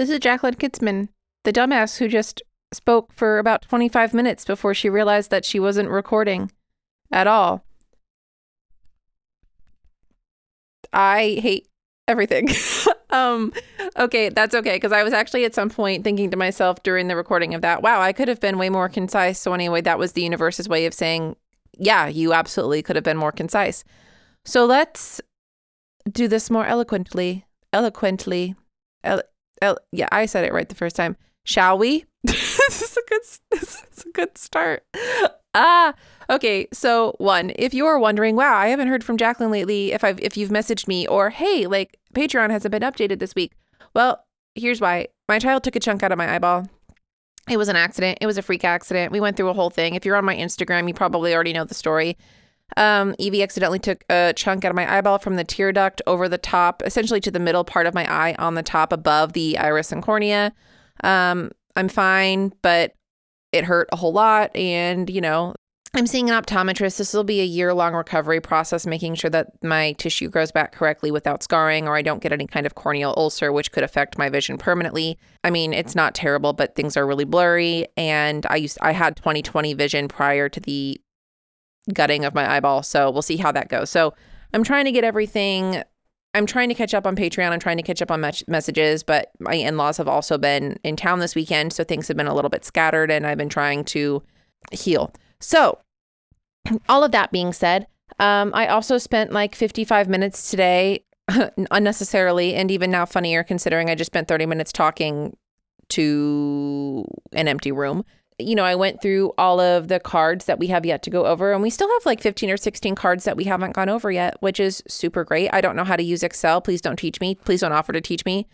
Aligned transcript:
This 0.00 0.08
is 0.08 0.18
Jacqueline 0.20 0.54
Kitzman, 0.54 1.10
the 1.44 1.52
dumbass 1.52 1.98
who 1.98 2.08
just 2.08 2.40
spoke 2.72 3.12
for 3.12 3.38
about 3.38 3.60
25 3.60 4.14
minutes 4.14 4.46
before 4.46 4.72
she 4.72 4.88
realized 4.88 5.30
that 5.30 5.44
she 5.44 5.60
wasn't 5.60 5.90
recording 5.90 6.50
at 7.12 7.26
all. 7.26 7.62
I 10.90 11.38
hate 11.42 11.68
everything. 12.08 12.48
um 13.10 13.52
okay, 13.98 14.30
that's 14.30 14.54
okay 14.54 14.76
because 14.76 14.90
I 14.90 15.02
was 15.02 15.12
actually 15.12 15.44
at 15.44 15.54
some 15.54 15.68
point 15.68 16.02
thinking 16.02 16.30
to 16.30 16.36
myself 16.38 16.82
during 16.82 17.08
the 17.08 17.14
recording 17.16 17.52
of 17.52 17.60
that, 17.60 17.82
wow, 17.82 18.00
I 18.00 18.14
could 18.14 18.28
have 18.28 18.40
been 18.40 18.56
way 18.56 18.70
more 18.70 18.88
concise. 18.88 19.38
So 19.38 19.52
anyway, 19.52 19.82
that 19.82 19.98
was 19.98 20.12
the 20.12 20.22
universe's 20.22 20.66
way 20.66 20.86
of 20.86 20.94
saying, 20.94 21.36
yeah, 21.76 22.06
you 22.06 22.32
absolutely 22.32 22.82
could 22.82 22.96
have 22.96 23.04
been 23.04 23.18
more 23.18 23.32
concise. 23.32 23.84
So 24.46 24.64
let's 24.64 25.20
do 26.10 26.26
this 26.26 26.48
more 26.48 26.64
eloquently. 26.64 27.44
Eloquently. 27.74 28.54
El- 29.04 29.20
el- 29.60 29.78
yeah, 29.92 30.08
I 30.12 30.26
said 30.26 30.44
it 30.44 30.52
right 30.52 30.68
the 30.68 30.74
first 30.74 30.96
time. 30.96 31.16
Shall 31.44 31.78
we? 31.78 32.04
this 32.24 32.82
is 32.82 32.96
a 32.96 33.08
good 33.08 33.22
this 33.50 33.82
is 33.92 34.04
a 34.04 34.10
good 34.12 34.36
start. 34.36 34.84
Ah, 35.54 35.94
okay. 36.28 36.68
So 36.72 37.14
one, 37.18 37.52
if 37.56 37.74
you 37.74 37.86
are 37.86 37.98
wondering, 37.98 38.36
wow, 38.36 38.56
I 38.56 38.68
haven't 38.68 38.88
heard 38.88 39.02
from 39.02 39.16
Jacqueline 39.16 39.50
lately. 39.50 39.92
If 39.92 40.04
I've 40.04 40.20
if 40.20 40.36
you've 40.36 40.50
messaged 40.50 40.86
me, 40.86 41.06
or 41.06 41.30
hey, 41.30 41.66
like 41.66 41.98
Patreon 42.14 42.50
hasn't 42.50 42.72
been 42.72 42.82
updated 42.82 43.18
this 43.18 43.34
week. 43.34 43.52
Well, 43.94 44.24
here's 44.54 44.80
why. 44.80 45.08
My 45.28 45.38
child 45.38 45.64
took 45.64 45.76
a 45.76 45.80
chunk 45.80 46.02
out 46.02 46.12
of 46.12 46.18
my 46.18 46.34
eyeball. 46.34 46.68
It 47.48 47.56
was 47.56 47.68
an 47.68 47.76
accident. 47.76 48.18
It 48.20 48.26
was 48.26 48.38
a 48.38 48.42
freak 48.42 48.64
accident. 48.64 49.12
We 49.12 49.20
went 49.20 49.36
through 49.36 49.48
a 49.48 49.54
whole 49.54 49.70
thing. 49.70 49.94
If 49.94 50.04
you're 50.04 50.16
on 50.16 50.24
my 50.24 50.36
Instagram, 50.36 50.86
you 50.86 50.94
probably 50.94 51.34
already 51.34 51.52
know 51.52 51.64
the 51.64 51.74
story. 51.74 52.16
Um, 52.76 53.14
Evie 53.18 53.42
accidentally 53.42 53.78
took 53.78 54.04
a 54.08 54.32
chunk 54.36 54.64
out 54.64 54.70
of 54.70 54.76
my 54.76 54.98
eyeball 54.98 55.18
from 55.18 55.36
the 55.36 55.44
tear 55.44 55.72
duct 55.72 56.02
over 56.06 56.28
the 56.28 56.38
top, 56.38 56.82
essentially 56.84 57.20
to 57.20 57.30
the 57.30 57.40
middle 57.40 57.64
part 57.64 57.86
of 57.86 57.94
my 57.94 58.10
eye 58.10 58.34
on 58.38 58.54
the 58.54 58.62
top 58.62 58.92
above 58.92 59.32
the 59.32 59.58
iris 59.58 59.92
and 59.92 60.02
cornea. 60.02 60.52
Um, 61.02 61.50
I'm 61.76 61.88
fine, 61.88 62.52
but 62.62 62.94
it 63.52 63.64
hurt 63.64 63.88
a 63.92 63.96
whole 63.96 64.12
lot. 64.12 64.54
And, 64.54 65.08
you 65.10 65.20
know, 65.20 65.54
I'm 65.92 66.06
seeing 66.06 66.30
an 66.30 66.40
optometrist. 66.40 66.98
This 66.98 67.12
will 67.12 67.24
be 67.24 67.40
a 67.40 67.44
year 67.44 67.74
long 67.74 67.94
recovery 67.94 68.40
process, 68.40 68.86
making 68.86 69.16
sure 69.16 69.30
that 69.30 69.48
my 69.62 69.92
tissue 69.92 70.28
grows 70.28 70.52
back 70.52 70.70
correctly 70.72 71.10
without 71.10 71.42
scarring 71.42 71.88
or 71.88 71.96
I 71.96 72.02
don't 72.02 72.22
get 72.22 72.32
any 72.32 72.46
kind 72.46 72.64
of 72.64 72.76
corneal 72.76 73.12
ulcer, 73.16 73.50
which 73.50 73.72
could 73.72 73.82
affect 73.82 74.16
my 74.16 74.28
vision 74.28 74.56
permanently. 74.56 75.18
I 75.42 75.50
mean, 75.50 75.72
it's 75.72 75.96
not 75.96 76.14
terrible, 76.14 76.52
but 76.52 76.76
things 76.76 76.96
are 76.96 77.06
really 77.06 77.24
blurry. 77.24 77.88
And 77.96 78.46
I 78.48 78.56
used, 78.56 78.78
I 78.80 78.92
had 78.92 79.16
20/20 79.16 79.76
vision 79.76 80.06
prior 80.06 80.48
to 80.48 80.60
the 80.60 81.00
gutting 81.90 82.24
of 82.24 82.34
my 82.34 82.50
eyeball. 82.50 82.82
So 82.82 83.10
we'll 83.10 83.22
see 83.22 83.36
how 83.36 83.52
that 83.52 83.68
goes. 83.68 83.90
So 83.90 84.14
I'm 84.52 84.64
trying 84.64 84.84
to 84.84 84.92
get 84.92 85.04
everything. 85.04 85.82
I'm 86.34 86.46
trying 86.46 86.68
to 86.68 86.74
catch 86.74 86.94
up 86.94 87.06
on 87.06 87.16
Patreon. 87.16 87.50
I'm 87.50 87.60
trying 87.60 87.76
to 87.76 87.82
catch 87.82 88.00
up 88.00 88.10
on 88.10 88.20
me- 88.20 88.30
messages, 88.46 89.02
but 89.02 89.30
my 89.40 89.54
in 89.54 89.76
laws 89.76 89.96
have 89.96 90.08
also 90.08 90.38
been 90.38 90.78
in 90.84 90.96
town 90.96 91.18
this 91.18 91.34
weekend. 91.34 91.72
So 91.72 91.84
things 91.84 92.08
have 92.08 92.16
been 92.16 92.26
a 92.26 92.34
little 92.34 92.48
bit 92.48 92.64
scattered 92.64 93.10
and 93.10 93.26
I've 93.26 93.38
been 93.38 93.48
trying 93.48 93.84
to 93.86 94.22
heal. 94.72 95.12
So, 95.40 95.78
all 96.88 97.02
of 97.02 97.12
that 97.12 97.32
being 97.32 97.52
said, 97.52 97.86
um, 98.18 98.52
I 98.54 98.66
also 98.66 98.98
spent 98.98 99.32
like 99.32 99.54
55 99.54 100.08
minutes 100.08 100.50
today 100.50 101.04
unnecessarily 101.70 102.54
and 102.54 102.70
even 102.70 102.90
now 102.90 103.06
funnier 103.06 103.42
considering 103.42 103.88
I 103.88 103.94
just 103.94 104.10
spent 104.10 104.28
30 104.28 104.46
minutes 104.46 104.72
talking 104.72 105.36
to 105.90 107.04
an 107.32 107.48
empty 107.48 107.72
room 107.72 108.04
you 108.44 108.54
know, 108.54 108.64
I 108.64 108.74
went 108.74 109.00
through 109.02 109.32
all 109.38 109.60
of 109.60 109.88
the 109.88 110.00
cards 110.00 110.44
that 110.46 110.58
we 110.58 110.68
have 110.68 110.86
yet 110.86 111.02
to 111.04 111.10
go 111.10 111.26
over, 111.26 111.52
and 111.52 111.62
we 111.62 111.70
still 111.70 111.88
have 111.88 112.06
like 112.06 112.20
15 112.20 112.50
or 112.50 112.56
16 112.56 112.94
cards 112.94 113.24
that 113.24 113.36
we 113.36 113.44
haven't 113.44 113.74
gone 113.74 113.88
over 113.88 114.10
yet, 114.10 114.36
which 114.40 114.60
is 114.60 114.82
super 114.88 115.24
great. 115.24 115.50
I 115.52 115.60
don't 115.60 115.76
know 115.76 115.84
how 115.84 115.96
to 115.96 116.02
use 116.02 116.22
Excel. 116.22 116.60
Please 116.60 116.80
don't 116.80 116.98
teach 116.98 117.20
me. 117.20 117.34
Please 117.34 117.60
don't 117.60 117.72
offer 117.72 117.92
to 117.92 118.00
teach 118.00 118.24
me. 118.24 118.46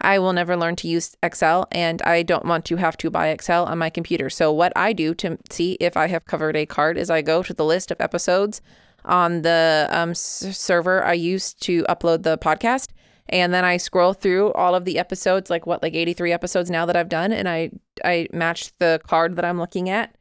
I 0.00 0.18
will 0.18 0.32
never 0.32 0.56
learn 0.56 0.76
to 0.76 0.88
use 0.88 1.16
Excel, 1.22 1.68
and 1.70 2.02
I 2.02 2.22
don't 2.22 2.44
want 2.44 2.64
to 2.66 2.76
have 2.76 2.96
to 2.98 3.10
buy 3.10 3.28
Excel 3.28 3.66
on 3.66 3.78
my 3.78 3.90
computer. 3.90 4.30
So, 4.30 4.52
what 4.52 4.72
I 4.74 4.92
do 4.92 5.14
to 5.16 5.38
see 5.50 5.76
if 5.80 5.96
I 5.96 6.08
have 6.08 6.24
covered 6.24 6.56
a 6.56 6.66
card 6.66 6.96
is 6.96 7.10
I 7.10 7.22
go 7.22 7.42
to 7.42 7.54
the 7.54 7.64
list 7.64 7.90
of 7.90 8.00
episodes 8.00 8.60
on 9.04 9.42
the 9.42 9.88
um, 9.90 10.14
server 10.14 11.04
I 11.04 11.14
use 11.14 11.54
to 11.54 11.82
upload 11.84 12.22
the 12.22 12.38
podcast. 12.38 12.88
And 13.28 13.54
then 13.54 13.64
I 13.64 13.76
scroll 13.76 14.12
through 14.12 14.52
all 14.52 14.74
of 14.74 14.84
the 14.84 14.98
episodes, 14.98 15.48
like 15.48 15.64
what, 15.64 15.82
like 15.82 15.94
83 15.94 16.32
episodes 16.32 16.70
now 16.70 16.84
that 16.86 16.96
I've 16.96 17.08
done, 17.08 17.32
and 17.32 17.48
I 17.48 17.70
I 18.04 18.28
match 18.32 18.72
the 18.78 19.00
card 19.06 19.36
that 19.36 19.44
I'm 19.44 19.58
looking 19.58 19.88
at 19.88 20.14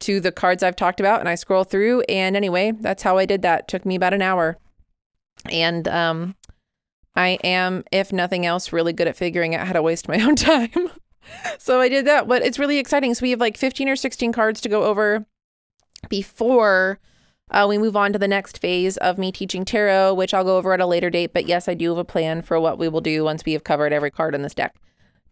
to 0.00 0.20
the 0.20 0.32
cards 0.32 0.62
I've 0.62 0.76
talked 0.76 1.00
about, 1.00 1.20
and 1.20 1.28
I 1.28 1.34
scroll 1.34 1.64
through. 1.64 2.02
And 2.02 2.36
anyway, 2.36 2.72
that's 2.72 3.02
how 3.02 3.18
I 3.18 3.26
did 3.26 3.42
that. 3.42 3.60
It 3.60 3.68
took 3.68 3.84
me 3.84 3.96
about 3.96 4.14
an 4.14 4.22
hour, 4.22 4.58
and 5.50 5.86
um, 5.88 6.36
I 7.14 7.38
am, 7.44 7.84
if 7.92 8.12
nothing 8.12 8.46
else, 8.46 8.72
really 8.72 8.92
good 8.92 9.08
at 9.08 9.16
figuring 9.16 9.54
out 9.54 9.66
how 9.66 9.72
to 9.72 9.82
waste 9.82 10.08
my 10.08 10.20
own 10.20 10.36
time. 10.36 10.90
so 11.58 11.80
I 11.80 11.88
did 11.88 12.06
that, 12.06 12.28
but 12.28 12.42
it's 12.42 12.58
really 12.58 12.78
exciting. 12.78 13.14
So 13.14 13.22
we 13.22 13.30
have 13.30 13.40
like 13.40 13.56
15 13.56 13.88
or 13.88 13.96
16 13.96 14.32
cards 14.32 14.60
to 14.62 14.68
go 14.68 14.84
over 14.84 15.26
before 16.08 16.98
uh, 17.50 17.66
we 17.68 17.78
move 17.78 17.96
on 17.96 18.12
to 18.12 18.18
the 18.18 18.28
next 18.28 18.58
phase 18.58 18.96
of 18.98 19.18
me 19.18 19.32
teaching 19.32 19.64
tarot, 19.64 20.14
which 20.14 20.32
I'll 20.32 20.44
go 20.44 20.56
over 20.56 20.72
at 20.72 20.80
a 20.80 20.86
later 20.86 21.10
date. 21.10 21.32
But 21.34 21.46
yes, 21.46 21.68
I 21.68 21.74
do 21.74 21.90
have 21.90 21.98
a 21.98 22.04
plan 22.04 22.42
for 22.42 22.60
what 22.60 22.78
we 22.78 22.88
will 22.88 23.00
do 23.00 23.24
once 23.24 23.44
we 23.44 23.52
have 23.52 23.64
covered 23.64 23.92
every 23.92 24.10
card 24.10 24.34
in 24.34 24.42
this 24.42 24.54
deck. 24.54 24.76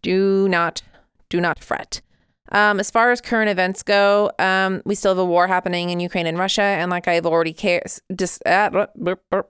Do 0.01 0.47
not, 0.49 0.81
do 1.29 1.39
not 1.39 1.59
fret. 1.63 2.01
Um, 2.51 2.79
as 2.79 2.89
far 2.89 3.11
as 3.11 3.21
current 3.21 3.49
events 3.49 3.83
go, 3.83 4.31
um, 4.39 4.81
we 4.83 4.95
still 4.95 5.11
have 5.11 5.19
a 5.19 5.25
war 5.25 5.47
happening 5.47 5.91
in 5.91 5.99
Ukraine 5.99 6.25
and 6.25 6.37
Russia, 6.37 6.63
and 6.63 6.89
like 6.89 7.07
I 7.07 7.13
have 7.13 7.25
already 7.25 7.53
dis- 8.15 8.39
uh, 8.45 8.87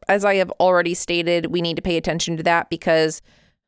as 0.07 0.25
I 0.25 0.35
have 0.35 0.51
already 0.59 0.93
stated, 0.93 1.47
we 1.47 1.61
need 1.61 1.77
to 1.77 1.81
pay 1.81 1.95
attention 1.95 2.35
to 2.37 2.43
that 2.43 2.69
because 2.69 3.21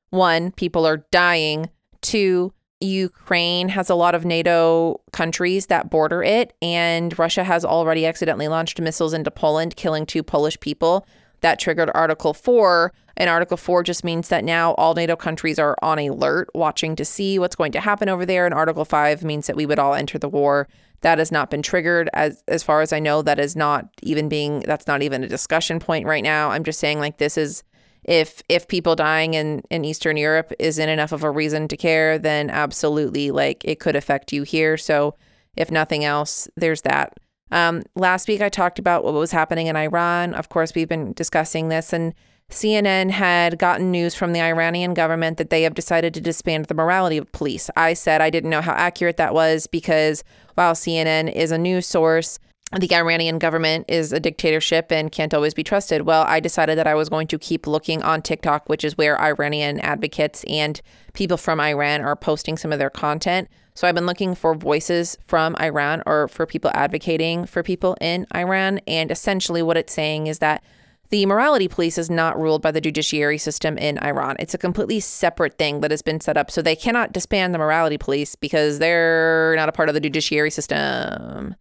one, 0.10 0.52
people 0.52 0.86
are 0.86 1.06
dying. 1.12 1.70
Two, 2.02 2.54
Ukraine 2.82 3.70
has 3.70 3.90
a 3.90 3.96
lot 3.96 4.16
of 4.16 4.26
NATO 4.26 5.00
countries 5.14 5.68
that 5.68 5.90
border 5.90 6.24
it, 6.24 6.54
and 6.62 7.18
Russia 7.18 7.44
has 7.44 7.64
already 7.64 8.06
accidentally 8.06 8.50
launched 8.50 8.82
missiles 8.82 9.14
into 9.14 9.32
Poland, 9.32 9.76
killing 9.78 10.06
two 10.06 10.24
Polish 10.24 10.60
people. 10.60 11.08
That 11.40 11.58
triggered 11.58 11.90
Article 11.96 12.34
4. 12.34 12.94
And 13.18 13.30
Article 13.30 13.58
4 13.58 13.84
just 13.84 14.04
means 14.04 14.30
that 14.30 14.44
now 14.44 14.74
all 14.74 14.94
NATO 14.94 15.16
countries 15.16 15.60
are 15.60 15.78
on 15.82 16.00
alert, 16.00 16.50
watching 16.56 16.96
to 16.96 17.06
see 17.06 17.38
what's 17.40 17.56
going 17.56 17.72
to 17.74 17.80
happen 17.80 18.10
over 18.10 18.26
there. 18.26 18.46
And 18.46 18.54
Article 18.54 18.86
5 18.86 19.24
means 19.24 19.48
that 19.48 19.56
we 19.56 19.66
would 19.66 19.80
all 19.80 19.94
enter 19.94 20.18
the 20.18 20.30
war. 20.30 20.68
That 21.02 21.18
has 21.18 21.32
not 21.32 21.50
been 21.50 21.62
triggered. 21.62 22.10
As, 22.14 22.44
as 22.48 22.64
far 22.64 22.82
as 22.82 22.94
I 22.94 23.00
know, 23.00 23.22
that 23.22 23.40
is 23.40 23.56
not 23.56 23.90
even 24.02 24.30
being, 24.30 24.62
that's 24.62 24.88
not 24.88 25.02
even 25.02 25.24
a 25.24 25.28
discussion 25.28 25.80
point 25.80 26.06
right 26.06 26.24
now. 26.24 26.52
I'm 26.52 26.64
just 26.64 26.80
saying, 26.80 27.00
like, 27.00 27.18
this 27.18 27.38
is 27.38 27.64
if 28.04 28.42
if 28.50 28.68
people 28.68 28.96
dying 28.96 29.36
in 29.36 29.62
in 29.70 29.86
Eastern 29.86 30.18
Europe 30.18 30.52
isn't 30.60 30.90
enough 30.90 31.12
of 31.12 31.24
a 31.24 31.30
reason 31.30 31.68
to 31.68 31.78
care, 31.78 32.18
then 32.18 32.50
absolutely 32.50 33.32
like 33.32 33.64
it 33.64 33.80
could 33.80 33.96
affect 33.96 34.34
you 34.34 34.44
here. 34.44 34.78
So 34.78 35.16
if 35.56 35.70
nothing 35.70 36.04
else, 36.04 36.50
there's 36.56 36.82
that. 36.82 37.14
Um, 37.52 37.84
last 37.96 38.28
week 38.28 38.42
I 38.42 38.50
talked 38.50 38.80
about 38.80 39.04
what 39.04 39.14
was 39.14 39.32
happening 39.32 39.68
in 39.68 39.76
Iran. 39.76 40.34
Of 40.34 40.50
course, 40.50 40.74
we've 40.74 40.88
been 40.88 41.14
discussing 41.14 41.70
this, 41.70 41.94
and 41.94 42.14
CNN 42.52 43.12
had 43.12 43.58
gotten 43.58 43.92
news 43.92 44.14
from 44.14 44.34
the 44.34 44.42
Iranian 44.42 44.94
government 44.94 45.38
that 45.38 45.50
they 45.50 45.64
have 45.64 45.74
decided 45.74 46.14
to 46.14 46.22
disband 46.22 46.66
the 46.66 46.74
morality 46.74 47.22
police. 47.22 47.70
I 47.76 47.94
said 47.94 48.22
I 48.22 48.30
didn't 48.30 48.50
know 48.50 48.62
how 48.62 48.74
accurate 48.74 49.18
that 49.18 49.34
was 49.34 49.68
because 49.68 50.24
while 50.56 50.74
CNN 50.74 51.32
is 51.34 51.52
a 51.52 51.58
news 51.58 51.88
source, 51.88 52.40
the 52.80 52.94
Iranian 52.96 53.38
government 53.38 53.86
is 53.90 54.14
a 54.14 54.20
dictatorship 54.20 54.92
and 54.92 55.12
can't 55.12 55.34
always 55.34 55.54
be 55.54 55.64
trusted. 55.64 56.04
Well, 56.04 56.24
I 56.24 56.40
decided 56.40 56.78
that 56.78 56.88
I 56.88 56.96
was 56.96 57.10
going 57.10 57.28
to 57.28 57.38
keep 57.38 57.68
looking 57.68 58.02
on 58.02 58.22
TikTok, 58.22 58.70
which 58.70 58.86
is 58.86 58.98
where 58.98 59.20
Iranian 59.20 59.80
advocates 59.82 60.46
and 60.48 60.82
people 61.14 61.38
from 61.38 61.60
Iran 61.60 62.02
are 62.02 62.16
posting 62.16 62.56
some 62.58 62.72
of 62.72 62.80
their 62.80 62.90
content. 62.90 63.50
So 63.74 63.88
I've 63.88 63.96
been 63.96 64.06
looking 64.06 64.36
for 64.36 64.56
voices 64.56 65.18
from 65.28 65.56
Iran 65.58 66.02
or 66.06 66.28
for 66.30 66.46
people 66.46 66.72
advocating 66.74 67.46
for 67.46 67.62
people 67.62 67.98
in 68.00 68.26
Iran. 68.34 68.80
And 68.88 69.12
essentially, 69.12 69.62
what 69.62 69.78
it's 69.78 69.94
saying 69.94 70.28
is 70.28 70.40
that 70.40 70.64
the 71.12 71.26
morality 71.26 71.68
police 71.68 71.98
is 71.98 72.10
not 72.10 72.40
ruled 72.40 72.62
by 72.62 72.72
the 72.72 72.82
judiciary 72.82 73.38
system 73.38 73.78
in 73.78 74.00
Iran. 74.00 74.38
It's 74.40 74.54
a 74.54 74.58
completely 74.58 75.02
separate 75.02 75.58
thing 75.58 75.82
that 75.82 75.92
has 75.92 76.02
been 76.02 76.22
set 76.22 76.38
up. 76.38 76.50
So 76.50 76.62
they 76.62 76.76
cannot 76.76 77.12
disband 77.12 77.54
the 77.54 77.60
morality 77.60 77.98
police 77.98 78.36
because 78.36 78.80
they're 78.80 79.54
not 79.58 79.70
a 79.70 79.74
part 79.74 79.90
of 79.90 79.94
the 79.94 80.00
judiciary 80.00 80.52
system. 80.52 81.56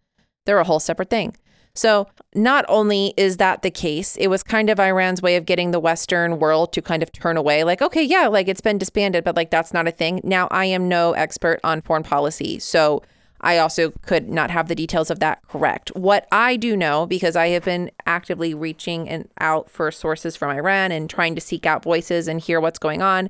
They're 0.45 0.59
a 0.59 0.63
whole 0.63 0.79
separate 0.79 1.09
thing. 1.09 1.35
So, 1.73 2.07
not 2.35 2.65
only 2.67 3.13
is 3.15 3.37
that 3.37 3.61
the 3.61 3.71
case, 3.71 4.17
it 4.17 4.27
was 4.27 4.43
kind 4.43 4.69
of 4.69 4.77
Iran's 4.77 5.21
way 5.21 5.37
of 5.37 5.45
getting 5.45 5.71
the 5.71 5.79
Western 5.79 6.37
world 6.37 6.73
to 6.73 6.81
kind 6.81 7.01
of 7.01 7.13
turn 7.13 7.37
away, 7.37 7.63
like, 7.63 7.81
okay, 7.81 8.03
yeah, 8.03 8.27
like 8.27 8.49
it's 8.49 8.59
been 8.59 8.77
disbanded, 8.77 9.23
but 9.23 9.37
like 9.37 9.51
that's 9.51 9.73
not 9.73 9.87
a 9.87 9.91
thing. 9.91 10.19
Now, 10.25 10.49
I 10.51 10.65
am 10.65 10.89
no 10.89 11.13
expert 11.13 11.61
on 11.63 11.81
foreign 11.81 12.03
policy. 12.03 12.59
So, 12.59 13.03
I 13.41 13.57
also 13.57 13.91
could 14.03 14.29
not 14.29 14.51
have 14.51 14.67
the 14.67 14.75
details 14.75 15.09
of 15.09 15.19
that 15.19 15.45
correct. 15.47 15.89
What 15.95 16.27
I 16.31 16.55
do 16.55 16.77
know, 16.77 17.05
because 17.07 17.35
I 17.35 17.47
have 17.49 17.65
been 17.65 17.91
actively 18.05 18.53
reaching 18.53 19.09
and 19.09 19.27
out 19.39 19.69
for 19.69 19.91
sources 19.91 20.35
from 20.35 20.55
Iran 20.55 20.91
and 20.91 21.09
trying 21.09 21.35
to 21.35 21.41
seek 21.41 21.65
out 21.65 21.83
voices 21.83 22.27
and 22.27 22.39
hear 22.39 22.61
what's 22.61 22.79
going 22.79 23.01
on, 23.01 23.29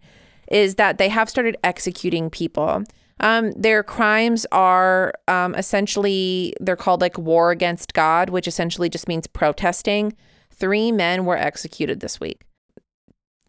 is 0.51 0.75
that 0.75 0.97
they 0.97 1.07
have 1.07 1.29
started 1.29 1.55
executing 1.63 2.29
people. 2.29 2.83
Um, 3.21 3.51
their 3.53 3.83
crimes 3.83 4.45
are 4.51 5.13
um, 5.27 5.55
essentially, 5.55 6.53
they're 6.59 6.75
called 6.75 7.01
like 7.01 7.17
war 7.17 7.51
against 7.51 7.93
God, 7.93 8.29
which 8.29 8.47
essentially 8.47 8.89
just 8.89 9.07
means 9.07 9.27
protesting. 9.27 10.13
Three 10.49 10.91
men 10.91 11.25
were 11.25 11.37
executed 11.37 12.01
this 12.01 12.19
week. 12.19 12.43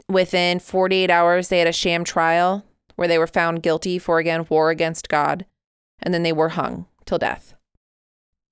Within 0.07 0.59
48 0.59 1.09
hours, 1.09 1.49
they 1.49 1.59
had 1.59 1.67
a 1.67 1.73
sham 1.73 2.03
trial 2.03 2.63
where 2.95 3.07
they 3.07 3.17
were 3.17 3.27
found 3.27 3.63
guilty 3.63 3.99
for, 3.99 4.19
again, 4.19 4.45
war 4.49 4.69
against 4.69 5.09
God. 5.09 5.45
And 6.01 6.13
then 6.13 6.23
they 6.23 6.33
were 6.33 6.49
hung 6.49 6.87
till 7.05 7.17
death. 7.17 7.53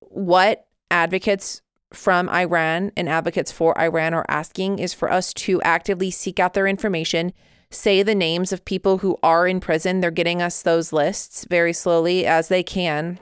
What 0.00 0.66
advocates 0.90 1.62
from 1.92 2.28
Iran 2.28 2.92
and 2.96 3.08
advocates 3.08 3.52
for 3.52 3.78
Iran 3.78 4.14
are 4.14 4.24
asking 4.28 4.78
is 4.78 4.94
for 4.94 5.10
us 5.10 5.32
to 5.34 5.60
actively 5.62 6.10
seek 6.10 6.40
out 6.40 6.54
their 6.54 6.66
information, 6.66 7.32
say 7.70 8.02
the 8.02 8.14
names 8.14 8.52
of 8.52 8.64
people 8.64 8.98
who 8.98 9.18
are 9.22 9.46
in 9.46 9.60
prison. 9.60 10.00
They're 10.00 10.10
getting 10.10 10.40
us 10.42 10.62
those 10.62 10.92
lists 10.92 11.46
very 11.48 11.72
slowly 11.72 12.26
as 12.26 12.48
they 12.48 12.62
can. 12.62 13.18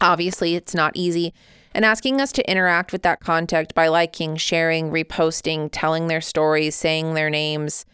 Obviously, 0.00 0.54
it's 0.54 0.74
not 0.74 0.96
easy. 0.96 1.32
And 1.72 1.84
asking 1.84 2.20
us 2.20 2.30
to 2.32 2.50
interact 2.50 2.92
with 2.92 3.02
that 3.02 3.20
contact 3.20 3.74
by 3.74 3.88
liking, 3.88 4.36
sharing, 4.36 4.90
reposting, 4.90 5.70
telling 5.72 6.06
their 6.06 6.20
stories, 6.20 6.76
saying 6.76 7.14
their 7.14 7.30
names. 7.30 7.84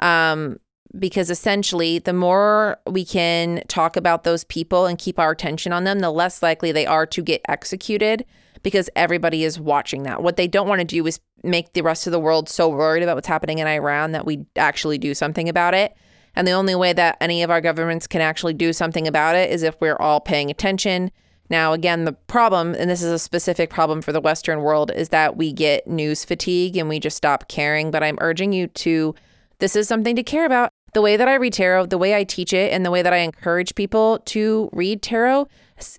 Um, 0.00 0.58
because 0.96 1.30
essentially, 1.30 1.98
the 1.98 2.12
more 2.12 2.78
we 2.86 3.04
can 3.04 3.62
talk 3.68 3.96
about 3.96 4.24
those 4.24 4.44
people 4.44 4.86
and 4.86 4.98
keep 4.98 5.18
our 5.18 5.32
attention 5.32 5.72
on 5.72 5.84
them, 5.84 5.98
the 5.98 6.10
less 6.10 6.42
likely 6.42 6.72
they 6.72 6.86
are 6.86 7.06
to 7.06 7.22
get 7.22 7.42
executed 7.48 8.24
because 8.62 8.90
everybody 8.96 9.44
is 9.44 9.60
watching 9.60 10.04
that. 10.04 10.22
What 10.22 10.36
they 10.36 10.48
don't 10.48 10.68
want 10.68 10.80
to 10.80 10.84
do 10.84 11.06
is 11.06 11.20
make 11.42 11.72
the 11.72 11.82
rest 11.82 12.06
of 12.06 12.12
the 12.12 12.20
world 12.20 12.48
so 12.48 12.68
worried 12.68 13.02
about 13.02 13.16
what's 13.16 13.28
happening 13.28 13.58
in 13.58 13.66
Iran 13.66 14.12
that 14.12 14.26
we 14.26 14.46
actually 14.56 14.98
do 14.98 15.14
something 15.14 15.48
about 15.48 15.74
it. 15.74 15.96
And 16.34 16.46
the 16.46 16.52
only 16.52 16.74
way 16.74 16.92
that 16.92 17.16
any 17.20 17.42
of 17.42 17.50
our 17.50 17.60
governments 17.60 18.06
can 18.06 18.20
actually 18.20 18.54
do 18.54 18.72
something 18.72 19.06
about 19.06 19.36
it 19.36 19.50
is 19.50 19.62
if 19.62 19.80
we're 19.80 19.96
all 19.96 20.20
paying 20.20 20.50
attention. 20.50 21.10
Now, 21.50 21.72
again, 21.72 22.04
the 22.04 22.12
problem, 22.12 22.74
and 22.74 22.90
this 22.90 23.02
is 23.02 23.10
a 23.10 23.18
specific 23.18 23.70
problem 23.70 24.02
for 24.02 24.12
the 24.12 24.20
Western 24.20 24.60
world, 24.60 24.90
is 24.94 25.08
that 25.08 25.36
we 25.36 25.52
get 25.52 25.86
news 25.86 26.24
fatigue 26.24 26.76
and 26.76 26.88
we 26.88 27.00
just 27.00 27.16
stop 27.16 27.48
caring. 27.48 27.90
But 27.90 28.02
I'm 28.02 28.18
urging 28.20 28.52
you 28.52 28.66
to, 28.68 29.14
this 29.58 29.74
is 29.74 29.88
something 29.88 30.14
to 30.16 30.22
care 30.22 30.44
about. 30.44 30.70
The 30.94 31.02
way 31.02 31.16
that 31.16 31.28
I 31.28 31.34
read 31.34 31.52
tarot, 31.52 31.86
the 31.86 31.98
way 31.98 32.14
I 32.14 32.24
teach 32.24 32.52
it, 32.52 32.72
and 32.72 32.84
the 32.84 32.90
way 32.90 33.02
that 33.02 33.12
I 33.12 33.18
encourage 33.18 33.74
people 33.74 34.20
to 34.26 34.70
read 34.72 35.02
tarot, 35.02 35.46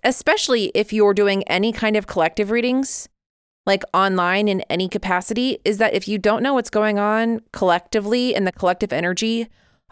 especially 0.03 0.71
if 0.73 0.91
you're 0.91 1.13
doing 1.13 1.43
any 1.43 1.71
kind 1.71 1.95
of 1.95 2.07
collective 2.07 2.51
readings, 2.51 3.07
like 3.65 3.83
online 3.93 4.47
in 4.47 4.61
any 4.61 4.89
capacity, 4.89 5.59
is 5.63 5.77
that 5.77 5.93
if 5.93 6.07
you 6.07 6.17
don't 6.17 6.41
know 6.41 6.55
what's 6.55 6.71
going 6.71 6.97
on 6.97 7.41
collectively 7.53 8.33
in 8.33 8.45
the 8.45 8.51
collective 8.51 8.91
energy 8.91 9.47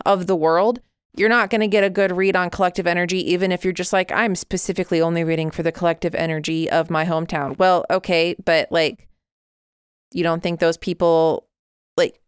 of 0.06 0.26
the 0.26 0.36
world, 0.36 0.80
you're 1.16 1.30
not 1.30 1.50
going 1.50 1.62
to 1.62 1.68
get 1.68 1.84
a 1.84 1.90
good 1.90 2.16
read 2.16 2.36
on 2.36 2.50
collective 2.50 2.88
energy, 2.88 3.32
even 3.32 3.52
if 3.52 3.64
you're 3.64 3.74
just 3.74 3.94
like, 3.94 4.12
I'm 4.12 4.36
specifically 4.36 5.02
only 5.02 5.24
reading 5.24 5.52
for 5.52 5.64
the 5.64 5.72
collective 5.72 6.16
energy 6.16 6.70
of 6.70 6.90
my 6.90 7.06
hometown. 7.06 7.58
Well, 7.58 7.86
okay, 7.90 8.36
but 8.46 8.72
like, 8.72 9.08
you 10.12 10.24
don't 10.24 10.42
think 10.42 10.60
those 10.60 10.78
people, 10.78 11.48
like, 11.98 12.20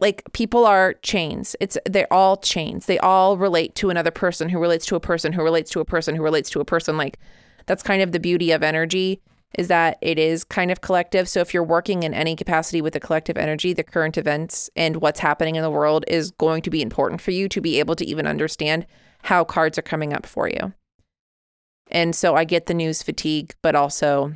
like 0.00 0.22
people 0.32 0.64
are 0.64 0.94
chains. 1.02 1.56
It's 1.60 1.76
they're 1.86 2.12
all 2.12 2.36
chains. 2.36 2.86
They 2.86 2.98
all 2.98 3.36
relate 3.36 3.74
to 3.76 3.90
another 3.90 4.10
person 4.10 4.48
who 4.48 4.58
relates 4.58 4.86
to 4.86 4.96
a 4.96 5.00
person 5.00 5.32
who 5.32 5.42
relates 5.42 5.70
to 5.72 5.80
a 5.80 5.84
person 5.84 6.14
who 6.14 6.22
relates 6.22 6.50
to 6.50 6.60
a 6.60 6.64
person. 6.64 6.96
Like 6.96 7.18
that's 7.66 7.82
kind 7.82 8.02
of 8.02 8.12
the 8.12 8.20
beauty 8.20 8.50
of 8.52 8.62
energy 8.62 9.20
is 9.58 9.68
that 9.68 9.98
it 10.00 10.18
is 10.18 10.44
kind 10.44 10.70
of 10.70 10.80
collective. 10.80 11.28
So 11.28 11.40
if 11.40 11.52
you're 11.52 11.62
working 11.62 12.02
in 12.02 12.14
any 12.14 12.34
capacity 12.34 12.80
with 12.80 12.94
the 12.94 13.00
collective 13.00 13.36
energy, 13.36 13.72
the 13.72 13.82
current 13.82 14.16
events 14.16 14.70
and 14.76 14.96
what's 14.96 15.20
happening 15.20 15.56
in 15.56 15.62
the 15.62 15.70
world 15.70 16.04
is 16.08 16.30
going 16.30 16.62
to 16.62 16.70
be 16.70 16.80
important 16.80 17.20
for 17.20 17.32
you 17.32 17.48
to 17.50 17.60
be 17.60 17.78
able 17.78 17.94
to 17.96 18.06
even 18.06 18.26
understand 18.26 18.86
how 19.24 19.44
cards 19.44 19.78
are 19.78 19.82
coming 19.82 20.12
up 20.12 20.26
for 20.26 20.48
you. 20.48 20.72
And 21.90 22.16
so 22.16 22.34
I 22.34 22.44
get 22.44 22.66
the 22.66 22.74
news 22.74 23.02
fatigue, 23.02 23.54
but 23.60 23.74
also 23.74 24.34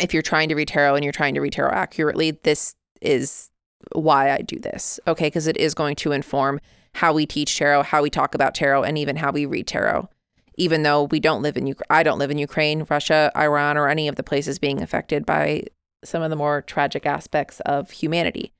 if 0.00 0.12
you're 0.12 0.22
trying 0.22 0.48
to 0.48 0.56
read 0.56 0.68
tarot 0.68 0.96
and 0.96 1.04
you're 1.04 1.12
trying 1.12 1.34
to 1.34 1.40
read 1.40 1.52
tarot 1.52 1.72
accurately, 1.72 2.32
this 2.42 2.74
is 3.00 3.50
why 3.94 4.30
I 4.32 4.38
do 4.38 4.58
this. 4.58 5.00
Okay, 5.06 5.26
because 5.26 5.46
it 5.46 5.56
is 5.56 5.74
going 5.74 5.96
to 5.96 6.12
inform 6.12 6.60
how 6.94 7.12
we 7.12 7.26
teach 7.26 7.56
tarot, 7.56 7.84
how 7.84 8.02
we 8.02 8.10
talk 8.10 8.34
about 8.34 8.54
tarot, 8.54 8.82
and 8.84 8.98
even 8.98 9.16
how 9.16 9.32
we 9.32 9.46
read 9.46 9.66
tarot. 9.66 10.08
Even 10.56 10.82
though 10.82 11.04
we 11.04 11.18
don't 11.18 11.42
live 11.42 11.56
in 11.56 11.66
Ukraine, 11.66 11.86
I 11.90 12.02
don't 12.02 12.18
live 12.18 12.30
in 12.30 12.38
Ukraine, 12.38 12.86
Russia, 12.88 13.32
Iran, 13.36 13.76
or 13.76 13.88
any 13.88 14.06
of 14.06 14.16
the 14.16 14.22
places 14.22 14.58
being 14.58 14.80
affected 14.80 15.26
by 15.26 15.64
some 16.04 16.22
of 16.22 16.30
the 16.30 16.36
more 16.36 16.62
tragic 16.62 17.06
aspects 17.06 17.60
of 17.60 17.90
humanity. 17.90 18.52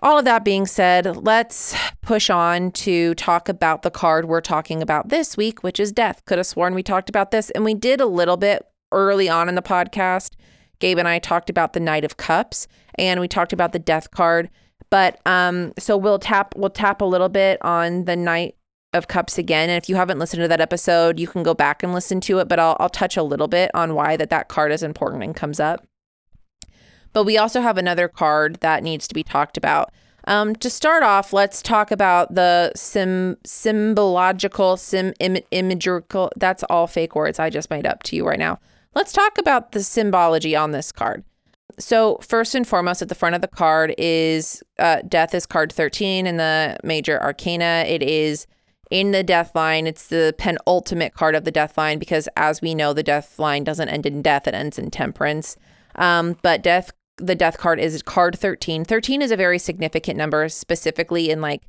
All 0.00 0.18
of 0.18 0.24
that 0.26 0.44
being 0.44 0.66
said, 0.66 1.16
let's 1.16 1.74
push 2.02 2.28
on 2.30 2.70
to 2.72 3.14
talk 3.14 3.48
about 3.48 3.82
the 3.82 3.90
card 3.90 4.26
we're 4.26 4.42
talking 4.42 4.82
about 4.82 5.08
this 5.08 5.36
week, 5.36 5.62
which 5.62 5.80
is 5.80 5.90
death. 5.90 6.22
Could 6.26 6.38
have 6.38 6.46
sworn 6.46 6.74
we 6.74 6.82
talked 6.82 7.08
about 7.08 7.30
this, 7.30 7.50
and 7.50 7.64
we 7.64 7.74
did 7.74 8.00
a 8.00 8.06
little 8.06 8.36
bit 8.36 8.66
early 8.92 9.28
on 9.28 9.48
in 9.48 9.54
the 9.54 9.62
podcast. 9.62 10.32
Gabe 10.78 10.98
and 10.98 11.08
I 11.08 11.18
talked 11.18 11.50
about 11.50 11.72
the 11.72 11.80
Knight 11.80 12.04
of 12.04 12.16
Cups 12.16 12.68
and 12.96 13.20
we 13.20 13.28
talked 13.28 13.52
about 13.52 13.72
the 13.72 13.78
death 13.78 14.10
card. 14.10 14.50
But 14.90 15.20
um, 15.26 15.72
so 15.78 15.96
we'll 15.96 16.18
tap 16.18 16.54
we'll 16.56 16.70
tap 16.70 17.00
a 17.00 17.04
little 17.04 17.28
bit 17.28 17.62
on 17.62 18.04
the 18.04 18.16
Knight 18.16 18.56
of 18.92 19.08
Cups 19.08 19.38
again. 19.38 19.68
And 19.68 19.82
if 19.82 19.88
you 19.88 19.96
haven't 19.96 20.18
listened 20.18 20.42
to 20.42 20.48
that 20.48 20.60
episode, 20.60 21.18
you 21.18 21.26
can 21.26 21.42
go 21.42 21.54
back 21.54 21.82
and 21.82 21.92
listen 21.92 22.20
to 22.22 22.38
it. 22.38 22.48
But 22.48 22.58
I'll 22.58 22.76
I'll 22.78 22.88
touch 22.88 23.16
a 23.16 23.22
little 23.22 23.48
bit 23.48 23.70
on 23.74 23.94
why 23.94 24.16
that 24.16 24.30
that 24.30 24.48
card 24.48 24.72
is 24.72 24.82
important 24.82 25.22
and 25.22 25.34
comes 25.34 25.60
up. 25.60 25.86
But 27.12 27.24
we 27.24 27.38
also 27.38 27.60
have 27.60 27.78
another 27.78 28.08
card 28.08 28.60
that 28.60 28.82
needs 28.82 29.08
to 29.08 29.14
be 29.14 29.22
talked 29.22 29.56
about. 29.56 29.90
Um, 30.28 30.56
to 30.56 30.68
start 30.68 31.02
off, 31.02 31.32
let's 31.32 31.62
talk 31.62 31.90
about 31.90 32.34
the 32.34 32.72
sim 32.74 33.36
symbological 33.44 34.76
sim 34.76 35.14
Im- 35.20 35.42
imagical. 35.50 36.30
That's 36.36 36.62
all 36.64 36.86
fake 36.86 37.14
words 37.14 37.38
I 37.38 37.48
just 37.48 37.70
made 37.70 37.86
up 37.86 38.02
to 38.04 38.16
you 38.16 38.26
right 38.26 38.38
now. 38.38 38.58
Let's 38.96 39.12
talk 39.12 39.36
about 39.36 39.72
the 39.72 39.82
symbology 39.82 40.56
on 40.56 40.70
this 40.70 40.90
card. 40.90 41.22
So, 41.78 42.16
first 42.22 42.54
and 42.54 42.66
foremost, 42.66 43.02
at 43.02 43.10
the 43.10 43.14
front 43.14 43.34
of 43.34 43.42
the 43.42 43.46
card 43.46 43.94
is 43.98 44.62
uh, 44.78 45.02
Death 45.06 45.34
is 45.34 45.44
card 45.44 45.70
13 45.70 46.26
in 46.26 46.38
the 46.38 46.78
major 46.82 47.22
arcana. 47.22 47.84
It 47.86 48.02
is 48.02 48.46
in 48.90 49.10
the 49.10 49.22
death 49.22 49.54
line. 49.54 49.86
It's 49.86 50.06
the 50.06 50.34
penultimate 50.38 51.12
card 51.12 51.34
of 51.34 51.44
the 51.44 51.50
death 51.50 51.76
line 51.76 51.98
because, 51.98 52.26
as 52.38 52.62
we 52.62 52.74
know, 52.74 52.94
the 52.94 53.02
death 53.02 53.38
line 53.38 53.64
doesn't 53.64 53.90
end 53.90 54.06
in 54.06 54.22
death, 54.22 54.48
it 54.48 54.54
ends 54.54 54.78
in 54.78 54.90
temperance. 54.90 55.58
Um, 55.96 56.38
but 56.40 56.62
death, 56.62 56.90
the 57.18 57.34
death 57.34 57.58
card 57.58 57.78
is 57.78 58.00
card 58.00 58.38
13. 58.38 58.86
13 58.86 59.20
is 59.20 59.30
a 59.30 59.36
very 59.36 59.58
significant 59.58 60.16
number, 60.16 60.48
specifically 60.48 61.28
in 61.28 61.42
like 61.42 61.64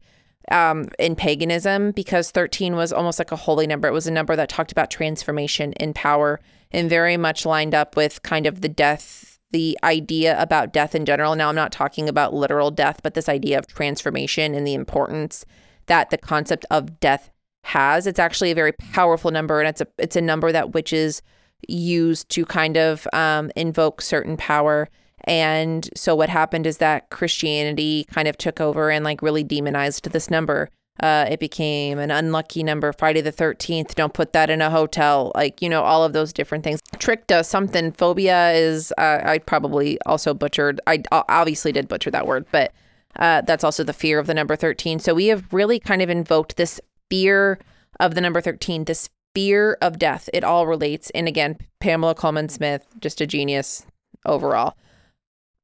um, 0.50 0.88
in 0.98 1.18
paganism, 1.18 1.92
because 1.92 2.32
13 2.32 2.78
was 2.78 2.94
almost 2.94 3.20
like 3.20 3.34
a 3.34 3.36
holy 3.36 3.68
number. 3.68 3.90
It 3.90 3.94
was 3.94 4.08
a 4.08 4.12
number 4.12 4.38
that 4.38 4.48
talked 4.48 4.72
about 4.72 4.90
transformation 4.90 5.74
in 5.74 5.94
power 5.94 6.40
and 6.72 6.90
very 6.90 7.18
much 7.18 7.46
lined 7.46 7.74
up 7.74 7.96
with 7.96 8.24
kind 8.24 8.46
of 8.46 8.62
the 8.62 8.70
death, 8.70 9.40
the 9.52 9.78
idea 9.84 10.40
about 10.42 10.74
death 10.74 10.96
in 10.96 11.06
general. 11.06 11.36
Now, 11.36 11.50
I'm 11.50 11.56
not 11.56 11.72
talking 11.72 12.10
about 12.10 12.34
literal 12.34 12.72
death, 12.72 13.02
but 13.04 13.14
this 13.14 13.30
idea 13.30 13.58
of 13.58 13.68
transformation 13.68 14.54
and 14.54 14.66
the 14.66 14.74
importance 14.74 15.46
that 15.88 16.10
the 16.10 16.18
concept 16.18 16.66
of 16.70 17.00
death 17.00 17.32
has. 17.64 18.08
It's 18.08 18.20
actually 18.20 18.52
a 18.52 18.56
very 18.56 18.74
powerful 18.74 19.32
number, 19.32 19.60
and 19.60 19.68
it's 19.68 19.82
a 19.82 19.88
it's 19.98 20.16
a 20.16 20.22
number 20.22 20.52
that 20.52 20.74
witches 20.74 21.22
use 21.68 22.24
to 22.26 22.46
kind 22.46 22.78
of 22.78 23.08
um, 23.14 23.52
invoke 23.56 24.02
certain 24.02 24.38
power. 24.38 24.90
And 25.24 25.90
so 25.96 26.16
what 26.16 26.30
happened 26.30 26.66
is 26.66 26.78
that 26.78 27.10
Christianity 27.10 28.06
kind 28.10 28.28
of 28.28 28.38
took 28.38 28.62
over 28.62 28.92
and 28.92 29.04
like 29.04 29.22
really 29.22 29.44
demonized 29.44 30.12
this 30.12 30.30
number. 30.30 30.70
Uh, 31.00 31.28
it 31.30 31.40
became 31.40 32.00
an 32.00 32.10
unlucky 32.10 32.64
number, 32.64 32.92
Friday 32.92 33.22
the 33.22 33.32
13th. 33.32 33.96
Don't 33.96 34.14
put 34.14 34.34
that 34.34 34.50
in 34.50 34.62
a 34.62 34.70
hotel. 34.70 35.32
Like, 35.36 35.62
you 35.62 35.70
know, 35.70 35.84
all 35.84 36.04
of 36.04 36.14
those 36.14 36.34
different 36.34 36.64
things. 36.64 36.82
Tricked 36.98 37.32
us 37.32 37.48
something. 37.48 37.92
Phobia 37.92 38.52
is, 38.52 38.92
uh, 38.98 39.22
I 39.24 39.38
probably 39.40 40.00
also 40.06 40.34
butchered. 40.34 40.82
I 40.88 41.04
obviously 41.12 41.72
did 41.72 41.88
butcher 41.88 42.12
that 42.12 42.26
word, 42.26 42.46
but 42.52 42.74
uh, 43.18 43.42
that's 43.42 43.64
also 43.64 43.84
the 43.84 43.94
fear 43.94 44.20
of 44.20 44.28
the 44.28 44.34
number 44.34 44.56
13. 44.56 45.00
So 45.00 45.14
we 45.14 45.28
have 45.28 45.52
really 45.54 45.80
kind 45.80 46.02
of 46.02 46.10
invoked 46.10 46.58
this 46.58 46.80
fear 47.10 47.60
of 48.00 48.16
the 48.16 48.22
number 48.22 48.42
13, 48.42 48.86
this 48.86 49.10
fear 49.34 49.78
of 49.82 50.00
death. 50.00 50.30
It 50.34 50.44
all 50.44 50.68
relates. 50.68 51.10
And 51.12 51.28
again, 51.28 51.58
Pamela 51.80 52.16
Colman 52.16 52.50
Smith, 52.50 52.88
just 53.00 53.22
a 53.22 53.28
genius 53.28 53.86
overall. 54.26 54.76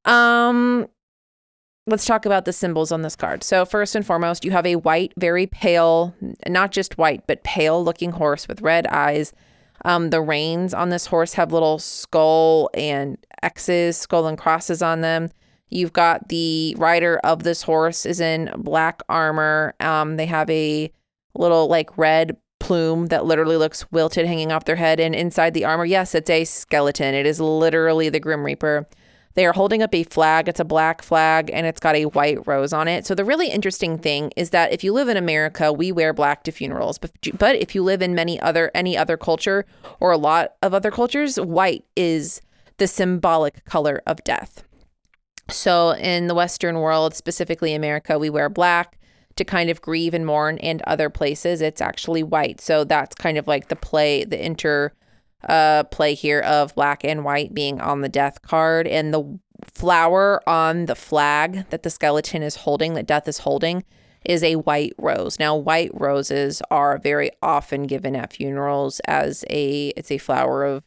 Um, 0.04 0.88
let's 1.86 2.06
talk 2.06 2.24
about 2.24 2.44
the 2.44 2.52
symbols 2.52 2.90
on 2.92 3.02
this 3.02 3.16
card. 3.16 3.42
So, 3.42 3.64
first 3.64 3.94
and 3.94 4.06
foremost, 4.06 4.44
you 4.44 4.50
have 4.52 4.66
a 4.66 4.76
white, 4.76 5.12
very 5.18 5.46
pale, 5.46 6.14
not 6.48 6.72
just 6.72 6.98
white, 6.98 7.26
but 7.26 7.44
pale 7.44 7.82
looking 7.82 8.12
horse 8.12 8.48
with 8.48 8.62
red 8.62 8.86
eyes. 8.86 9.32
Um, 9.84 10.10
the 10.10 10.22
reins 10.22 10.72
on 10.72 10.88
this 10.88 11.06
horse 11.06 11.34
have 11.34 11.52
little 11.52 11.78
skull 11.78 12.70
and 12.74 13.18
X's, 13.42 13.98
skull 13.98 14.26
and 14.26 14.38
crosses 14.38 14.82
on 14.82 15.02
them. 15.02 15.28
You've 15.68 15.92
got 15.92 16.28
the 16.28 16.74
rider 16.78 17.18
of 17.24 17.42
this 17.42 17.62
horse 17.62 18.06
is 18.06 18.20
in 18.20 18.50
black 18.56 19.02
armor. 19.08 19.74
Um, 19.80 20.16
they 20.16 20.26
have 20.26 20.48
a 20.48 20.90
little 21.34 21.66
like 21.66 21.98
red 21.98 22.36
plume 22.60 23.06
that 23.06 23.26
literally 23.26 23.56
looks 23.56 23.90
wilted 23.90 24.24
hanging 24.24 24.52
off 24.52 24.64
their 24.64 24.76
head. 24.76 25.00
And 25.00 25.14
inside 25.14 25.52
the 25.52 25.64
armor, 25.64 25.84
yes, 25.84 26.14
it's 26.14 26.30
a 26.30 26.44
skeleton. 26.44 27.14
It 27.14 27.26
is 27.26 27.40
literally 27.40 28.08
the 28.08 28.20
Grim 28.20 28.44
Reaper. 28.44 28.86
They 29.34 29.46
are 29.46 29.52
holding 29.52 29.82
up 29.82 29.94
a 29.94 30.04
flag. 30.04 30.48
It's 30.48 30.60
a 30.60 30.64
black 30.64 31.02
flag 31.02 31.50
and 31.52 31.66
it's 31.66 31.80
got 31.80 31.96
a 31.96 32.06
white 32.06 32.46
rose 32.46 32.72
on 32.72 32.88
it. 32.88 33.04
So 33.06 33.14
the 33.14 33.24
really 33.24 33.48
interesting 33.48 33.98
thing 33.98 34.32
is 34.36 34.50
that 34.50 34.72
if 34.72 34.84
you 34.84 34.92
live 34.92 35.08
in 35.08 35.16
America, 35.16 35.72
we 35.72 35.90
wear 35.90 36.12
black 36.12 36.44
to 36.44 36.52
funerals. 36.52 36.98
But 36.98 37.12
but 37.38 37.56
if 37.56 37.74
you 37.74 37.82
live 37.82 38.00
in 38.00 38.14
many 38.14 38.40
other 38.40 38.70
any 38.74 38.96
other 38.96 39.16
culture 39.16 39.66
or 40.00 40.12
a 40.12 40.16
lot 40.16 40.54
of 40.62 40.72
other 40.72 40.90
cultures, 40.90 41.38
white 41.38 41.84
is 41.96 42.40
the 42.78 42.86
symbolic 42.86 43.64
color 43.64 44.02
of 44.06 44.22
death. 44.24 44.64
So, 45.50 45.90
in 45.90 46.26
the 46.26 46.34
Western 46.34 46.78
world, 46.78 47.14
specifically 47.14 47.74
America, 47.74 48.18
we 48.18 48.30
wear 48.30 48.48
black 48.48 48.98
to 49.36 49.44
kind 49.44 49.68
of 49.68 49.82
grieve 49.82 50.14
and 50.14 50.24
mourn, 50.24 50.58
and 50.58 50.80
other 50.82 51.10
places 51.10 51.60
it's 51.60 51.82
actually 51.82 52.22
white. 52.22 52.60
So, 52.60 52.84
that's 52.84 53.14
kind 53.14 53.36
of 53.36 53.46
like 53.46 53.68
the 53.68 53.76
play, 53.76 54.24
the 54.24 54.42
inter 54.42 54.92
uh, 55.48 55.84
play 55.84 56.14
here 56.14 56.40
of 56.40 56.74
black 56.74 57.04
and 57.04 57.24
white 57.24 57.54
being 57.54 57.80
on 57.80 58.00
the 58.00 58.08
death 58.08 58.42
card, 58.42 58.86
and 58.86 59.12
the 59.12 59.38
flower 59.64 60.42
on 60.48 60.86
the 60.86 60.94
flag 60.94 61.68
that 61.70 61.82
the 61.82 61.90
skeleton 61.90 62.42
is 62.42 62.56
holding, 62.56 62.94
that 62.94 63.06
death 63.06 63.28
is 63.28 63.38
holding, 63.38 63.84
is 64.24 64.42
a 64.42 64.56
white 64.56 64.94
rose. 64.98 65.38
Now, 65.38 65.56
white 65.56 65.90
roses 65.94 66.62
are 66.70 66.98
very 66.98 67.30
often 67.42 67.84
given 67.84 68.16
at 68.16 68.32
funerals 68.32 69.00
as 69.00 69.44
a 69.50 69.88
it's 69.96 70.10
a 70.10 70.18
flower 70.18 70.64
of 70.64 70.84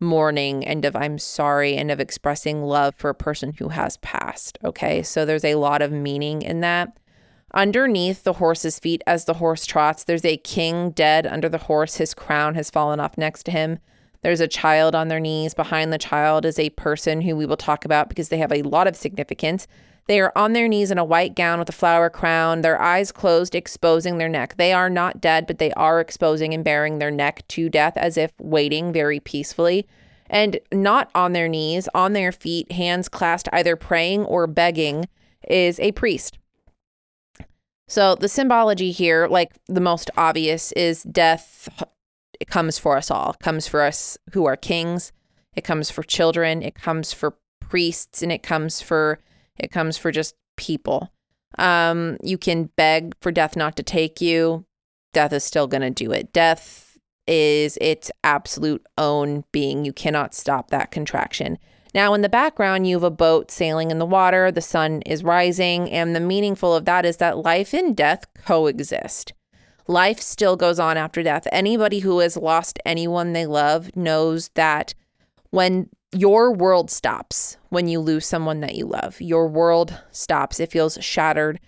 mourning 0.00 0.66
and 0.66 0.84
of 0.84 0.96
I'm 0.96 1.18
sorry 1.18 1.76
and 1.76 1.90
of 1.90 2.00
expressing 2.00 2.62
love 2.62 2.94
for 2.96 3.10
a 3.10 3.14
person 3.14 3.52
who 3.58 3.68
has 3.68 3.98
passed. 3.98 4.58
Okay. 4.64 5.02
So 5.02 5.24
there's 5.24 5.44
a 5.44 5.56
lot 5.56 5.82
of 5.82 5.92
meaning 5.92 6.42
in 6.42 6.60
that. 6.60 6.96
Underneath 7.52 8.22
the 8.22 8.34
horse's 8.34 8.78
feet, 8.78 9.02
as 9.08 9.24
the 9.24 9.34
horse 9.34 9.66
trots, 9.66 10.04
there's 10.04 10.24
a 10.24 10.36
king 10.36 10.90
dead 10.90 11.26
under 11.26 11.48
the 11.48 11.58
horse. 11.58 11.96
His 11.96 12.14
crown 12.14 12.54
has 12.54 12.70
fallen 12.70 13.00
off 13.00 13.18
next 13.18 13.42
to 13.44 13.50
him. 13.50 13.80
There's 14.22 14.40
a 14.40 14.48
child 14.48 14.94
on 14.94 15.08
their 15.08 15.20
knees. 15.20 15.54
Behind 15.54 15.92
the 15.92 15.98
child 15.98 16.44
is 16.44 16.58
a 16.58 16.70
person 16.70 17.22
who 17.22 17.36
we 17.36 17.46
will 17.46 17.56
talk 17.56 17.84
about 17.84 18.08
because 18.08 18.28
they 18.28 18.38
have 18.38 18.52
a 18.52 18.62
lot 18.62 18.86
of 18.86 18.96
significance. 18.96 19.66
They 20.06 20.20
are 20.20 20.32
on 20.34 20.52
their 20.52 20.68
knees 20.68 20.90
in 20.90 20.98
a 20.98 21.04
white 21.04 21.34
gown 21.34 21.58
with 21.58 21.68
a 21.68 21.72
flower 21.72 22.10
crown, 22.10 22.62
their 22.62 22.80
eyes 22.80 23.12
closed, 23.12 23.54
exposing 23.54 24.18
their 24.18 24.28
neck. 24.28 24.56
They 24.56 24.72
are 24.72 24.90
not 24.90 25.20
dead, 25.20 25.46
but 25.46 25.58
they 25.58 25.72
are 25.72 26.00
exposing 26.00 26.52
and 26.52 26.64
baring 26.64 26.98
their 26.98 27.10
neck 27.10 27.46
to 27.48 27.68
death 27.68 27.96
as 27.96 28.16
if 28.16 28.32
waiting 28.40 28.92
very 28.92 29.20
peacefully. 29.20 29.86
And 30.28 30.58
not 30.72 31.10
on 31.14 31.32
their 31.32 31.48
knees, 31.48 31.88
on 31.94 32.12
their 32.12 32.32
feet, 32.32 32.72
hands 32.72 33.08
clasped, 33.08 33.48
either 33.52 33.76
praying 33.76 34.24
or 34.24 34.46
begging, 34.46 35.08
is 35.48 35.80
a 35.80 35.92
priest. 35.92 36.38
So 37.88 38.14
the 38.14 38.28
symbology 38.28 38.92
here, 38.92 39.26
like 39.26 39.52
the 39.66 39.80
most 39.80 40.10
obvious, 40.16 40.72
is 40.72 41.02
death 41.02 41.68
it 42.40 42.48
comes 42.48 42.78
for 42.78 42.96
us 42.96 43.10
all. 43.10 43.32
It 43.32 43.44
comes 43.44 43.68
for 43.68 43.82
us 43.82 44.18
who 44.32 44.46
are 44.46 44.56
kings. 44.56 45.12
It 45.54 45.62
comes 45.62 45.90
for 45.90 46.02
children. 46.02 46.62
It 46.62 46.74
comes 46.74 47.12
for 47.12 47.36
priests, 47.60 48.22
and 48.22 48.32
it 48.32 48.42
comes 48.42 48.80
for 48.80 49.20
it 49.58 49.70
comes 49.70 49.98
for 49.98 50.10
just 50.10 50.34
people. 50.56 51.12
Um, 51.58 52.16
you 52.22 52.38
can 52.38 52.70
beg 52.76 53.14
for 53.20 53.30
death 53.30 53.56
not 53.56 53.76
to 53.76 53.82
take 53.82 54.20
you. 54.20 54.64
Death 55.12 55.32
is 55.32 55.44
still 55.44 55.66
going 55.66 55.82
to 55.82 55.90
do 55.90 56.12
it. 56.12 56.32
Death 56.32 56.98
is 57.26 57.76
its 57.80 58.10
absolute 58.24 58.86
own 58.96 59.44
being. 59.52 59.84
You 59.84 59.92
cannot 59.92 60.34
stop 60.34 60.70
that 60.70 60.90
contraction. 60.90 61.58
Now, 61.92 62.14
in 62.14 62.22
the 62.22 62.28
background, 62.28 62.86
you 62.86 62.96
have 62.96 63.04
a 63.04 63.10
boat 63.10 63.50
sailing 63.50 63.90
in 63.90 63.98
the 63.98 64.06
water. 64.06 64.50
The 64.52 64.60
sun 64.60 65.02
is 65.02 65.24
rising. 65.24 65.90
And 65.90 66.14
the 66.14 66.20
meaningful 66.20 66.74
of 66.74 66.84
that 66.84 67.04
is 67.04 67.16
that 67.16 67.38
life 67.38 67.74
and 67.74 67.96
death 67.96 68.26
coexist. 68.34 69.32
Life 69.86 70.20
still 70.20 70.56
goes 70.56 70.78
on 70.78 70.96
after 70.96 71.22
death. 71.22 71.46
Anybody 71.52 72.00
who 72.00 72.18
has 72.20 72.36
lost 72.36 72.78
anyone 72.84 73.32
they 73.32 73.46
love 73.46 73.94
knows 73.96 74.50
that 74.50 74.94
when 75.50 75.88
your 76.12 76.52
world 76.52 76.90
stops 76.90 77.56
when 77.68 77.88
you 77.88 78.00
lose 78.00 78.26
someone 78.26 78.60
that 78.60 78.74
you 78.74 78.86
love. 78.86 79.20
Your 79.20 79.46
world 79.46 79.98
stops. 80.10 80.58
It 80.60 80.70
feels 80.70 80.98
shattered. 81.00 81.60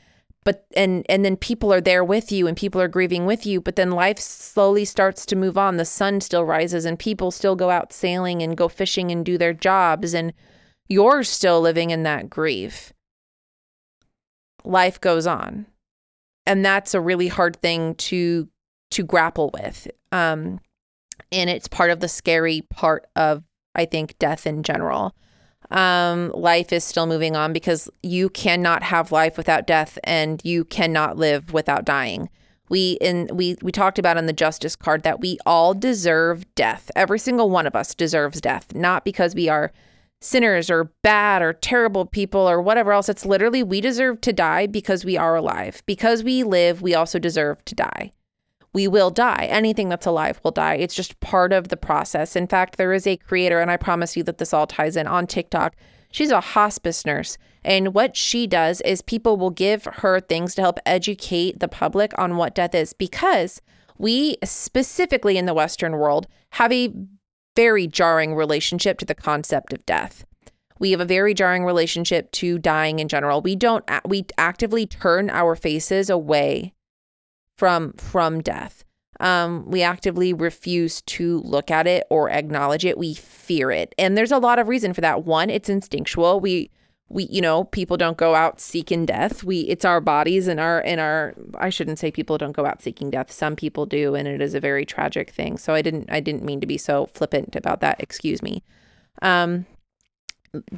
But 0.44 0.66
and 0.76 1.06
and 1.08 1.24
then 1.24 1.36
people 1.36 1.72
are 1.72 1.80
there 1.80 2.02
with 2.02 2.32
you 2.32 2.48
and 2.48 2.56
people 2.56 2.80
are 2.80 2.88
grieving 2.88 3.26
with 3.26 3.46
you, 3.46 3.60
but 3.60 3.76
then 3.76 3.92
life 3.92 4.18
slowly 4.18 4.84
starts 4.84 5.24
to 5.26 5.36
move 5.36 5.56
on. 5.56 5.76
The 5.76 5.84
sun 5.84 6.20
still 6.20 6.44
rises 6.44 6.84
and 6.84 6.98
people 6.98 7.30
still 7.30 7.54
go 7.54 7.70
out 7.70 7.92
sailing 7.92 8.42
and 8.42 8.56
go 8.56 8.66
fishing 8.66 9.12
and 9.12 9.24
do 9.24 9.38
their 9.38 9.52
jobs 9.52 10.14
and 10.14 10.32
you're 10.88 11.22
still 11.22 11.60
living 11.60 11.90
in 11.90 12.02
that 12.02 12.28
grief. 12.28 12.92
Life 14.64 15.00
goes 15.00 15.28
on. 15.28 15.66
And 16.46 16.64
that's 16.64 16.94
a 16.94 17.00
really 17.00 17.28
hard 17.28 17.56
thing 17.56 17.94
to 17.96 18.48
to 18.92 19.04
grapple 19.04 19.50
with. 19.54 19.88
Um 20.10 20.60
and 21.30 21.48
it's 21.48 21.68
part 21.68 21.90
of 21.90 22.00
the 22.00 22.08
scary 22.08 22.62
part 22.70 23.06
of 23.16 23.42
I 23.74 23.84
think 23.86 24.18
death 24.18 24.46
in 24.46 24.62
general. 24.62 25.14
Um, 25.70 26.30
life 26.32 26.72
is 26.72 26.84
still 26.84 27.06
moving 27.06 27.34
on 27.34 27.52
because 27.54 27.88
you 28.02 28.28
cannot 28.28 28.82
have 28.82 29.10
life 29.10 29.38
without 29.38 29.66
death, 29.66 29.98
and 30.04 30.40
you 30.44 30.64
cannot 30.66 31.16
live 31.16 31.52
without 31.52 31.86
dying. 31.86 32.28
We 32.68 32.98
in 33.00 33.28
we 33.32 33.56
we 33.62 33.72
talked 33.72 33.98
about 33.98 34.16
on 34.18 34.26
the 34.26 34.32
justice 34.32 34.76
card 34.76 35.02
that 35.02 35.20
we 35.20 35.38
all 35.46 35.72
deserve 35.74 36.44
death. 36.54 36.90
Every 36.94 37.18
single 37.18 37.48
one 37.50 37.66
of 37.66 37.74
us 37.74 37.94
deserves 37.94 38.40
death, 38.40 38.74
not 38.74 39.04
because 39.04 39.34
we 39.34 39.48
are 39.48 39.72
sinners 40.22 40.70
or 40.70 40.84
bad 41.02 41.42
or 41.42 41.52
terrible 41.52 42.06
people 42.06 42.40
or 42.40 42.62
whatever 42.62 42.92
else. 42.92 43.08
It's 43.08 43.26
literally 43.26 43.62
we 43.62 43.80
deserve 43.80 44.20
to 44.22 44.32
die 44.32 44.66
because 44.66 45.04
we 45.04 45.16
are 45.16 45.36
alive. 45.36 45.82
Because 45.86 46.24
we 46.24 46.42
live, 46.42 46.80
we 46.80 46.94
also 46.94 47.18
deserve 47.18 47.64
to 47.66 47.74
die 47.74 48.12
we 48.72 48.88
will 48.88 49.10
die. 49.10 49.46
Anything 49.50 49.88
that's 49.88 50.06
alive 50.06 50.40
will 50.42 50.50
die. 50.50 50.74
It's 50.74 50.94
just 50.94 51.20
part 51.20 51.52
of 51.52 51.68
the 51.68 51.76
process. 51.76 52.36
In 52.36 52.46
fact, 52.46 52.76
there 52.76 52.92
is 52.92 53.06
a 53.06 53.16
creator, 53.16 53.60
and 53.60 53.70
I 53.70 53.76
promise 53.76 54.16
you 54.16 54.22
that 54.24 54.38
this 54.38 54.54
all 54.54 54.66
ties 54.66 54.96
in 54.96 55.06
on 55.06 55.26
TikTok. 55.26 55.76
She's 56.10 56.30
a 56.30 56.40
hospice 56.40 57.04
nurse. 57.04 57.38
And 57.64 57.94
what 57.94 58.16
she 58.16 58.46
does 58.46 58.80
is 58.82 59.02
people 59.02 59.36
will 59.36 59.50
give 59.50 59.84
her 59.84 60.20
things 60.20 60.54
to 60.54 60.62
help 60.62 60.78
educate 60.84 61.60
the 61.60 61.68
public 61.68 62.12
on 62.18 62.36
what 62.36 62.54
death 62.54 62.74
is 62.74 62.92
because 62.92 63.60
we, 63.98 64.36
specifically 64.42 65.38
in 65.38 65.46
the 65.46 65.54
Western 65.54 65.92
world, 65.92 66.26
have 66.50 66.72
a 66.72 66.92
very 67.56 67.86
jarring 67.86 68.34
relationship 68.34 68.98
to 68.98 69.04
the 69.04 69.14
concept 69.14 69.72
of 69.72 69.84
death. 69.86 70.24
We 70.78 70.90
have 70.90 71.00
a 71.00 71.04
very 71.04 71.34
jarring 71.34 71.64
relationship 71.64 72.32
to 72.32 72.58
dying 72.58 72.98
in 72.98 73.08
general. 73.08 73.40
We 73.40 73.54
don't, 73.54 73.84
we 74.04 74.26
actively 74.36 74.86
turn 74.86 75.30
our 75.30 75.54
faces 75.54 76.10
away 76.10 76.72
from 77.56 77.92
from 77.92 78.40
death. 78.40 78.84
Um, 79.20 79.70
we 79.70 79.82
actively 79.82 80.32
refuse 80.32 81.02
to 81.02 81.40
look 81.42 81.70
at 81.70 81.86
it 81.86 82.04
or 82.10 82.28
acknowledge 82.28 82.84
it. 82.84 82.98
We 82.98 83.14
fear 83.14 83.70
it, 83.70 83.94
and 83.96 84.16
there's 84.16 84.32
a 84.32 84.38
lot 84.38 84.58
of 84.58 84.66
reason 84.66 84.92
for 84.92 85.00
that. 85.02 85.24
One, 85.24 85.48
it's 85.50 85.68
instinctual. 85.68 86.40
We 86.40 86.70
we 87.12 87.24
you 87.24 87.40
know 87.40 87.64
people 87.64 87.96
don't 87.96 88.16
go 88.16 88.34
out 88.34 88.60
seeking 88.60 89.06
death. 89.06 89.44
We 89.44 89.60
it's 89.60 89.84
our 89.84 90.00
bodies 90.00 90.48
and 90.48 90.58
our 90.58 90.80
and 90.80 91.00
our 91.00 91.34
i 91.58 91.68
shouldn't 91.68 91.98
say 91.98 92.10
people 92.10 92.38
don't 92.38 92.52
go 92.52 92.66
out 92.66 92.82
seeking 92.82 93.10
death. 93.10 93.30
Some 93.30 93.54
people 93.54 93.86
do 93.86 94.14
and 94.14 94.26
it 94.26 94.40
is 94.40 94.54
a 94.54 94.60
very 94.60 94.84
tragic 94.84 95.30
thing. 95.30 95.58
So 95.58 95.74
i 95.74 95.82
didn't 95.82 96.10
i 96.10 96.20
didn't 96.20 96.44
mean 96.44 96.60
to 96.60 96.66
be 96.66 96.78
so 96.78 97.06
flippant 97.14 97.54
about 97.54 97.80
that. 97.80 98.00
Excuse 98.00 98.42
me. 98.42 98.62
Um 99.20 99.66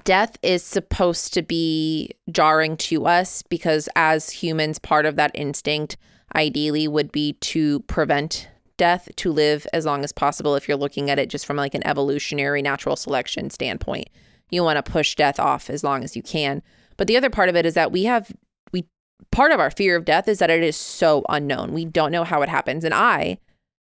death 0.05 0.37
is 0.43 0.62
supposed 0.62 1.35
to 1.35 1.43
be 1.43 2.11
jarring 2.31 2.76
to 2.76 3.07
us 3.07 3.43
because 3.43 3.88
as 3.97 4.31
humans 4.31 4.79
part 4.79 5.07
of 5.07 5.17
that 5.17 5.33
instinct 5.35 5.97
ideally 6.35 6.88
would 6.88 7.12
be 7.12 7.35
to 7.35 7.81
prevent 7.81 8.49
death 8.76 9.09
to 9.17 9.33
live 9.33 9.67
as 9.73 9.87
long 9.87 10.03
as 10.03 10.12
possible 10.12 10.57
if 10.57 10.69
you're 10.69 10.76
looking 10.76 11.11
at 11.11 11.19
it 11.19 11.29
just 11.29 11.47
from 11.47 11.57
like 11.57 11.75
an 11.75 11.87
evolutionary 11.87 12.61
natural 12.61 12.97
selection 12.97 13.50
standpoint 13.50 14.09
you 14.54 14.64
want 14.64 14.84
to 14.84 14.90
push 14.90 15.14
death 15.14 15.38
off 15.38 15.68
as 15.70 15.84
long 15.84 16.04
as 16.04 16.16
you 16.16 16.23
can. 16.23 16.62
But 16.96 17.06
the 17.06 17.16
other 17.16 17.30
part 17.30 17.49
of 17.49 17.56
it 17.56 17.66
is 17.66 17.75
that 17.75 17.92
we 17.92 18.04
have 18.04 18.32
we 18.73 18.87
part 19.30 19.52
of 19.52 19.61
our 19.61 19.70
fear 19.70 19.96
of 19.96 20.04
death 20.04 20.28
is 20.28 20.38
that 20.38 20.50
it 20.50 20.62
is 20.62 20.76
so 20.76 21.25
unknown. 21.28 21.73
We 21.73 21.84
don't 21.84 22.12
know 22.12 22.25
how 22.25 22.42
it 22.42 22.49
happens. 22.49 22.84
And 22.84 22.94
i 22.94 23.38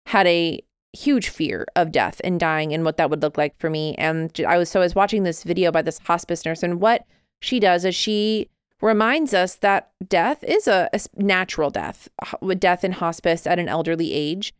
had 0.06 0.26
a 0.26 0.60
huge 0.94 1.28
fear 1.28 1.66
of 1.76 1.92
death 1.92 2.20
and 2.22 2.38
dying 2.38 2.74
and 2.74 2.84
what 2.84 2.98
that 2.98 3.08
would 3.08 3.22
look 3.22 3.38
like 3.38 3.58
for 3.58 3.70
me. 3.70 3.94
And 3.96 4.32
i 4.46 4.58
was 4.58 4.70
so 4.70 4.80
i 4.80 4.82
was 4.82 4.94
watching 4.94 5.22
this 5.22 5.44
video 5.44 5.70
by 5.70 5.82
this 5.82 5.98
hospice 5.98 6.44
nurse 6.44 6.62
and 6.62 6.80
what 6.80 7.06
she 7.40 7.58
does 7.60 7.84
is 7.84 7.94
she 7.94 8.48
reminds 8.82 9.32
us 9.32 9.54
that 9.56 9.90
death 10.06 10.42
is 10.44 10.66
a, 10.66 10.90
a 10.92 11.00
natural 11.16 11.70
death, 11.70 12.08
with 12.40 12.60
death 12.60 12.84
in 12.84 12.92
hospice 12.92 13.46
at 13.46 13.58
an 13.58 13.68
elderly 13.68 14.12
age, 14.12 14.52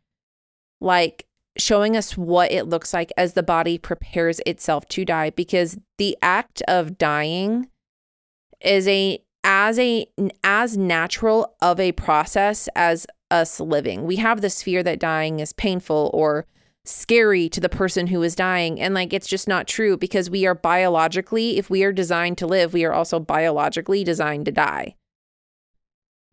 like 0.81 1.27
showing 1.59 1.97
us 1.97 2.17
what 2.17 2.51
it 2.51 2.67
looks 2.67 2.95
like 2.95 3.13
as 3.17 3.35
the 3.35 3.43
body 3.43 3.79
prepares 3.79 4.41
itself 4.47 4.87
to 4.89 5.05
die 5.05 5.31
because 5.31 5.79
the 5.99 6.17
act 6.23 6.63
of 6.69 6.99
dying 6.99 7.69
is 8.61 8.89
a 8.89 9.23
as 9.45 9.79
a 9.79 10.07
as 10.45 10.77
natural 10.77 11.55
of 11.61 11.81
a 11.81 11.93
process 11.93 12.69
as 12.77 13.07
us 13.31 13.59
living. 13.59 14.05
We 14.05 14.17
have 14.17 14.41
this 14.41 14.63
fear 14.63 14.83
that 14.83 15.01
dying 15.01 15.41
is 15.41 15.53
painful 15.53 16.11
or 16.15 16.47
scary 16.85 17.49
to 17.49 17.61
the 17.61 17.69
person 17.69 18.09
who 18.09 18.23
is 18.23 18.35
dying. 18.35 18.81
And 18.81 18.95
like, 18.95 19.13
it's 19.13 19.29
just 19.29 19.49
not 19.49 19.69
true 19.69 19.97
because 19.97 20.31
we 20.31 20.47
are 20.47 20.55
biologically, 20.55 21.59
if 21.59 21.71
we 21.71 21.85
are 21.85 21.93
designed 21.93 22.39
to 22.39 22.47
live, 22.47 22.73
we 22.73 22.85
are 22.85 22.93
also 22.93 23.21
biologically 23.21 24.05
designed 24.05 24.47
to 24.47 24.53
die. 24.53 24.97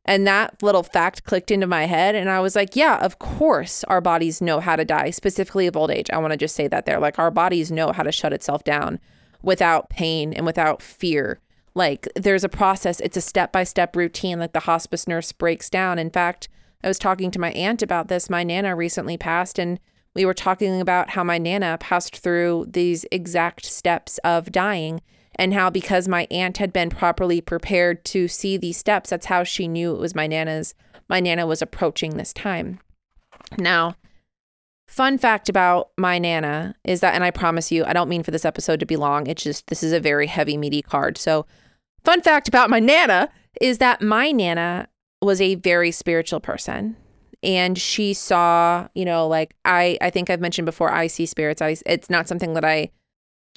And 0.10 0.26
that 0.26 0.64
little 0.64 0.82
fact 0.82 1.24
clicked 1.24 1.52
into 1.52 1.68
my 1.68 1.86
head. 1.86 2.16
And 2.16 2.32
I 2.32 2.40
was 2.40 2.56
like, 2.56 2.76
yeah, 2.76 2.98
of 2.98 3.20
course 3.20 3.84
our 3.84 4.02
bodies 4.02 4.42
know 4.42 4.60
how 4.60 4.76
to 4.76 4.84
die, 4.84 5.12
specifically 5.12 5.68
of 5.68 5.78
old 5.78 5.92
age. 5.92 6.10
I 6.12 6.18
want 6.18 6.32
to 6.32 6.38
just 6.38 6.56
say 6.56 6.68
that 6.68 6.88
there. 6.88 7.00
Like, 7.00 7.20
our 7.20 7.30
bodies 7.30 7.72
know 7.72 7.92
how 7.92 8.02
to 8.02 8.12
shut 8.12 8.34
itself 8.34 8.64
down 8.64 9.00
without 9.44 9.92
pain 9.92 10.34
and 10.34 10.48
without 10.48 10.82
fear. 10.82 11.40
Like, 11.76 12.08
there's 12.16 12.44
a 12.44 12.50
process, 12.50 13.00
it's 13.02 13.18
a 13.18 13.22
step 13.22 13.52
by 13.52 13.64
step 13.64 13.96
routine, 13.96 14.40
like 14.40 14.54
the 14.54 14.62
hospice 14.62 15.08
nurse 15.08 15.32
breaks 15.32 15.70
down. 15.70 16.00
In 16.00 16.10
fact, 16.10 16.50
I 16.84 16.88
was 16.88 16.98
talking 16.98 17.30
to 17.30 17.40
my 17.40 17.52
aunt 17.52 17.84
about 17.84 18.08
this. 18.08 18.32
My 18.32 18.44
Nana 18.44 18.76
recently 18.76 19.16
passed, 19.16 19.60
and 19.60 19.80
we 20.16 20.26
were 20.26 20.34
talking 20.34 20.82
about 20.82 21.12
how 21.12 21.24
my 21.24 21.38
Nana 21.38 21.78
passed 21.80 22.18
through 22.18 22.66
these 22.68 23.06
exact 23.12 23.64
steps 23.64 24.18
of 24.24 24.52
dying. 24.52 25.02
And 25.40 25.54
how 25.54 25.70
because 25.70 26.10
my 26.10 26.28
aunt 26.30 26.58
had 26.58 26.74
been 26.74 26.90
properly 26.90 27.40
prepared 27.40 28.04
to 28.04 28.28
see 28.28 28.58
these 28.58 28.78
steps, 28.78 29.10
that's 29.10 29.28
how 29.28 29.46
she 29.46 29.70
knew 29.70 29.96
it 29.96 30.00
was 30.00 30.14
my 30.14 30.28
Nana's. 30.28 30.76
My 31.08 31.22
Nana 31.22 31.48
was 31.48 31.62
approaching 31.62 32.18
this 32.18 32.34
time. 32.34 32.80
Now, 33.58 33.96
fun 34.86 35.18
fact 35.18 35.48
about 35.48 35.92
my 35.98 36.20
Nana 36.20 36.76
is 36.84 37.00
that, 37.00 37.16
and 37.16 37.24
I 37.24 37.32
promise 37.32 37.72
you, 37.72 37.86
I 37.86 37.94
don't 37.94 38.10
mean 38.10 38.22
for 38.22 38.32
this 38.32 38.44
episode 38.44 38.82
to 38.82 38.86
be 38.86 38.98
long. 38.98 39.28
It's 39.28 39.42
just, 39.42 39.68
this 39.68 39.82
is 39.82 39.94
a 39.94 40.00
very 40.02 40.28
heavy, 40.28 40.58
meaty 40.58 40.82
card. 40.82 41.18
So, 41.18 41.46
fun 42.04 42.22
fact 42.22 42.50
about 42.50 42.70
my 42.70 42.82
Nana 42.82 43.30
is 43.62 43.78
that 43.78 44.02
my 44.02 44.32
Nana 44.34 44.90
was 45.22 45.40
a 45.40 45.56
very 45.56 45.92
spiritual 45.92 46.42
person 46.42 46.98
and 47.42 47.78
she 47.78 48.14
saw 48.14 48.86
you 48.94 49.06
know 49.06 49.26
like 49.26 49.56
i 49.64 49.98
i 50.02 50.10
think 50.10 50.30
i've 50.30 50.42
mentioned 50.42 50.66
before 50.66 50.92
i 50.92 51.08
see 51.08 51.26
spirits 51.26 51.62
i 51.62 51.76
it's 51.86 52.10
not 52.10 52.28
something 52.28 52.54
that 52.54 52.66
i 52.66 52.90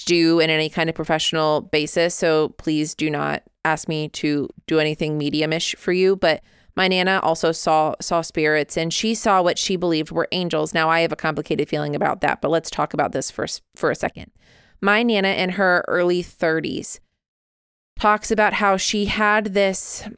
do 0.05 0.41
in 0.41 0.51
any 0.51 0.69
kind 0.69 0.89
of 0.89 0.95
professional 0.95 1.61
basis 1.61 2.15
so 2.15 2.51
please 2.51 2.95
do 2.95 3.11
not 3.11 3.43
ask 3.65 3.89
me 3.89 4.09
to 4.09 4.49
do 4.67 4.79
anything 4.79 5.19
mediumish 5.19 5.77
for 5.77 5.93
you 5.93 6.17
but 6.17 6.43
my 6.77 6.89
nana 6.89 7.21
also 7.23 7.53
saw 7.53 7.95
saw 8.01 8.21
spirits 8.21 8.77
and 8.77 8.93
she 8.93 9.15
saw 9.15 9.43
what 9.43 9.59
she 9.59 9.77
believed 9.77 10.11
were 10.11 10.29
angels 10.33 10.75
now 10.75 10.89
i 10.89 11.01
have 11.01 11.13
a 11.13 11.17
complicated 11.17 11.69
feeling 11.69 11.95
about 11.95 12.21
that 12.21 12.41
but 12.41 12.51
let's 12.51 12.71
talk 12.71 12.95
about 12.95 13.13
this 13.13 13.31
first 13.31 13.63
for 13.75 13.91
a 13.91 13.97
second 13.97 14.31
my 14.81 15.03
nana 15.03 15.29
in 15.29 15.51
her 15.51 15.85
early 15.89 16.23
30s 16.23 16.99
talks 17.99 18.31
about 18.31 18.55
how 18.55 18.77
she 18.77 19.05
had 19.05 19.55
this 19.55 20.09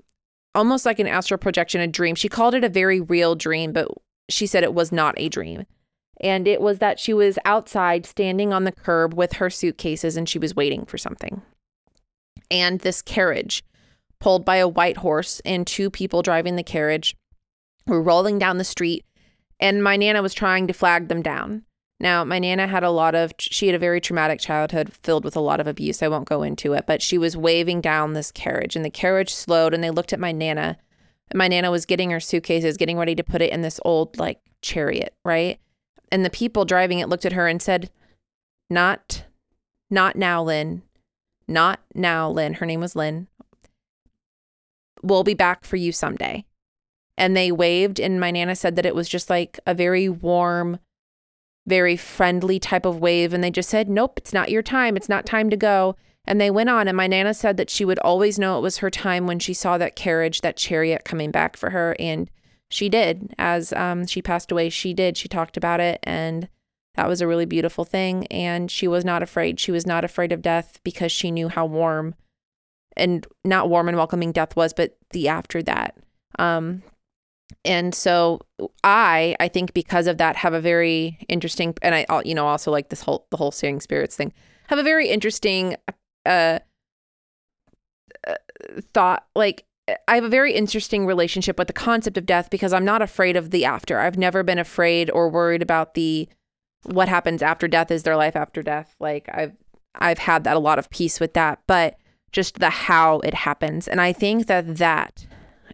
almost 0.54 0.86
like 0.86 0.98
an 0.98 1.06
astral 1.06 1.38
projection, 1.38 1.80
a 1.80 1.86
dream. 1.86 2.14
She 2.14 2.28
called 2.28 2.54
it 2.54 2.64
a 2.64 2.68
very 2.68 3.00
real 3.00 3.34
dream, 3.34 3.72
but 3.72 3.88
she 4.28 4.46
said 4.46 4.62
it 4.62 4.74
was 4.74 4.92
not 4.92 5.14
a 5.18 5.28
dream. 5.28 5.64
And 6.20 6.46
it 6.46 6.60
was 6.60 6.78
that 6.78 7.00
she 7.00 7.12
was 7.12 7.38
outside 7.44 8.06
standing 8.06 8.52
on 8.52 8.64
the 8.64 8.72
curb 8.72 9.14
with 9.14 9.34
her 9.34 9.50
suitcases 9.50 10.16
and 10.16 10.28
she 10.28 10.38
was 10.38 10.54
waiting 10.54 10.84
for 10.84 10.98
something. 10.98 11.42
And 12.50 12.80
this 12.80 13.02
carriage, 13.02 13.64
pulled 14.20 14.44
by 14.44 14.56
a 14.56 14.68
white 14.68 14.98
horse 14.98 15.40
and 15.44 15.66
two 15.66 15.90
people 15.90 16.22
driving 16.22 16.56
the 16.56 16.62
carriage, 16.62 17.16
were 17.86 18.02
rolling 18.02 18.38
down 18.38 18.58
the 18.58 18.64
street. 18.64 19.04
And 19.60 19.82
my 19.82 19.96
Nana 19.96 20.22
was 20.22 20.34
trying 20.34 20.66
to 20.66 20.72
flag 20.72 21.08
them 21.08 21.22
down. 21.22 21.64
Now, 22.00 22.24
my 22.24 22.38
Nana 22.38 22.66
had 22.66 22.82
a 22.82 22.90
lot 22.90 23.14
of, 23.14 23.32
she 23.38 23.66
had 23.66 23.74
a 23.74 23.78
very 23.78 24.00
traumatic 24.00 24.40
childhood 24.40 24.92
filled 24.92 25.24
with 25.24 25.36
a 25.36 25.40
lot 25.40 25.60
of 25.60 25.66
abuse. 25.66 26.02
I 26.02 26.08
won't 26.08 26.28
go 26.28 26.42
into 26.42 26.72
it, 26.72 26.84
but 26.86 27.00
she 27.00 27.18
was 27.18 27.36
waving 27.36 27.80
down 27.80 28.12
this 28.12 28.32
carriage 28.32 28.76
and 28.76 28.84
the 28.84 28.90
carriage 28.90 29.32
slowed 29.32 29.72
and 29.72 29.82
they 29.82 29.90
looked 29.90 30.12
at 30.12 30.20
my 30.20 30.32
Nana. 30.32 30.76
My 31.34 31.48
Nana 31.48 31.70
was 31.70 31.86
getting 31.86 32.10
her 32.10 32.20
suitcases, 32.20 32.76
getting 32.76 32.98
ready 32.98 33.14
to 33.14 33.24
put 33.24 33.42
it 33.42 33.52
in 33.52 33.62
this 33.62 33.80
old 33.84 34.18
like 34.18 34.40
chariot, 34.60 35.14
right? 35.24 35.60
And 36.10 36.24
the 36.24 36.30
people 36.30 36.64
driving 36.64 36.98
it 36.98 37.08
looked 37.08 37.26
at 37.26 37.32
her 37.32 37.48
and 37.48 37.60
said, 37.60 37.90
Not, 38.70 39.24
not 39.90 40.16
now, 40.16 40.42
Lynn. 40.42 40.82
Not 41.46 41.80
now, 41.94 42.30
Lynn. 42.30 42.54
Her 42.54 42.66
name 42.66 42.80
was 42.80 42.96
Lynn. 42.96 43.28
We'll 45.02 45.24
be 45.24 45.34
back 45.34 45.64
for 45.64 45.76
you 45.76 45.92
someday. 45.92 46.44
And 47.16 47.36
they 47.36 47.52
waved, 47.52 48.00
and 48.00 48.18
my 48.18 48.30
Nana 48.30 48.56
said 48.56 48.76
that 48.76 48.86
it 48.86 48.94
was 48.94 49.08
just 49.08 49.30
like 49.30 49.60
a 49.66 49.74
very 49.74 50.08
warm, 50.08 50.78
very 51.66 51.96
friendly 51.96 52.58
type 52.58 52.84
of 52.84 53.00
wave. 53.00 53.32
And 53.32 53.44
they 53.44 53.50
just 53.50 53.68
said, 53.68 53.88
Nope, 53.88 54.18
it's 54.18 54.32
not 54.32 54.50
your 54.50 54.62
time. 54.62 54.96
It's 54.96 55.08
not 55.08 55.26
time 55.26 55.50
to 55.50 55.56
go. 55.56 55.96
And 56.26 56.40
they 56.40 56.50
went 56.50 56.70
on. 56.70 56.88
And 56.88 56.96
my 56.96 57.06
Nana 57.06 57.34
said 57.34 57.56
that 57.58 57.70
she 57.70 57.84
would 57.84 57.98
always 58.00 58.38
know 58.38 58.58
it 58.58 58.62
was 58.62 58.78
her 58.78 58.90
time 58.90 59.26
when 59.26 59.38
she 59.38 59.54
saw 59.54 59.78
that 59.78 59.96
carriage, 59.96 60.40
that 60.40 60.56
chariot 60.56 61.04
coming 61.04 61.30
back 61.30 61.56
for 61.56 61.70
her. 61.70 61.94
And 61.98 62.30
she 62.74 62.88
did. 62.88 63.32
As 63.38 63.72
um, 63.74 64.04
she 64.04 64.20
passed 64.20 64.50
away, 64.50 64.68
she 64.68 64.92
did. 64.92 65.16
She 65.16 65.28
talked 65.28 65.56
about 65.56 65.78
it. 65.78 66.00
And 66.02 66.48
that 66.96 67.06
was 67.06 67.20
a 67.20 67.26
really 67.28 67.46
beautiful 67.46 67.84
thing. 67.84 68.26
And 68.26 68.68
she 68.68 68.88
was 68.88 69.04
not 69.04 69.22
afraid. 69.22 69.60
She 69.60 69.70
was 69.70 69.86
not 69.86 70.04
afraid 70.04 70.32
of 70.32 70.42
death 70.42 70.80
because 70.82 71.12
she 71.12 71.30
knew 71.30 71.48
how 71.48 71.66
warm 71.66 72.16
and 72.96 73.24
not 73.44 73.68
warm 73.68 73.86
and 73.86 73.96
welcoming 73.96 74.32
death 74.32 74.56
was, 74.56 74.72
but 74.72 74.96
the 75.10 75.28
after 75.28 75.62
that. 75.62 75.96
Um, 76.36 76.82
and 77.64 77.94
so 77.94 78.40
I, 78.82 79.36
I 79.38 79.46
think 79.46 79.72
because 79.72 80.08
of 80.08 80.18
that, 80.18 80.34
have 80.34 80.52
a 80.52 80.60
very 80.60 81.18
interesting, 81.28 81.76
and 81.80 81.94
I, 81.94 82.06
you 82.24 82.34
know, 82.34 82.46
also 82.48 82.72
like 82.72 82.88
this 82.88 83.02
whole 83.02 83.28
the 83.30 83.36
whole 83.36 83.52
seeing 83.52 83.80
spirits 83.80 84.16
thing, 84.16 84.32
have 84.66 84.80
a 84.80 84.82
very 84.82 85.08
interesting 85.08 85.76
uh, 86.26 86.58
uh 88.26 88.34
thought. 88.92 89.26
Like 89.36 89.64
I 90.08 90.14
have 90.14 90.24
a 90.24 90.30
very 90.30 90.54
interesting 90.54 91.04
relationship 91.04 91.58
with 91.58 91.66
the 91.66 91.74
concept 91.74 92.16
of 92.16 92.24
death 92.24 92.48
because 92.48 92.72
I'm 92.72 92.84
not 92.84 93.02
afraid 93.02 93.36
of 93.36 93.50
the 93.50 93.66
after. 93.66 94.00
I've 94.00 94.16
never 94.16 94.42
been 94.42 94.58
afraid 94.58 95.10
or 95.10 95.28
worried 95.28 95.62
about 95.62 95.94
the 95.94 96.28
what 96.84 97.08
happens 97.08 97.42
after 97.42 97.68
death. 97.68 97.90
Is 97.90 98.02
there 98.02 98.16
life 98.16 98.36
after 98.36 98.62
death? 98.62 98.94
Like 98.98 99.28
I've 99.32 99.52
I've 99.94 100.18
had 100.18 100.44
that 100.44 100.56
a 100.56 100.60
lot 100.60 100.78
of 100.78 100.90
peace 100.90 101.20
with 101.20 101.34
that, 101.34 101.60
but 101.66 101.98
just 102.32 102.58
the 102.58 102.70
how 102.70 103.20
it 103.20 103.34
happens, 103.34 103.86
and 103.86 104.00
I 104.00 104.12
think 104.12 104.46
that 104.46 104.76
that 104.76 105.26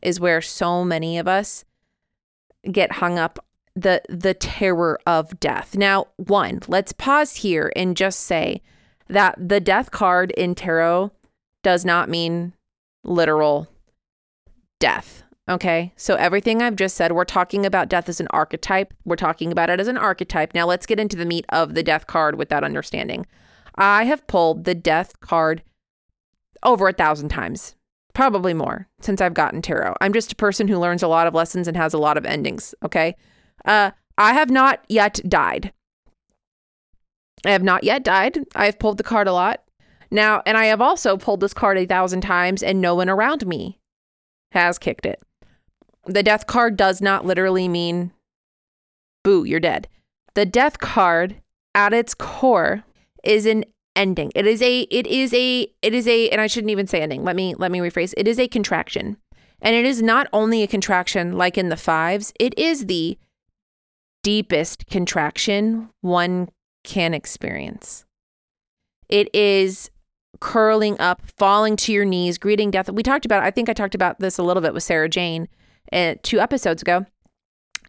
is 0.03 0.21
where 0.21 0.41
so 0.41 0.85
many 0.85 1.19
of 1.19 1.29
us 1.29 1.65
get 2.71 2.93
hung 2.93 3.19
up 3.19 3.39
the 3.77 4.03
the 4.09 4.35
terror 4.35 4.99
of 5.07 5.39
death. 5.39 5.77
Now, 5.77 6.09
one, 6.17 6.61
let's 6.69 6.93
pause 6.93 7.37
here 7.37 7.73
and 7.77 7.97
just 7.97 8.21
say 8.21 8.63
that 9.09 9.37
the 9.39 9.61
death 9.61 9.91
card 9.91 10.33
in 10.33 10.55
tarot 10.55 11.13
does 11.63 11.85
not 11.85 12.09
mean 12.09 12.55
literal 13.05 13.69
death. 14.81 15.23
Okay. 15.49 15.93
So 15.97 16.15
everything 16.17 16.63
I've 16.63 16.77
just 16.77 16.97
said, 16.97 17.13
we're 17.13 17.25
talking 17.25 17.65
about 17.65 17.89
death 17.89 18.09
as 18.09 18.21
an 18.21 18.29
archetype. 18.31 18.93
We're 19.05 19.17
talking 19.17 19.53
about 19.53 19.71
it 19.71 19.81
as 19.81 19.89
an 19.89 19.97
archetype. 19.97 20.55
Now 20.55 20.67
let's 20.67 20.87
get 20.87 21.01
into 21.01 21.17
the 21.17 21.25
meat 21.25 21.47
of 21.49 21.75
the 21.75 21.83
death 21.83 22.07
card 22.07 22.37
with 22.37 22.49
that 22.51 22.65
understanding. 22.65 23.27
I 23.77 24.05
have 24.05 24.27
pulled 24.27 24.65
the 24.65 24.75
death 24.75 25.19
card 25.21 25.63
over 26.63 26.89
a 26.89 26.93
thousand 26.93 27.31
times 27.31 27.75
probably 28.13 28.55
more 28.55 28.89
since 29.01 29.21
I've 29.21 29.35
gotten 29.35 29.63
tarot. 29.63 29.97
I'm 30.01 30.13
just 30.13 30.33
a 30.33 30.37
person 30.37 30.69
who 30.69 30.79
learns 30.79 31.03
a 31.03 31.09
lot 31.09 31.27
of 31.27 31.35
lessons 31.35 31.67
and 31.67 31.77
has 31.77 31.95
a 31.95 31.99
lot 31.99 32.17
of 32.17 32.27
endings. 32.27 32.75
Okay. 32.85 33.17
Uh, 33.65 33.93
I 34.19 34.35
have 34.35 34.51
not 34.51 34.85
yet 34.89 35.21
died. 35.29 35.73
I 37.45 37.51
have 37.51 37.63
not 37.63 37.85
yet 37.85 38.05
died. 38.05 38.39
I 38.55 38.67
have 38.67 38.79
pulled 38.79 38.99
the 38.99 39.03
card 39.03 39.27
a 39.27 39.33
lot. 39.33 39.63
Now, 40.11 40.43
and 40.45 40.57
I 40.57 40.67
have 40.67 40.81
also 40.81 41.17
pulled 41.17 41.41
this 41.41 41.55
card 41.55 41.79
a 41.79 41.87
thousand 41.87 42.21
times 42.21 42.63
and 42.63 42.81
no 42.81 42.95
one 42.95 43.09
around 43.09 43.47
me 43.47 43.80
has 44.53 44.79
kicked 44.79 45.07
it. 45.07 45.23
The 46.07 46.23
death 46.23 46.47
card 46.47 46.77
does 46.77 47.01
not 47.01 47.25
literally 47.25 47.69
mean, 47.69 48.13
boo, 49.23 49.45
you're 49.45 49.61
dead. 49.61 49.89
The 50.35 50.47
death 50.47 50.79
card 50.79 51.37
at 51.75 51.93
its 51.93 52.15
core 52.15 52.85
is 53.23 53.47
an 53.47 53.65
ending. 53.97 54.33
It 54.35 54.47
is 54.47 54.63
a 54.63 54.81
it 54.83 55.07
is 55.07 55.35
a 55.35 55.67
it 55.83 55.95
is 55.95 56.09
a 56.09 56.31
and 56.31 56.41
I 56.41 56.47
shouldn't 56.47 56.71
even 56.71 56.87
say 56.87 57.01
ending. 57.01 57.25
Let 57.25 57.37
me 57.37 57.55
let 57.55 57.71
me 57.71 57.79
rephrase. 57.79 58.15
It 58.17 58.27
is 58.27 58.39
a 58.39 58.49
contraction. 58.49 59.17
And 59.63 59.77
it 59.77 59.85
is 59.85 60.01
not 60.01 60.27
only 60.33 60.63
a 60.63 60.67
contraction 60.67 61.37
like 61.37 61.59
in 61.59 61.69
the 61.69 61.77
fives, 61.77 62.33
it 62.41 62.59
is 62.59 62.87
the 62.87 63.19
deepest 64.23 64.87
contraction 64.87 65.91
one 66.01 66.49
can 66.83 67.13
experience. 67.13 68.07
It 69.09 69.29
is 69.35 69.91
curling 70.41 70.99
up, 71.01 71.23
falling 71.37 71.77
to 71.77 71.93
your 71.93 72.05
knees, 72.05 72.39
greeting 72.39 72.71
death. 72.71 72.91
We 72.91 73.03
talked 73.03 73.25
about 73.25 73.43
I 73.43 73.51
think 73.51 73.69
I 73.69 73.73
talked 73.73 73.95
about 73.95 74.21
this 74.21 74.39
a 74.39 74.43
little 74.43 74.63
bit 74.63 74.75
with 74.75 74.83
Sarah 74.83 75.09
Jane 75.09 75.49
uh, 75.93 76.15
two 76.23 76.41
episodes 76.41 76.83
ago. 76.83 77.07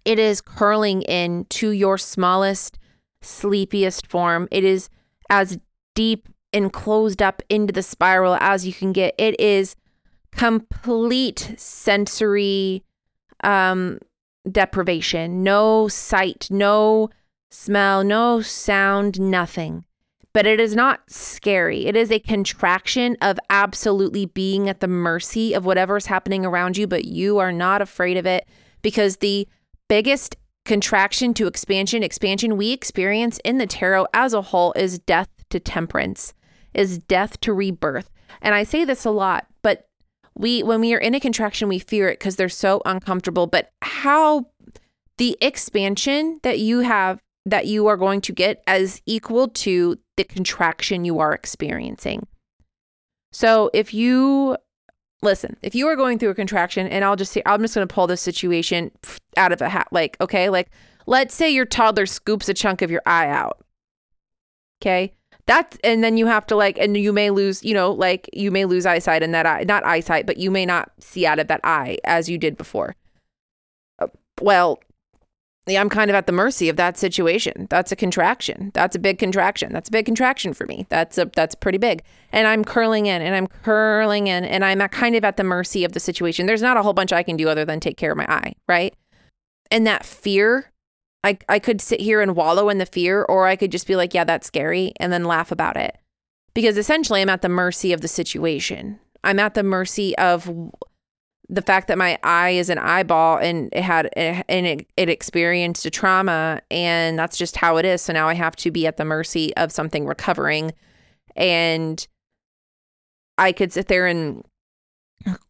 It 0.04 0.20
is 0.20 0.42
curling 0.42 1.04
in 1.04 1.46
to 1.46 1.70
your 1.70 1.98
smallest, 1.98 2.78
sleepiest 3.22 4.08
form. 4.08 4.48
It 4.52 4.64
is 4.64 4.90
as 5.30 5.60
deep 5.96 6.28
and 6.54 6.74
closed 6.74 7.22
up 7.22 7.42
into 7.50 7.72
the 7.72 7.84
spiral 7.84 8.36
as 8.40 8.66
you 8.66 8.74
can 8.74 8.92
get. 8.92 9.16
It 9.18 9.40
is 9.40 9.76
complete 10.32 11.54
sensory 11.58 12.84
um, 13.44 14.00
deprivation, 14.50 15.44
no 15.44 15.88
sight, 15.88 16.48
no 16.50 17.10
smell, 17.50 18.04
no 18.04 18.42
sound, 18.42 19.20
nothing. 19.20 19.86
But 20.34 20.46
it 20.46 20.60
is 20.60 20.76
not 20.76 21.02
scary. 21.10 21.86
It 21.86 21.96
is 21.96 22.10
a 22.10 22.20
contraction 22.20 23.18
of 23.22 23.38
absolutely 23.50 24.26
being 24.26 24.70
at 24.70 24.80
the 24.80 24.88
mercy 24.88 25.54
of 25.54 25.66
whatever 25.66 25.98
is 25.98 26.06
happening 26.06 26.46
around 26.46 26.78
you, 26.78 26.88
but 26.88 27.06
you 27.06 27.38
are 27.40 27.52
not 27.52 27.82
afraid 27.82 28.16
of 28.16 28.26
it 28.26 28.48
because 28.82 29.18
the 29.18 29.48
biggest 29.90 30.38
contraction 30.64 31.34
to 31.34 31.48
expansion, 31.48 32.04
expansion 32.04 32.56
we 32.56 32.72
experience 32.72 33.40
in 33.44 33.58
the 33.58 33.68
tarot 33.68 34.08
as 34.14 34.34
a 34.34 34.42
whole 34.42 34.74
is 34.74 35.00
death 35.00 35.30
to 35.50 35.60
temperance, 35.60 36.34
is 36.74 36.98
death 36.98 37.40
to 37.42 37.54
rebirth. 37.54 38.10
And 38.42 38.56
I 38.56 38.64
say 38.64 38.86
this 38.86 39.04
a 39.04 39.12
lot, 39.12 39.48
but 39.62 39.88
we 40.34 40.64
when 40.64 40.80
we 40.80 40.94
are 40.94 41.00
in 41.00 41.16
a 41.16 41.20
contraction, 41.20 41.68
we 41.68 41.80
fear 41.80 42.10
it 42.10 42.20
because 42.20 42.38
they're 42.38 42.50
so 42.50 42.82
uncomfortable. 42.86 43.48
But 43.48 43.72
how 43.82 44.48
the 45.18 45.38
expansion 45.42 46.40
that 46.44 46.60
you 46.60 46.80
have 46.80 47.20
that 47.46 47.66
you 47.66 47.88
are 47.88 47.98
going 47.98 48.22
to 48.22 48.32
get 48.32 48.64
as 48.68 49.02
equal 49.06 49.48
to 49.48 49.98
the 50.18 50.24
contraction 50.24 51.06
you 51.06 51.20
are 51.20 51.34
experiencing. 51.34 52.28
So 53.32 53.72
if 53.74 53.94
you 53.94 54.58
listen, 55.22 55.56
if 55.62 55.76
you 55.76 55.88
are 55.88 55.96
going 55.96 56.20
through 56.20 56.30
a 56.30 56.36
contraction, 56.36 56.88
and 56.88 57.06
I'll 57.06 57.16
just 57.16 57.32
say, 57.32 57.42
I'm 57.46 57.62
just 57.62 57.76
going 57.76 57.88
to 57.88 57.94
pull 57.94 58.08
this 58.08 58.22
situation 58.22 58.92
out 59.38 59.52
of 59.52 59.62
a 59.62 59.70
hat. 59.70 59.88
Like, 59.92 60.18
okay, 60.20 60.50
like 60.50 60.70
let's 61.06 61.34
say 61.34 61.50
your 61.50 61.66
toddler 61.66 62.06
scoops 62.06 62.50
a 62.50 62.54
chunk 62.54 62.82
of 62.82 62.92
your 62.92 63.02
eye 63.06 63.30
out. 63.30 63.64
Okay. 64.82 65.14
That's 65.48 65.78
and 65.84 66.04
then 66.04 66.18
you 66.18 66.28
have 66.28 66.46
to 66.48 66.56
like 66.56 66.78
and 66.78 66.96
you 66.96 67.12
may 67.12 67.30
lose, 67.30 67.64
you 67.64 67.74
know, 67.74 67.92
like 67.92 68.30
you 68.32 68.52
may 68.52 68.66
lose 68.66 68.86
eyesight 68.86 69.24
in 69.24 69.32
that 69.32 69.46
eye, 69.46 69.64
not 69.68 69.84
eyesight, 69.84 70.26
but 70.26 70.38
you 70.38 70.52
may 70.52 70.66
not 70.66 70.92
see 71.00 71.26
out 71.26 71.40
of 71.40 71.48
that 71.48 71.62
eye 71.64 71.98
as 72.04 72.30
you 72.30 72.38
did 72.38 72.58
before. 72.58 72.96
Uh, 74.00 74.08
well, 74.40 74.80
I'm 75.68 75.90
kind 75.90 76.10
of 76.10 76.16
at 76.16 76.26
the 76.26 76.34
mercy 76.34 76.70
of 76.70 76.76
that 76.78 76.98
situation. 76.98 77.68
That's 77.70 77.92
a 77.92 77.96
contraction. 77.96 78.72
That's 78.74 78.96
a 78.96 79.00
big 79.00 79.20
contraction. 79.20 79.72
That's 79.72 79.90
a 79.90 79.92
big 79.92 80.06
contraction 80.06 80.54
for 80.54 80.66
me. 80.66 80.88
That's 80.90 81.20
a 81.20 81.30
that's 81.36 81.54
pretty 81.54 81.78
big. 81.78 82.04
And 82.32 82.48
I'm 82.48 82.66
curling 82.66 83.06
in 83.06 83.22
and 83.22 83.36
I'm 83.36 83.48
curling 83.48 84.28
in 84.28 84.44
and 84.44 84.66
I'm 84.66 84.80
kind 84.90 85.16
of 85.16 85.24
at 85.24 85.38
the 85.38 85.44
mercy 85.44 85.84
of 85.86 85.92
the 85.92 86.00
situation. 86.00 86.48
There's 86.48 86.64
not 86.64 86.78
a 86.78 86.82
whole 86.82 86.94
bunch 86.94 87.14
I 87.14 87.22
can 87.22 87.38
do 87.38 87.48
other 87.48 87.64
than 87.64 87.80
take 87.80 87.98
care 87.98 88.12
of 88.12 88.18
my 88.18 88.26
eye, 88.28 88.54
right? 88.68 88.96
And 89.70 89.86
that 89.86 90.04
fear, 90.04 90.72
I 91.24 91.38
I 91.48 91.60
could 91.60 91.80
sit 91.80 92.02
here 92.02 92.22
and 92.22 92.36
wallow 92.36 92.70
in 92.70 92.80
the 92.80 92.88
fear 92.88 93.24
or 93.24 93.46
I 93.46 93.56
could 93.56 93.72
just 93.72 93.86
be 93.86 93.96
like, 93.96 94.16
yeah, 94.16 94.24
that's 94.24 94.48
scary 94.48 94.94
and 95.00 95.14
then 95.14 95.26
laugh 95.26 95.52
about 95.52 95.78
it. 95.78 95.96
Because 96.56 96.76
essentially 96.76 97.22
I'm 97.22 97.30
at 97.30 97.44
the 97.44 97.50
mercy 97.50 97.94
of 97.94 98.02
the 98.02 98.08
situation. 98.08 99.00
I'm 99.24 99.40
at 99.40 99.54
the 99.54 99.64
mercy 99.64 100.18
of 100.18 100.52
the 101.52 101.62
fact 101.62 101.90
that 101.90 101.98
my 101.98 102.18
eye 102.24 102.52
is 102.52 102.70
an 102.70 102.78
eyeball 102.78 103.38
and 103.38 103.70
it 103.74 103.84
had 103.84 104.10
and 104.16 104.66
it, 104.66 104.88
it 104.96 105.10
experienced 105.10 105.86
a 105.86 105.90
trauma 105.90 106.62
and 106.72 107.20
that's 107.20 107.38
just 107.38 107.58
how 107.58 107.76
it 107.76 107.86
is. 107.86 108.02
So 108.02 108.14
now 108.14 108.30
i 108.30 108.34
have 108.34 108.56
to 108.56 108.72
be 108.72 108.88
at 108.88 108.96
the 108.96 109.06
mercy 109.06 109.56
of 109.58 109.72
something 109.72 110.06
recovering. 110.08 110.72
And 111.36 112.08
i 113.38 113.52
could 113.52 113.74
sit 113.74 113.88
there 113.90 114.08
and 114.08 114.46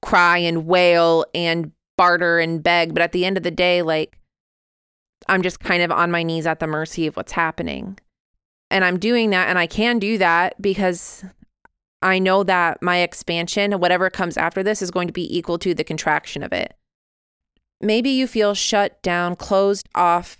cry 0.01 0.39
and 0.39 0.65
wail 0.65 1.23
and 1.35 1.71
barter 1.97 2.39
and 2.39 2.63
beg 2.63 2.93
but 2.93 3.03
at 3.03 3.11
the 3.11 3.25
end 3.25 3.37
of 3.37 3.43
the 3.43 3.51
day 3.51 3.81
like 3.81 4.17
i'm 5.29 5.41
just 5.41 5.59
kind 5.59 5.81
of 5.81 5.91
on 5.91 6.11
my 6.11 6.23
knees 6.23 6.45
at 6.45 6.59
the 6.59 6.67
mercy 6.67 7.07
of 7.07 7.15
what's 7.15 7.31
happening. 7.31 7.97
And 8.71 8.83
i'm 8.83 8.97
doing 8.97 9.29
that 9.29 9.49
and 9.49 9.59
i 9.59 9.67
can 9.67 9.99
do 9.99 10.17
that 10.17 10.59
because 10.59 11.23
I 12.01 12.19
know 12.19 12.43
that 12.43 12.81
my 12.81 12.97
expansion, 12.97 13.73
whatever 13.73 14.09
comes 14.09 14.37
after 14.37 14.63
this, 14.63 14.81
is 14.81 14.91
going 14.91 15.07
to 15.07 15.13
be 15.13 15.37
equal 15.37 15.59
to 15.59 15.73
the 15.73 15.83
contraction 15.83 16.43
of 16.43 16.51
it. 16.51 16.73
Maybe 17.79 18.09
you 18.09 18.27
feel 18.27 18.53
shut 18.53 19.01
down, 19.01 19.35
closed 19.35 19.87
off, 19.95 20.37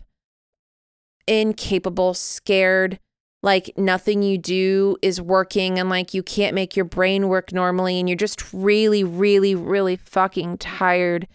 incapable, 1.28 2.14
scared, 2.14 3.00
like 3.44 3.72
nothing 3.78 4.22
you 4.22 4.38
do 4.38 4.98
is 5.02 5.20
working 5.20 5.80
and 5.80 5.90
like 5.90 6.14
you 6.14 6.22
can't 6.22 6.54
make 6.54 6.76
your 6.76 6.86
brain 6.86 7.28
work 7.28 7.52
normally 7.52 8.00
and 8.00 8.08
you're 8.08 8.16
just 8.16 8.54
really, 8.54 9.04
really, 9.04 9.56
really 9.56 9.96
fucking 9.96 10.58
tired 10.60 11.28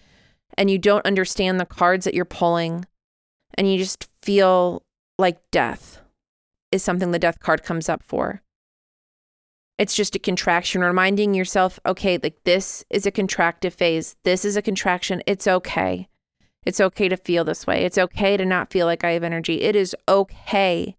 and 0.57 0.71
you 0.71 0.79
don't 0.79 1.05
understand 1.05 1.59
the 1.59 1.67
cards 1.67 2.05
that 2.05 2.15
you're 2.15 2.25
pulling 2.25 2.87
and 3.55 3.71
you 3.71 3.79
just 3.79 4.09
feel 4.23 4.83
like 5.19 5.39
death 5.51 6.01
is 6.71 6.83
something 6.83 7.11
the 7.11 7.19
death 7.19 7.41
card 7.41 7.63
comes 7.63 7.89
up 7.89 8.03
for. 8.03 8.43
It's 9.79 9.95
just 9.95 10.17
a 10.17 10.19
contraction, 10.19 10.81
reminding 10.81 11.35
yourself, 11.35 11.79
okay, 11.85 12.19
like 12.23 12.43
this 12.45 12.85
is 12.89 13.05
a 13.05 13.13
contractive 13.13 13.75
phase. 13.75 14.17
This 14.25 14.45
is 14.45 14.57
a 14.57 14.63
contraction. 14.63 15.23
It's 15.27 15.47
okay. 15.47 16.09
It's 16.65 16.81
okay 16.81 17.09
to 17.09 17.17
feel 17.17 17.45
this 17.45 17.67
way. 17.67 17.85
It's 17.85 17.99
okay 17.99 18.37
to 18.37 18.45
not 18.45 18.73
feel 18.73 18.87
like 18.87 19.05
I 19.05 19.13
have 19.13 19.23
energy. 19.23 19.63
It 19.63 19.77
is 19.77 19.95
okay 20.09 20.97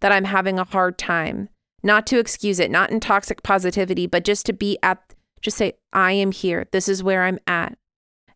that 0.00 0.12
I'm 0.12 0.24
having 0.24 0.58
a 0.58 0.64
hard 0.64 0.96
time. 0.96 1.48
Not 1.82 2.06
to 2.08 2.18
excuse 2.18 2.60
it, 2.60 2.70
not 2.70 2.90
in 2.90 3.00
toxic 3.00 3.42
positivity, 3.42 4.06
but 4.06 4.24
just 4.24 4.46
to 4.46 4.52
be 4.52 4.78
at, 4.82 5.14
just 5.40 5.56
say, 5.56 5.74
I 5.92 6.12
am 6.12 6.32
here. 6.32 6.66
This 6.72 6.88
is 6.88 7.02
where 7.02 7.24
I'm 7.24 7.38
at. 7.46 7.76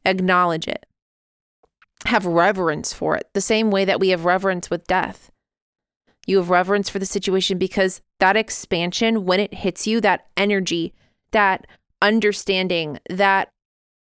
Acknowledge 0.04 0.66
it. 0.66 0.86
Have 2.06 2.26
reverence 2.26 2.92
for 2.92 3.16
it, 3.16 3.28
the 3.32 3.40
same 3.40 3.70
way 3.70 3.84
that 3.84 4.00
we 4.00 4.10
have 4.10 4.24
reverence 4.24 4.70
with 4.70 4.86
death. 4.86 5.30
You 6.26 6.38
have 6.38 6.50
reverence 6.50 6.88
for 6.88 6.98
the 6.98 7.06
situation 7.06 7.58
because 7.58 8.00
that 8.20 8.36
expansion, 8.36 9.24
when 9.24 9.40
it 9.40 9.54
hits 9.54 9.86
you, 9.86 10.00
that 10.00 10.26
energy, 10.36 10.94
that 11.32 11.66
understanding, 12.00 12.98
that, 13.10 13.48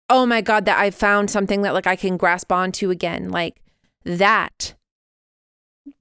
oh 0.09 0.25
my 0.25 0.41
God, 0.41 0.65
that 0.65 0.79
I 0.79 0.91
found 0.91 1.31
something 1.31 1.61
that 1.63 1.73
like 1.73 1.87
I 1.87 1.95
can 1.95 2.17
grasp 2.17 2.51
onto 2.51 2.89
again, 2.89 3.29
like 3.29 3.57
that. 4.03 4.75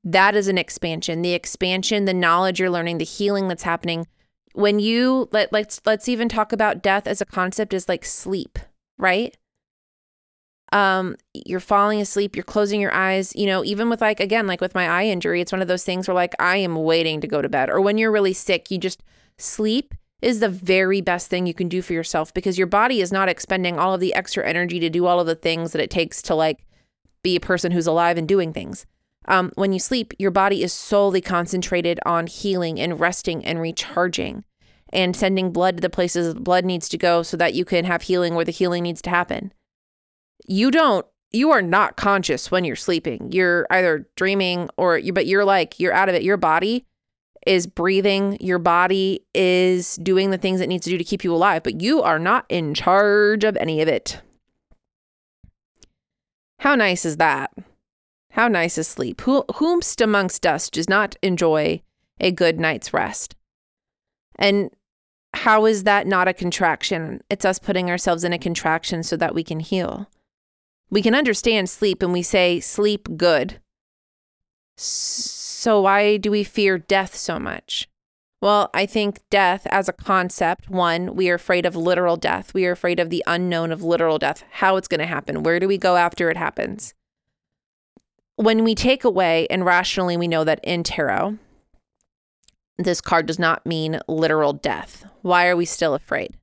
That 0.04 0.36
is 0.36 0.48
an 0.48 0.58
expansion. 0.58 1.22
The 1.22 1.34
expansion, 1.34 2.04
the 2.04 2.14
knowledge 2.14 2.60
you're 2.60 2.70
learning, 2.70 2.98
the 2.98 3.04
healing 3.04 3.48
that's 3.48 3.62
happening. 3.62 4.06
When 4.54 4.78
you 4.78 5.28
let 5.32 5.52
let's 5.52 5.80
let's 5.86 6.08
even 6.08 6.28
talk 6.28 6.52
about 6.52 6.82
death 6.82 7.06
as 7.06 7.20
a 7.20 7.26
concept 7.26 7.72
is 7.72 7.88
like 7.88 8.04
sleep, 8.04 8.58
right? 8.98 9.36
Um, 10.72 11.16
you're 11.34 11.60
falling 11.60 12.00
asleep, 12.00 12.34
you're 12.34 12.42
closing 12.42 12.80
your 12.80 12.94
eyes, 12.94 13.34
you 13.36 13.46
know, 13.46 13.62
even 13.64 13.90
with 13.90 14.00
like, 14.00 14.20
again, 14.20 14.46
like 14.46 14.60
with 14.60 14.74
my 14.74 14.88
eye 14.88 15.04
injury, 15.04 15.40
it's 15.40 15.52
one 15.52 15.62
of 15.62 15.68
those 15.68 15.84
things 15.84 16.08
where 16.08 16.14
like 16.14 16.34
I 16.38 16.56
am 16.56 16.74
waiting 16.74 17.20
to 17.20 17.28
go 17.28 17.42
to 17.42 17.48
bed. 17.48 17.70
Or 17.70 17.80
when 17.80 17.98
you're 17.98 18.10
really 18.10 18.32
sick, 18.32 18.70
you 18.70 18.78
just 18.78 19.02
sleep 19.38 19.94
is 20.22 20.40
the 20.40 20.48
very 20.48 21.00
best 21.00 21.28
thing 21.28 21.46
you 21.46 21.54
can 21.54 21.68
do 21.68 21.82
for 21.82 21.92
yourself 21.92 22.32
because 22.32 22.56
your 22.56 22.66
body 22.66 23.00
is 23.00 23.12
not 23.12 23.28
expending 23.28 23.78
all 23.78 23.92
of 23.92 24.00
the 24.00 24.14
extra 24.14 24.46
energy 24.48 24.80
to 24.80 24.88
do 24.88 25.06
all 25.06 25.20
of 25.20 25.26
the 25.26 25.34
things 25.34 25.72
that 25.72 25.82
it 25.82 25.90
takes 25.90 26.22
to 26.22 26.34
like 26.34 26.64
be 27.22 27.36
a 27.36 27.40
person 27.40 27.72
who's 27.72 27.86
alive 27.86 28.16
and 28.16 28.26
doing 28.26 28.52
things. 28.52 28.86
Um, 29.26 29.52
when 29.56 29.72
you 29.72 29.78
sleep, 29.78 30.14
your 30.18 30.30
body 30.30 30.62
is 30.62 30.72
solely 30.72 31.20
concentrated 31.20 32.00
on 32.06 32.26
healing 32.26 32.80
and 32.80 32.98
resting 32.98 33.44
and 33.44 33.60
recharging 33.60 34.44
and 34.92 35.14
sending 35.14 35.52
blood 35.52 35.76
to 35.76 35.80
the 35.80 35.90
places 35.90 36.34
blood 36.34 36.64
needs 36.64 36.88
to 36.88 36.98
go 36.98 37.22
so 37.22 37.36
that 37.36 37.54
you 37.54 37.64
can 37.64 37.84
have 37.84 38.02
healing 38.02 38.34
where 38.34 38.44
the 38.44 38.52
healing 38.52 38.82
needs 38.82 39.02
to 39.02 39.10
happen 39.10 39.52
you 40.46 40.70
don't 40.70 41.06
you 41.34 41.50
are 41.50 41.62
not 41.62 41.96
conscious 41.96 42.50
when 42.50 42.62
you're 42.64 42.76
sleeping. 42.76 43.32
You're 43.32 43.66
either 43.70 44.06
dreaming 44.16 44.68
or 44.76 44.98
you 44.98 45.12
but 45.12 45.26
you're 45.26 45.44
like 45.44 45.80
you're 45.80 45.94
out 45.94 46.08
of 46.08 46.14
it. 46.14 46.22
Your 46.22 46.36
body 46.36 46.86
is 47.46 47.66
breathing, 47.66 48.36
your 48.40 48.58
body 48.58 49.24
is 49.34 49.96
doing 49.96 50.30
the 50.30 50.38
things 50.38 50.60
it 50.60 50.68
needs 50.68 50.84
to 50.84 50.90
do 50.90 50.98
to 50.98 51.04
keep 51.04 51.24
you 51.24 51.34
alive, 51.34 51.62
but 51.62 51.80
you 51.80 52.02
are 52.02 52.18
not 52.18 52.44
in 52.48 52.74
charge 52.74 53.44
of 53.44 53.56
any 53.56 53.80
of 53.82 53.88
it. 53.88 54.20
How 56.60 56.76
nice 56.76 57.04
is 57.04 57.16
that? 57.16 57.52
How 58.30 58.48
nice 58.48 58.78
is 58.78 58.86
sleep? 58.86 59.20
Who, 59.22 59.44
whomst 59.54 60.00
amongst 60.00 60.46
us 60.46 60.70
does 60.70 60.88
not 60.88 61.16
enjoy 61.22 61.82
a 62.20 62.30
good 62.30 62.60
night's 62.60 62.94
rest? 62.94 63.34
And 64.36 64.70
how 65.34 65.66
is 65.66 65.84
that 65.84 66.06
not 66.06 66.28
a 66.28 66.32
contraction? 66.32 67.22
It's 67.28 67.44
us 67.44 67.58
putting 67.58 67.90
ourselves 67.90 68.22
in 68.22 68.32
a 68.32 68.38
contraction 68.38 69.02
so 69.02 69.16
that 69.16 69.34
we 69.34 69.42
can 69.42 69.60
heal. 69.60 70.08
We 70.92 71.00
can 71.00 71.14
understand 71.14 71.70
sleep 71.70 72.02
and 72.02 72.12
we 72.12 72.20
say 72.20 72.60
sleep 72.60 73.16
good. 73.16 73.60
So, 74.76 75.80
why 75.80 76.18
do 76.18 76.30
we 76.30 76.44
fear 76.44 76.76
death 76.76 77.16
so 77.16 77.38
much? 77.38 77.88
Well, 78.42 78.68
I 78.74 78.84
think 78.84 79.20
death 79.30 79.66
as 79.68 79.88
a 79.88 79.94
concept, 79.94 80.68
one, 80.68 81.16
we 81.16 81.30
are 81.30 81.36
afraid 81.36 81.64
of 81.64 81.74
literal 81.74 82.16
death. 82.18 82.52
We 82.52 82.66
are 82.66 82.72
afraid 82.72 83.00
of 83.00 83.08
the 83.08 83.24
unknown 83.26 83.72
of 83.72 83.82
literal 83.82 84.18
death, 84.18 84.44
how 84.50 84.76
it's 84.76 84.88
going 84.88 85.00
to 85.00 85.06
happen. 85.06 85.42
Where 85.42 85.58
do 85.58 85.66
we 85.66 85.78
go 85.78 85.96
after 85.96 86.28
it 86.28 86.36
happens? 86.36 86.92
When 88.36 88.62
we 88.62 88.74
take 88.74 89.02
away, 89.02 89.46
and 89.48 89.64
rationally 89.64 90.18
we 90.18 90.28
know 90.28 90.44
that 90.44 90.60
in 90.62 90.82
tarot, 90.82 91.38
this 92.76 93.00
card 93.00 93.24
does 93.24 93.38
not 93.38 93.64
mean 93.64 93.98
literal 94.08 94.52
death. 94.52 95.06
Why 95.22 95.46
are 95.46 95.56
we 95.56 95.64
still 95.64 95.94
afraid? 95.94 96.36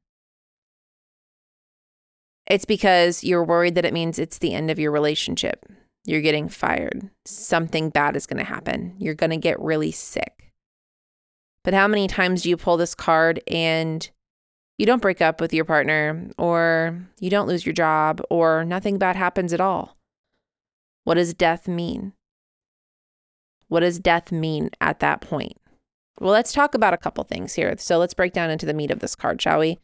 It's 2.50 2.66
because 2.66 3.24
you're 3.24 3.44
worried 3.44 3.76
that 3.76 3.86
it 3.86 3.94
means 3.94 4.18
it's 4.18 4.40
the 4.40 4.54
end 4.54 4.72
of 4.72 4.80
your 4.80 4.92
relationship. 4.92 5.66
You're 6.06 6.22
getting 6.22 6.50
fired. 6.50 7.10
Something 7.26 7.90
bad 7.90 8.16
is 8.16 8.26
going 8.26 8.40
to 8.40 8.44
happen. 8.44 8.96
You're 8.98 9.14
going 9.14 9.30
to 9.30 9.38
get 9.38 9.62
really 9.62 9.92
sick. 9.92 10.52
But 11.64 11.76
how 11.76 11.88
many 11.88 12.08
times 12.08 12.42
do 12.42 12.50
you 12.50 12.58
pull 12.58 12.78
this 12.78 12.96
card 12.96 13.42
and 13.48 14.10
you 14.80 14.86
don't 14.86 15.02
break 15.02 15.22
up 15.22 15.42
with 15.42 15.54
your 15.54 15.66
partner, 15.66 16.30
or 16.38 17.06
you 17.20 17.30
don't 17.30 17.48
lose 17.48 17.66
your 17.66 17.74
job, 17.74 18.22
or 18.30 18.64
nothing 18.64 18.98
bad 18.98 19.18
happens 19.18 19.54
at 19.54 19.62
all? 19.62 19.98
What 21.04 21.16
does 21.16 21.34
death 21.34 21.68
mean? 21.68 22.14
What 23.68 23.82
does 23.82 24.00
death 24.00 24.32
mean 24.32 24.72
at 24.80 25.02
that 25.02 25.22
point? 25.22 25.58
Well, 26.20 26.32
let's 26.32 26.54
talk 26.54 26.74
about 26.74 26.94
a 26.94 26.98
couple 26.98 27.24
things 27.26 27.54
here. 27.54 27.76
So 27.78 27.98
let's 27.98 28.14
break 28.14 28.34
down 28.34 28.50
into 28.50 28.66
the 28.66 28.74
meat 28.74 28.90
of 28.90 29.00
this 29.00 29.16
card, 29.16 29.42
shall 29.42 29.60
we? 29.60 29.80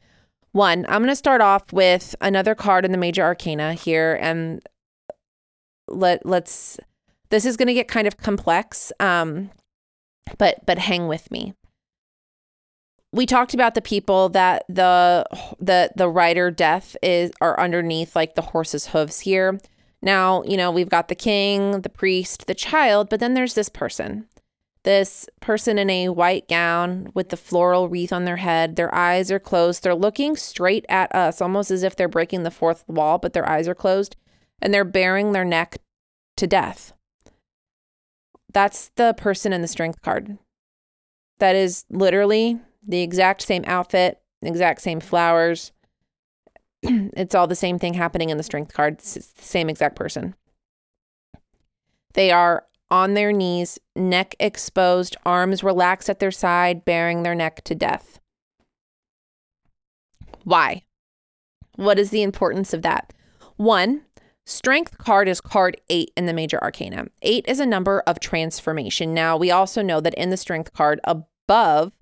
One, 0.55 0.85
I'm 0.87 1.01
going 1.01 1.11
to 1.11 1.17
start 1.17 1.41
off 1.41 1.73
with 1.73 2.15
another 2.21 2.55
card 2.55 2.85
in 2.85 2.93
the 2.93 2.97
major 2.97 3.23
arcana 3.23 3.73
here 3.73 4.17
and 4.21 4.65
let 5.89 6.25
let's 6.25 6.79
this 7.29 7.43
is 7.43 7.57
going 7.57 7.67
to 7.67 7.73
get 7.73 7.89
kind 7.89 8.07
of 8.07 8.15
complex 8.15 8.93
um 9.01 9.51
but 10.37 10.65
but 10.65 10.77
hang 10.77 11.09
with 11.09 11.29
me. 11.29 11.55
We 13.11 13.25
talked 13.25 13.53
about 13.53 13.75
the 13.75 13.81
people 13.81 14.29
that 14.29 14.63
the 14.69 15.25
the 15.59 15.91
the 15.93 16.07
rider 16.07 16.51
death 16.51 16.95
is 17.03 17.33
are 17.41 17.59
underneath 17.59 18.15
like 18.15 18.35
the 18.35 18.41
horse's 18.41 18.87
hooves 18.87 19.19
here. 19.19 19.59
Now, 20.01 20.41
you 20.43 20.55
know, 20.55 20.71
we've 20.71 20.87
got 20.87 21.09
the 21.09 21.15
king, 21.15 21.81
the 21.81 21.89
priest, 21.89 22.47
the 22.47 22.55
child, 22.55 23.09
but 23.09 23.19
then 23.19 23.33
there's 23.33 23.55
this 23.55 23.67
person 23.67 24.25
this 24.85 25.27
person 25.41 25.77
in 25.79 25.89
a 25.89 26.09
white 26.09 26.47
gown 26.47 27.11
with 27.15 27.29
the 27.29 27.37
floral 27.37 27.89
wreath 27.89 28.13
on 28.13 28.25
their 28.25 28.37
head. 28.37 28.75
Their 28.75 28.93
eyes 28.93 29.31
are 29.31 29.39
closed. 29.39 29.83
They're 29.83 29.95
looking 29.95 30.37
straight 30.37 30.85
at 30.87 31.13
us, 31.13 31.41
almost 31.41 31.71
as 31.71 31.81
if 31.83 31.95
they're 31.95 32.07
breaking 32.07 32.43
the 32.43 32.51
fourth 32.51 32.85
wall, 32.87 33.17
but 33.17 33.33
their 33.33 33.49
eyes 33.49 33.67
are 33.67 33.75
closed 33.75 34.15
and 34.61 34.73
they're 34.73 34.85
baring 34.85 35.31
their 35.31 35.43
neck 35.43 35.79
to 36.37 36.47
death. 36.47 36.93
That's 38.53 38.89
the 38.95 39.13
person 39.17 39.51
in 39.51 39.61
the 39.61 39.67
strength 39.67 40.01
card. 40.01 40.37
that 41.39 41.55
is 41.55 41.83
literally 41.89 42.59
the 42.87 43.01
exact 43.01 43.41
same 43.41 43.63
outfit, 43.67 44.21
exact 44.41 44.81
same 44.81 44.99
flowers. 44.99 45.71
it's 46.83 47.35
all 47.35 47.47
the 47.47 47.55
same 47.55 47.79
thing 47.79 47.95
happening 47.95 48.29
in 48.29 48.37
the 48.37 48.43
strength 48.43 48.73
card. 48.73 48.93
It's 48.99 49.15
the 49.15 49.41
same 49.41 49.67
exact 49.67 49.95
person. 49.95 50.35
They 52.13 52.31
are 52.31 52.65
on 52.91 53.13
their 53.13 53.31
knees, 53.31 53.79
neck 53.95 54.35
exposed, 54.39 55.17
arms 55.25 55.63
relaxed 55.63 56.09
at 56.09 56.19
their 56.19 56.31
side, 56.31 56.85
bearing 56.85 57.23
their 57.23 57.35
neck 57.35 57.63
to 57.63 57.75
death. 57.75 58.19
Why? 60.43 60.83
What 61.75 61.99
is 61.99 62.11
the 62.11 62.23
importance 62.23 62.73
of 62.73 62.83
that? 62.83 63.11
One, 63.57 64.03
strength 64.45 64.97
card 64.97 65.27
is 65.27 65.41
card 65.41 65.77
eight 65.89 66.11
in 66.15 66.25
the 66.25 66.33
major 66.33 66.61
arcana. 66.61 67.07
Eight 67.21 67.45
is 67.47 67.59
a 67.59 67.65
number 67.65 68.03
of 68.05 68.19
transformation. 68.19 69.13
Now, 69.13 69.37
we 69.37 69.49
also 69.51 69.81
know 69.81 69.99
that 70.01 70.13
in 70.13 70.29
the 70.29 70.37
strength 70.37 70.71
card 70.73 70.99
above 71.03 71.93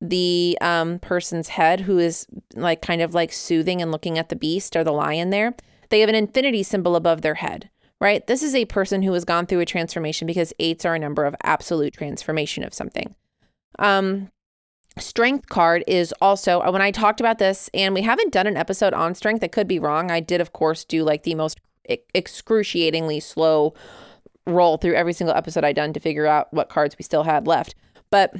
the 0.00 0.56
um, 0.60 0.98
person's 1.00 1.48
head, 1.48 1.80
who 1.80 1.98
is 1.98 2.26
like 2.54 2.82
kind 2.82 3.02
of 3.02 3.14
like 3.14 3.32
soothing 3.32 3.82
and 3.82 3.90
looking 3.90 4.18
at 4.18 4.28
the 4.28 4.36
beast 4.36 4.76
or 4.76 4.84
the 4.84 4.92
lion 4.92 5.30
there, 5.30 5.54
they 5.90 6.00
have 6.00 6.08
an 6.08 6.14
infinity 6.14 6.62
symbol 6.62 6.96
above 6.96 7.22
their 7.22 7.34
head 7.34 7.68
right? 8.02 8.26
This 8.26 8.42
is 8.42 8.52
a 8.56 8.64
person 8.64 9.02
who 9.02 9.12
has 9.12 9.24
gone 9.24 9.46
through 9.46 9.60
a 9.60 9.64
transformation 9.64 10.26
because 10.26 10.52
eights 10.58 10.84
are 10.84 10.96
a 10.96 10.98
number 10.98 11.24
of 11.24 11.36
absolute 11.44 11.94
transformation 11.94 12.64
of 12.64 12.74
something. 12.74 13.14
Um, 13.78 14.32
strength 14.98 15.48
card 15.48 15.84
is 15.86 16.12
also 16.20 16.60
uh, 16.60 16.72
when 16.72 16.82
I 16.82 16.90
talked 16.90 17.20
about 17.20 17.38
this, 17.38 17.70
and 17.72 17.94
we 17.94 18.02
haven't 18.02 18.32
done 18.32 18.48
an 18.48 18.56
episode 18.56 18.92
on 18.92 19.14
strength. 19.14 19.44
I 19.44 19.46
could 19.46 19.68
be 19.68 19.78
wrong. 19.78 20.10
I 20.10 20.18
did, 20.18 20.40
of 20.40 20.52
course, 20.52 20.84
do 20.84 21.04
like 21.04 21.22
the 21.22 21.36
most 21.36 21.60
excruciatingly 22.12 23.20
slow 23.20 23.72
roll 24.48 24.78
through 24.78 24.94
every 24.94 25.12
single 25.12 25.36
episode 25.36 25.62
I'd 25.62 25.76
done 25.76 25.92
to 25.92 26.00
figure 26.00 26.26
out 26.26 26.52
what 26.52 26.68
cards 26.68 26.96
we 26.98 27.04
still 27.04 27.22
had 27.22 27.46
left. 27.46 27.76
But 28.10 28.34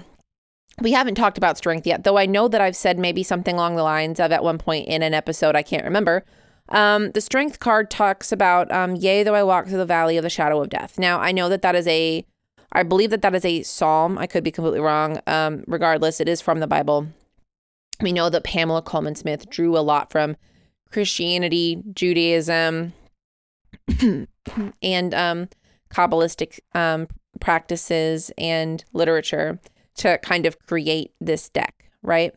we 0.80 0.90
haven't 0.90 1.14
talked 1.14 1.38
about 1.38 1.56
strength 1.56 1.86
yet, 1.86 2.02
though 2.02 2.18
I 2.18 2.26
know 2.26 2.48
that 2.48 2.60
I've 2.60 2.74
said 2.74 2.98
maybe 2.98 3.22
something 3.22 3.54
along 3.54 3.76
the 3.76 3.84
lines 3.84 4.18
of 4.18 4.32
at 4.32 4.42
one 4.42 4.58
point 4.58 4.88
in 4.88 5.04
an 5.04 5.14
episode, 5.14 5.54
I 5.54 5.62
can't 5.62 5.84
remember, 5.84 6.24
um, 6.72 7.10
the 7.12 7.20
strength 7.20 7.60
card 7.60 7.90
talks 7.90 8.32
about, 8.32 8.72
um, 8.72 8.96
yea, 8.96 9.22
though 9.22 9.34
I 9.34 9.42
walk 9.42 9.66
through 9.66 9.78
the 9.78 9.86
valley 9.86 10.16
of 10.16 10.22
the 10.22 10.30
shadow 10.30 10.60
of 10.62 10.70
death. 10.70 10.98
Now, 10.98 11.20
I 11.20 11.30
know 11.30 11.50
that 11.50 11.62
that 11.62 11.74
is 11.74 11.86
a, 11.86 12.24
I 12.72 12.82
believe 12.82 13.10
that 13.10 13.20
that 13.22 13.34
is 13.34 13.44
a 13.44 13.62
psalm. 13.62 14.16
I 14.16 14.26
could 14.26 14.42
be 14.42 14.50
completely 14.50 14.80
wrong. 14.80 15.20
Um, 15.26 15.64
regardless, 15.66 16.18
it 16.18 16.28
is 16.28 16.40
from 16.40 16.60
the 16.60 16.66
Bible. 16.66 17.08
We 18.00 18.10
know 18.10 18.30
that 18.30 18.44
Pamela 18.44 18.80
Colman 18.80 19.14
Smith 19.14 19.50
drew 19.50 19.76
a 19.76 19.80
lot 19.80 20.10
from 20.10 20.36
Christianity, 20.90 21.82
Judaism, 21.92 22.94
and 24.82 25.14
um, 25.14 25.48
Kabbalistic 25.90 26.58
um, 26.74 27.06
practices 27.38 28.32
and 28.38 28.82
literature 28.94 29.60
to 29.96 30.16
kind 30.18 30.46
of 30.46 30.58
create 30.58 31.12
this 31.20 31.50
deck, 31.50 31.90
right? 32.02 32.32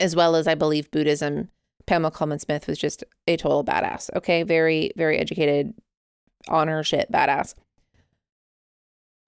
As 0.00 0.16
well 0.16 0.34
as, 0.34 0.48
I 0.48 0.56
believe, 0.56 0.90
Buddhism 0.90 1.50
Pamela 1.88 2.10
Colman 2.10 2.38
Smith 2.38 2.66
was 2.66 2.78
just 2.78 3.02
a 3.26 3.38
total 3.38 3.64
badass. 3.64 4.10
Okay. 4.14 4.42
Very, 4.42 4.92
very 4.96 5.18
educated, 5.18 5.72
on 6.46 6.68
her 6.68 6.84
shit 6.84 7.10
badass. 7.10 7.54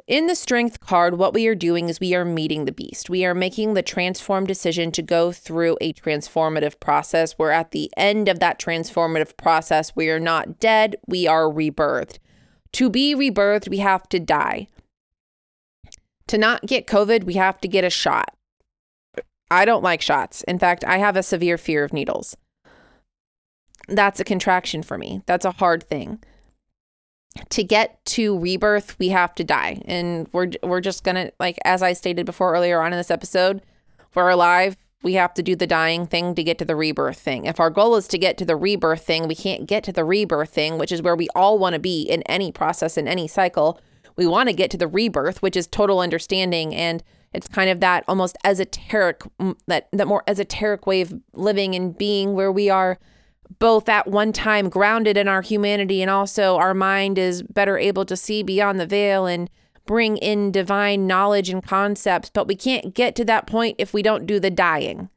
In 0.07 0.27
the 0.27 0.35
strength 0.35 0.81
card, 0.81 1.17
what 1.19 1.33
we 1.33 1.47
are 1.47 1.55
doing 1.55 1.89
is 1.89 2.01
we 2.01 2.15
are 2.15 2.25
meeting 2.25 2.65
the 2.65 2.73
beast. 2.73 3.09
We 3.09 3.25
are 3.25 3.35
making 3.35 3.75
the 3.75 3.83
transform 3.83 4.45
decision 4.45 4.91
to 4.93 5.03
go 5.03 5.31
through 5.33 5.79
a 5.81 5.93
transformative 5.93 6.81
process 6.81 7.39
We're 7.39 7.51
at 7.51 7.71
the 7.71 7.91
end 7.97 8.29
of 8.29 8.41
that 8.41 8.59
transformative 8.59 9.37
process, 9.37 9.95
we 9.95 10.11
are 10.11 10.21
not 10.21 10.59
dead, 10.59 10.97
we 11.07 11.27
are 11.27 11.45
rebirthed. 11.45 12.19
To 12.73 12.91
be 12.91 13.15
rebirthed, 13.15 13.69
we 13.69 13.79
have 13.79 14.09
to 14.09 14.19
die. 14.19 14.67
To 16.27 16.37
not 16.37 16.67
get 16.67 16.87
COVID, 16.87 17.25
we 17.25 17.35
have 17.35 17.61
to 17.61 17.69
get 17.69 17.85
a 17.85 17.91
shot. 17.91 18.35
I 19.51 19.65
don't 19.65 19.83
like 19.83 20.03
shots. 20.03 20.43
In 20.45 20.59
fact, 20.59 20.85
I 20.85 20.99
have 20.99 21.17
a 21.17 21.23
severe 21.23 21.59
fear 21.59 21.85
of 21.85 21.93
needles 21.93 22.37
that's 23.89 24.21
a 24.21 24.25
contraction 24.25 24.83
for 24.83 24.99
me. 24.99 25.23
That's 25.27 25.45
a 25.45 25.53
hard 25.53 25.83
thing. 25.83 26.23
To 27.51 27.63
get 27.63 28.05
to 28.07 28.39
rebirth, 28.39 28.99
we 28.99 29.11
have 29.11 29.35
to 29.37 29.45
die. 29.45 29.83
And 29.85 30.29
we're 30.33 30.51
we're 30.63 30.81
just 30.81 31.05
going 31.05 31.15
to 31.15 31.33
like 31.39 31.59
as 31.65 31.83
I 31.83 31.93
stated 31.93 32.27
before 32.27 32.53
earlier 32.53 32.81
on 32.81 32.93
in 32.93 32.99
this 32.99 33.11
episode, 33.11 33.63
we're 34.15 34.29
alive, 34.29 34.77
we 35.03 35.15
have 35.15 35.33
to 35.35 35.43
do 35.43 35.55
the 35.55 35.67
dying 35.67 36.07
thing 36.07 36.35
to 36.35 36.43
get 36.43 36.59
to 36.59 36.65
the 36.65 36.77
rebirth 36.77 37.19
thing. 37.19 37.47
If 37.47 37.61
our 37.61 37.71
goal 37.71 37.97
is 37.97 38.09
to 38.09 38.19
get 38.19 38.37
to 38.39 38.45
the 38.45 38.57
rebirth 38.57 39.03
thing, 39.03 39.29
we 39.29 39.37
can't 39.37 39.67
get 39.67 39.85
to 39.85 39.93
the 39.93 40.05
rebirth 40.05 40.51
thing, 40.51 40.77
which 40.77 40.93
is 40.93 41.03
where 41.03 41.17
we 41.17 41.29
all 41.35 41.59
want 41.59 41.75
to 41.75 41.79
be 41.79 42.03
in 42.03 42.23
any 42.23 42.51
process 42.51 42.99
in 42.99 43.07
any 43.07 43.29
cycle. 43.29 43.81
We 44.17 44.27
want 44.27 44.49
to 44.49 44.55
get 44.55 44.71
to 44.73 44.77
the 44.77 44.89
rebirth, 44.89 45.41
which 45.41 45.57
is 45.57 45.67
total 45.67 46.01
understanding 46.01 46.75
and 46.75 47.03
it's 47.33 47.49
kind 47.49 47.71
of 47.71 47.81
that 47.81 48.05
almost 48.09 48.37
esoteric 48.45 49.23
that 49.67 49.89
that 49.93 50.09
more 50.09 50.25
esoteric 50.27 50.87
way 50.87 51.01
of 51.01 51.15
living 51.33 51.75
and 51.75 51.97
being 51.97 52.35
where 52.35 52.51
we 52.51 52.69
are 52.69 52.99
both 53.59 53.89
at 53.89 54.07
one 54.07 54.33
time 54.33 54.69
grounded 54.69 55.17
in 55.17 55.29
our 55.29 55.43
humanity 55.43 56.03
and 56.03 56.11
also 56.11 56.57
our 56.57 56.75
mind 56.75 57.19
is 57.19 57.43
better 57.43 57.79
able 57.79 58.05
to 58.05 58.17
see 58.17 58.43
beyond 58.43 58.79
the 58.79 58.87
veil 58.87 59.27
and 59.27 59.51
bring 59.87 60.17
in 60.19 60.53
divine 60.53 61.07
knowledge 61.07 61.51
and 61.51 61.65
concepts. 61.65 62.31
But 62.31 62.47
we 62.47 62.55
can't 62.55 62.95
get 62.95 63.17
to 63.17 63.25
that 63.25 63.47
point 63.47 63.77
if 63.79 63.93
we 63.93 64.03
don't 64.03 64.27
do 64.27 64.39
the 64.39 64.51
dying. 64.51 65.11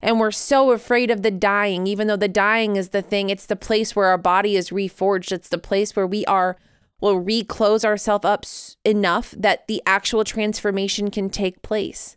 And 0.00 0.18
we're 0.18 0.32
so 0.32 0.72
afraid 0.72 1.10
of 1.10 1.22
the 1.22 1.30
dying, 1.30 1.86
even 1.86 2.08
though 2.08 2.16
the 2.16 2.28
dying 2.28 2.76
is 2.76 2.88
the 2.88 3.02
thing. 3.02 3.30
It's 3.30 3.46
the 3.46 3.54
place 3.54 3.94
where 3.94 4.06
our 4.06 4.18
body 4.18 4.56
is 4.56 4.70
reforged. 4.70 5.30
It's 5.30 5.48
the 5.48 5.58
place 5.58 5.94
where 5.94 6.06
we 6.06 6.24
are 6.26 6.56
will 7.00 7.18
reclose 7.18 7.84
ourselves 7.84 8.24
up 8.24 8.44
enough 8.84 9.32
that 9.36 9.66
the 9.68 9.82
actual 9.86 10.24
transformation 10.24 11.10
can 11.10 11.28
take 11.28 11.62
place 11.62 12.16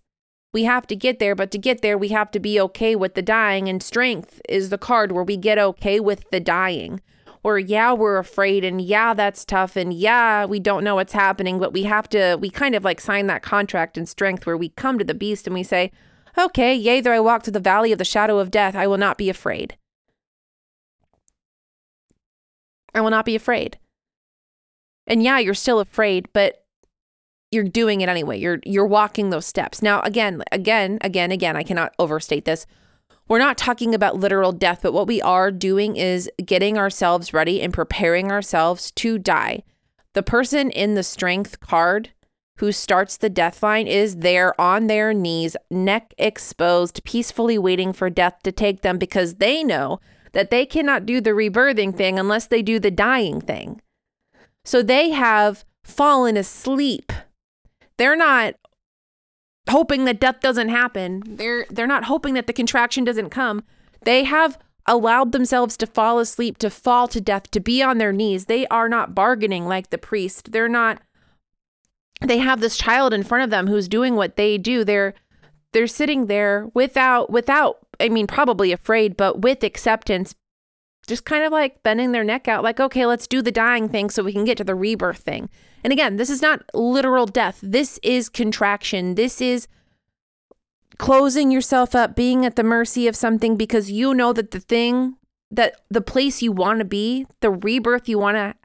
we 0.55 0.63
have 0.63 0.87
to 0.87 0.95
get 0.95 1.19
there, 1.19 1.35
but 1.35 1.51
to 1.51 1.57
get 1.57 1.81
there, 1.81 1.97
we 1.97 2.07
have 2.07 2.31
to 2.31 2.39
be 2.39 2.61
okay 2.61 2.95
with 2.95 3.13
the 3.13 3.21
dying. 3.21 3.67
And 3.67 3.83
strength 3.83 4.39
is 4.47 4.69
the 4.69 4.77
card 4.77 5.11
where 5.11 5.21
we 5.25 5.35
get 5.35 5.57
okay 5.57 5.99
with 5.99 6.23
the 6.31 6.39
dying. 6.39 7.01
Where, 7.41 7.57
yeah, 7.57 7.91
we're 7.91 8.17
afraid, 8.17 8.63
and 8.63 8.79
yeah, 8.79 9.13
that's 9.13 9.43
tough, 9.43 9.75
and 9.75 9.93
yeah, 9.93 10.45
we 10.45 10.61
don't 10.61 10.85
know 10.85 10.95
what's 10.95 11.11
happening, 11.11 11.59
but 11.59 11.73
we 11.73 11.83
have 11.83 12.07
to, 12.11 12.37
we 12.39 12.49
kind 12.49 12.73
of 12.73 12.85
like 12.85 13.01
sign 13.01 13.27
that 13.27 13.43
contract 13.43 13.97
in 13.97 14.05
strength 14.05 14.45
where 14.45 14.55
we 14.55 14.69
come 14.69 14.97
to 14.97 15.03
the 15.03 15.13
beast 15.13 15.45
and 15.45 15.53
we 15.53 15.61
say, 15.61 15.91
okay, 16.37 16.73
yea, 16.73 17.01
though 17.01 17.11
I 17.11 17.19
walk 17.19 17.43
through 17.43 17.51
the 17.51 17.59
valley 17.59 17.91
of 17.91 17.97
the 17.97 18.05
shadow 18.05 18.39
of 18.39 18.49
death, 18.49 18.75
I 18.75 18.87
will 18.87 18.97
not 18.97 19.17
be 19.17 19.29
afraid. 19.29 19.75
I 22.93 23.01
will 23.01 23.11
not 23.11 23.25
be 23.25 23.35
afraid. 23.35 23.77
And 25.05 25.21
yeah, 25.21 25.37
you're 25.37 25.53
still 25.53 25.81
afraid, 25.81 26.29
but 26.31 26.64
you're 27.55 27.63
doing 27.63 28.01
it 28.01 28.09
anyway. 28.09 28.37
You're 28.37 28.59
you're 28.63 28.85
walking 28.85 29.29
those 29.31 29.45
steps. 29.45 29.81
Now 29.81 30.01
again, 30.01 30.43
again, 30.51 30.99
again, 31.01 31.31
again, 31.31 31.55
I 31.55 31.63
cannot 31.63 31.95
overstate 31.97 32.45
this. 32.45 32.67
We're 33.27 33.39
not 33.39 33.57
talking 33.57 33.95
about 33.95 34.17
literal 34.17 34.51
death, 34.51 34.81
but 34.83 34.93
what 34.93 35.07
we 35.07 35.19
are 35.21 35.49
doing 35.49 35.95
is 35.95 36.29
getting 36.45 36.77
ourselves 36.77 37.33
ready 37.33 37.59
and 37.61 37.73
preparing 37.73 38.31
ourselves 38.31 38.91
to 38.91 39.17
die. 39.17 39.63
The 40.13 40.21
person 40.21 40.69
in 40.69 40.93
the 40.93 41.01
strength 41.01 41.59
card 41.59 42.11
who 42.57 42.71
starts 42.71 43.17
the 43.17 43.29
death 43.29 43.63
line 43.63 43.87
is 43.87 44.17
there 44.17 44.59
on 44.61 44.87
their 44.87 45.13
knees, 45.13 45.57
neck 45.69 46.13
exposed, 46.17 47.03
peacefully 47.03 47.57
waiting 47.57 47.93
for 47.93 48.09
death 48.09 48.41
to 48.43 48.51
take 48.51 48.81
them 48.81 48.97
because 48.97 49.35
they 49.35 49.63
know 49.63 49.99
that 50.31 50.51
they 50.51 50.65
cannot 50.65 51.05
do 51.05 51.19
the 51.19 51.31
rebirthing 51.31 51.95
thing 51.95 52.19
unless 52.19 52.47
they 52.47 52.61
do 52.61 52.79
the 52.79 52.91
dying 52.91 53.41
thing. 53.41 53.81
So 54.63 54.81
they 54.81 55.09
have 55.09 55.65
fallen 55.83 56.37
asleep 56.37 57.11
they're 57.97 58.15
not 58.15 58.55
hoping 59.69 60.05
that 60.05 60.19
death 60.19 60.39
doesn't 60.41 60.69
happen. 60.69 61.23
They're 61.25 61.65
they're 61.69 61.87
not 61.87 62.05
hoping 62.05 62.33
that 62.35 62.47
the 62.47 62.53
contraction 62.53 63.03
doesn't 63.03 63.29
come. 63.29 63.63
They 64.03 64.23
have 64.23 64.57
allowed 64.85 65.31
themselves 65.31 65.77
to 65.77 65.87
fall 65.87 66.19
asleep, 66.19 66.57
to 66.59 66.69
fall 66.69 67.07
to 67.07 67.19
death, 67.19 67.49
to 67.51 67.59
be 67.59 67.81
on 67.81 67.97
their 67.97 68.13
knees. 68.13 68.45
They 68.45 68.67
are 68.67 68.87
not 68.87 69.15
bargaining 69.15 69.65
like 69.65 69.89
the 69.89 69.97
priest. 69.97 70.51
They're 70.51 70.69
not 70.69 71.01
they 72.21 72.37
have 72.37 72.61
this 72.61 72.77
child 72.77 73.13
in 73.13 73.23
front 73.23 73.43
of 73.43 73.49
them 73.49 73.67
who's 73.67 73.87
doing 73.87 74.15
what 74.15 74.35
they 74.35 74.57
do. 74.57 74.83
They're 74.83 75.13
they're 75.73 75.87
sitting 75.87 76.27
there 76.27 76.69
without 76.73 77.29
without 77.29 77.79
I 77.99 78.09
mean 78.09 78.27
probably 78.27 78.71
afraid, 78.71 79.17
but 79.17 79.41
with 79.41 79.63
acceptance 79.63 80.35
just 81.05 81.25
kind 81.25 81.43
of 81.43 81.51
like 81.51 81.83
bending 81.83 82.11
their 82.11 82.23
neck 82.23 82.47
out, 82.47 82.63
like, 82.63 82.79
okay, 82.79 83.05
let's 83.05 83.27
do 83.27 83.41
the 83.41 83.51
dying 83.51 83.89
thing 83.89 84.09
so 84.09 84.23
we 84.23 84.33
can 84.33 84.45
get 84.45 84.57
to 84.57 84.63
the 84.63 84.75
rebirth 84.75 85.19
thing. 85.19 85.49
And 85.83 85.93
again, 85.93 86.15
this 86.15 86.29
is 86.29 86.41
not 86.41 86.63
literal 86.73 87.25
death. 87.25 87.59
This 87.61 87.99
is 88.01 88.29
contraction. 88.29 89.15
This 89.15 89.41
is 89.41 89.67
closing 90.97 91.51
yourself 91.51 91.95
up, 91.95 92.15
being 92.15 92.45
at 92.45 92.55
the 92.55 92.63
mercy 92.63 93.07
of 93.07 93.15
something 93.15 93.55
because 93.55 93.91
you 93.91 94.13
know 94.13 94.33
that 94.33 94.51
the 94.51 94.59
thing 94.59 95.15
that 95.51 95.81
the 95.89 96.01
place 96.01 96.41
you 96.41 96.51
want 96.51 96.79
to 96.79 96.85
be, 96.85 97.25
the 97.41 97.51
rebirth 97.51 98.09
you 98.09 98.17
want 98.17 98.37
to 98.37 98.55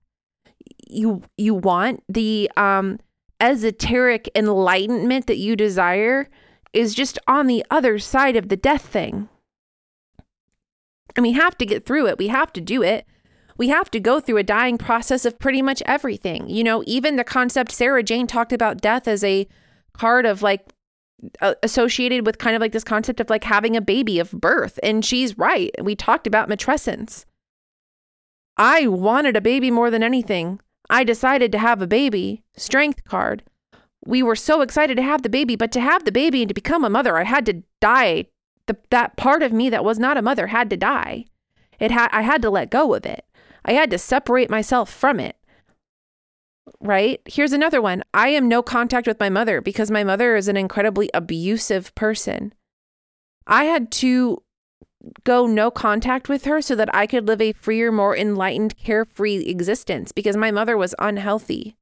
you 0.88 1.22
you 1.36 1.54
want, 1.54 2.02
the 2.08 2.50
um 2.56 2.98
esoteric 3.40 4.30
enlightenment 4.34 5.26
that 5.26 5.38
you 5.38 5.56
desire 5.56 6.28
is 6.72 6.94
just 6.94 7.18
on 7.26 7.46
the 7.46 7.64
other 7.70 7.98
side 7.98 8.36
of 8.36 8.48
the 8.48 8.56
death 8.56 8.86
thing. 8.86 9.28
And 11.20 11.26
we 11.26 11.32
have 11.32 11.58
to 11.58 11.66
get 11.66 11.84
through 11.84 12.06
it. 12.06 12.16
We 12.16 12.28
have 12.28 12.50
to 12.54 12.62
do 12.62 12.82
it. 12.82 13.04
We 13.58 13.68
have 13.68 13.90
to 13.90 14.00
go 14.00 14.20
through 14.20 14.38
a 14.38 14.42
dying 14.42 14.78
process 14.78 15.26
of 15.26 15.38
pretty 15.38 15.60
much 15.60 15.82
everything. 15.84 16.48
You 16.48 16.64
know, 16.64 16.82
even 16.86 17.16
the 17.16 17.24
concept 17.24 17.72
Sarah 17.72 18.02
Jane 18.02 18.26
talked 18.26 18.54
about 18.54 18.80
death 18.80 19.06
as 19.06 19.22
a 19.22 19.46
card 19.92 20.24
of 20.24 20.40
like 20.40 20.72
associated 21.62 22.24
with 22.24 22.38
kind 22.38 22.56
of 22.56 22.62
like 22.62 22.72
this 22.72 22.84
concept 22.84 23.20
of 23.20 23.28
like 23.28 23.44
having 23.44 23.76
a 23.76 23.82
baby 23.82 24.18
of 24.18 24.30
birth. 24.30 24.80
And 24.82 25.04
she's 25.04 25.36
right. 25.36 25.70
We 25.84 25.94
talked 25.94 26.26
about 26.26 26.48
matrescence. 26.48 27.26
I 28.56 28.86
wanted 28.86 29.36
a 29.36 29.42
baby 29.42 29.70
more 29.70 29.90
than 29.90 30.02
anything. 30.02 30.58
I 30.88 31.04
decided 31.04 31.52
to 31.52 31.58
have 31.58 31.82
a 31.82 31.86
baby. 31.86 32.44
Strength 32.56 33.04
card. 33.04 33.42
We 34.06 34.22
were 34.22 34.36
so 34.36 34.62
excited 34.62 34.96
to 34.96 35.02
have 35.02 35.20
the 35.20 35.28
baby, 35.28 35.54
but 35.54 35.70
to 35.72 35.82
have 35.82 36.06
the 36.06 36.12
baby 36.12 36.40
and 36.40 36.48
to 36.48 36.54
become 36.54 36.82
a 36.82 36.88
mother, 36.88 37.18
I 37.18 37.24
had 37.24 37.44
to 37.44 37.62
die. 37.78 38.24
The, 38.70 38.78
that 38.90 39.16
part 39.16 39.42
of 39.42 39.52
me 39.52 39.68
that 39.70 39.84
was 39.84 39.98
not 39.98 40.16
a 40.16 40.22
mother 40.22 40.46
had 40.46 40.70
to 40.70 40.76
die. 40.76 41.24
It 41.80 41.90
had 41.90 42.08
I 42.12 42.22
had 42.22 42.40
to 42.42 42.50
let 42.50 42.70
go 42.70 42.94
of 42.94 43.04
it. 43.04 43.24
I 43.64 43.72
had 43.72 43.90
to 43.90 43.98
separate 43.98 44.48
myself 44.48 44.92
from 44.92 45.18
it 45.18 45.36
right? 46.80 47.20
Here's 47.26 47.52
another 47.52 47.82
one. 47.82 48.02
I 48.14 48.28
am 48.28 48.48
no 48.48 48.62
contact 48.62 49.06
with 49.06 49.20
my 49.20 49.28
mother 49.28 49.60
because 49.60 49.90
my 49.90 50.04
mother 50.04 50.36
is 50.36 50.48
an 50.48 50.56
incredibly 50.56 51.10
abusive 51.12 51.94
person. 51.94 52.54
I 53.46 53.64
had 53.64 53.90
to 53.92 54.42
go 55.24 55.46
no 55.46 55.70
contact 55.70 56.28
with 56.28 56.44
her 56.44 56.60
so 56.60 56.74
that 56.76 56.94
I 56.94 57.06
could 57.06 57.26
live 57.26 57.40
a 57.40 57.52
freer, 57.52 57.90
more 57.90 58.16
enlightened, 58.16 58.76
carefree 58.76 59.46
existence 59.46 60.12
because 60.12 60.36
my 60.36 60.50
mother 60.50 60.76
was 60.76 60.94
unhealthy. 60.98 61.76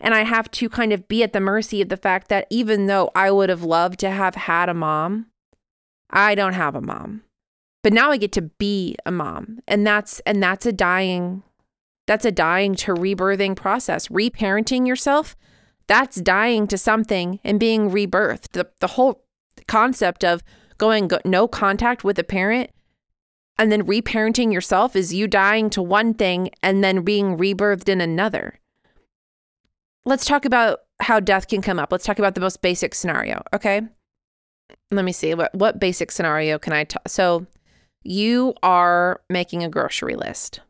And 0.00 0.14
I 0.14 0.24
have 0.24 0.50
to 0.52 0.68
kind 0.68 0.92
of 0.92 1.06
be 1.06 1.22
at 1.22 1.32
the 1.32 1.40
mercy 1.40 1.80
of 1.80 1.88
the 1.88 1.96
fact 1.96 2.28
that 2.28 2.46
even 2.50 2.86
though 2.86 3.10
I 3.14 3.30
would 3.30 3.50
have 3.50 3.62
loved 3.62 4.00
to 4.00 4.10
have 4.10 4.34
had 4.34 4.68
a 4.68 4.74
mom, 4.74 5.26
I 6.12 6.34
don't 6.34 6.52
have 6.52 6.74
a 6.74 6.80
mom. 6.80 7.22
But 7.82 7.92
now 7.92 8.10
I 8.10 8.16
get 8.16 8.32
to 8.32 8.42
be 8.42 8.96
a 9.04 9.10
mom. 9.10 9.60
And 9.66 9.86
that's 9.86 10.20
and 10.20 10.42
that's 10.42 10.66
a 10.66 10.72
dying 10.72 11.42
that's 12.06 12.24
a 12.24 12.32
dying 12.32 12.74
to 12.76 12.94
rebirthing 12.94 13.56
process. 13.56 14.08
Reparenting 14.08 14.86
yourself, 14.86 15.36
that's 15.86 16.20
dying 16.20 16.66
to 16.68 16.78
something 16.78 17.40
and 17.44 17.60
being 17.60 17.90
rebirthed. 17.90 18.52
The, 18.52 18.68
the 18.80 18.88
whole 18.88 19.24
concept 19.68 20.24
of 20.24 20.42
going 20.78 21.08
go, 21.08 21.18
no 21.24 21.46
contact 21.46 22.02
with 22.02 22.18
a 22.18 22.24
parent 22.24 22.70
and 23.58 23.70
then 23.70 23.84
reparenting 23.84 24.52
yourself 24.52 24.96
is 24.96 25.14
you 25.14 25.28
dying 25.28 25.70
to 25.70 25.82
one 25.82 26.14
thing 26.14 26.50
and 26.62 26.82
then 26.82 27.02
being 27.02 27.36
rebirthed 27.36 27.88
in 27.88 28.00
another. 28.00 28.58
Let's 30.04 30.24
talk 30.24 30.44
about 30.44 30.80
how 31.00 31.20
death 31.20 31.46
can 31.48 31.62
come 31.62 31.78
up. 31.78 31.92
Let's 31.92 32.04
talk 32.04 32.18
about 32.18 32.34
the 32.34 32.40
most 32.40 32.62
basic 32.62 32.94
scenario, 32.94 33.42
okay? 33.54 33.82
Let 34.92 35.04
me 35.04 35.12
see 35.12 35.34
what 35.34 35.54
what 35.54 35.80
basic 35.80 36.12
scenario 36.12 36.58
can 36.58 36.72
I 36.72 36.84
talk? 36.84 37.08
So 37.08 37.46
you 38.04 38.54
are 38.62 39.20
making 39.28 39.64
a 39.64 39.68
grocery 39.68 40.14
list 40.14 40.60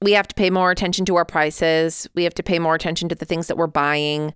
we 0.00 0.12
have 0.12 0.28
to 0.28 0.34
pay 0.34 0.50
more 0.50 0.70
attention 0.70 1.04
to 1.06 1.16
our 1.16 1.24
prices. 1.24 2.08
We 2.14 2.24
have 2.24 2.34
to 2.34 2.42
pay 2.42 2.58
more 2.58 2.74
attention 2.74 3.08
to 3.08 3.14
the 3.14 3.24
things 3.24 3.48
that 3.48 3.56
we're 3.56 3.66
buying. 3.66 4.34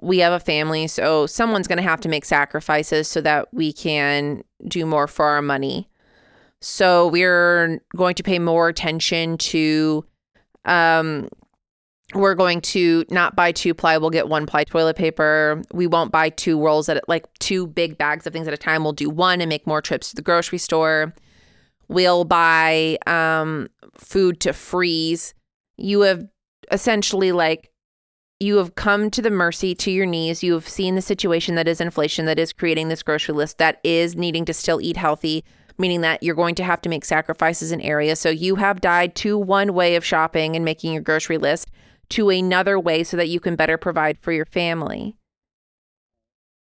We 0.00 0.18
have 0.18 0.32
a 0.32 0.40
family, 0.40 0.86
so 0.86 1.26
someone's 1.26 1.66
going 1.66 1.78
to 1.78 1.82
have 1.82 2.00
to 2.02 2.08
make 2.08 2.24
sacrifices 2.24 3.08
so 3.08 3.20
that 3.22 3.52
we 3.52 3.72
can 3.72 4.44
do 4.66 4.86
more 4.86 5.06
for 5.06 5.26
our 5.26 5.42
money. 5.42 5.88
So 6.60 7.08
we're 7.08 7.80
going 7.96 8.14
to 8.16 8.22
pay 8.22 8.38
more 8.38 8.68
attention 8.68 9.38
to 9.38 10.04
um 10.64 11.28
we're 12.14 12.34
going 12.34 12.60
to 12.62 13.04
not 13.10 13.36
buy 13.36 13.52
two 13.52 13.74
ply, 13.74 13.98
we'll 13.98 14.10
get 14.10 14.28
one 14.28 14.46
ply 14.46 14.64
toilet 14.64 14.96
paper. 14.96 15.62
We 15.72 15.86
won't 15.86 16.10
buy 16.10 16.30
two 16.30 16.60
rolls 16.60 16.88
at 16.88 17.06
like 17.08 17.26
two 17.38 17.66
big 17.66 17.98
bags 17.98 18.26
of 18.26 18.32
things 18.32 18.48
at 18.48 18.54
a 18.54 18.58
time. 18.58 18.82
We'll 18.82 18.94
do 18.94 19.10
one 19.10 19.40
and 19.40 19.48
make 19.48 19.66
more 19.66 19.82
trips 19.82 20.10
to 20.10 20.16
the 20.16 20.22
grocery 20.22 20.58
store. 20.58 21.14
We'll 21.88 22.24
buy 22.24 22.98
um 23.06 23.68
food 23.94 24.40
to 24.40 24.52
freeze. 24.52 25.34
You 25.76 26.00
have 26.02 26.24
essentially 26.70 27.32
like 27.32 27.70
you 28.40 28.56
have 28.56 28.74
come 28.74 29.10
to 29.10 29.20
the 29.20 29.30
mercy 29.30 29.74
to 29.74 29.90
your 29.90 30.06
knees. 30.06 30.42
You 30.42 30.52
have 30.54 30.68
seen 30.68 30.94
the 30.94 31.02
situation 31.02 31.56
that 31.56 31.68
is 31.68 31.80
inflation, 31.80 32.24
that 32.26 32.38
is 32.38 32.52
creating 32.52 32.88
this 32.88 33.02
grocery 33.02 33.34
list, 33.34 33.58
that 33.58 33.80
is 33.82 34.16
needing 34.16 34.44
to 34.44 34.54
still 34.54 34.80
eat 34.80 34.96
healthy, 34.96 35.44
meaning 35.76 36.02
that 36.02 36.22
you're 36.22 36.36
going 36.36 36.54
to 36.54 36.64
have 36.64 36.80
to 36.82 36.88
make 36.88 37.04
sacrifices 37.04 37.72
in 37.72 37.80
areas. 37.80 38.20
So 38.20 38.30
you 38.30 38.54
have 38.56 38.80
died 38.80 39.14
to 39.16 39.36
one 39.36 39.74
way 39.74 39.96
of 39.96 40.04
shopping 40.04 40.54
and 40.54 40.64
making 40.64 40.92
your 40.92 41.02
grocery 41.02 41.36
list 41.36 41.68
to 42.10 42.30
another 42.30 42.78
way 42.78 43.04
so 43.04 43.16
that 43.16 43.28
you 43.28 43.40
can 43.40 43.56
better 43.56 43.76
provide 43.76 44.18
for 44.18 44.32
your 44.32 44.46
family. 44.46 45.16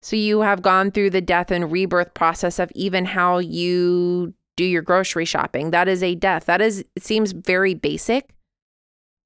So 0.01 0.15
you 0.15 0.41
have 0.41 0.61
gone 0.61 0.91
through 0.91 1.09
the 1.09 1.21
death 1.21 1.51
and 1.51 1.71
rebirth 1.71 2.13
process 2.13 2.59
of 2.59 2.71
even 2.73 3.05
how 3.05 3.39
you 3.39 4.33
do 4.55 4.63
your 4.63 4.81
grocery 4.81 5.25
shopping. 5.25 5.71
That 5.71 5.87
is 5.87 6.03
a 6.03 6.15
death. 6.15 6.45
That 6.45 6.61
is, 6.61 6.83
it 6.95 7.03
seems 7.03 7.31
very 7.31 7.73
basic, 7.73 8.29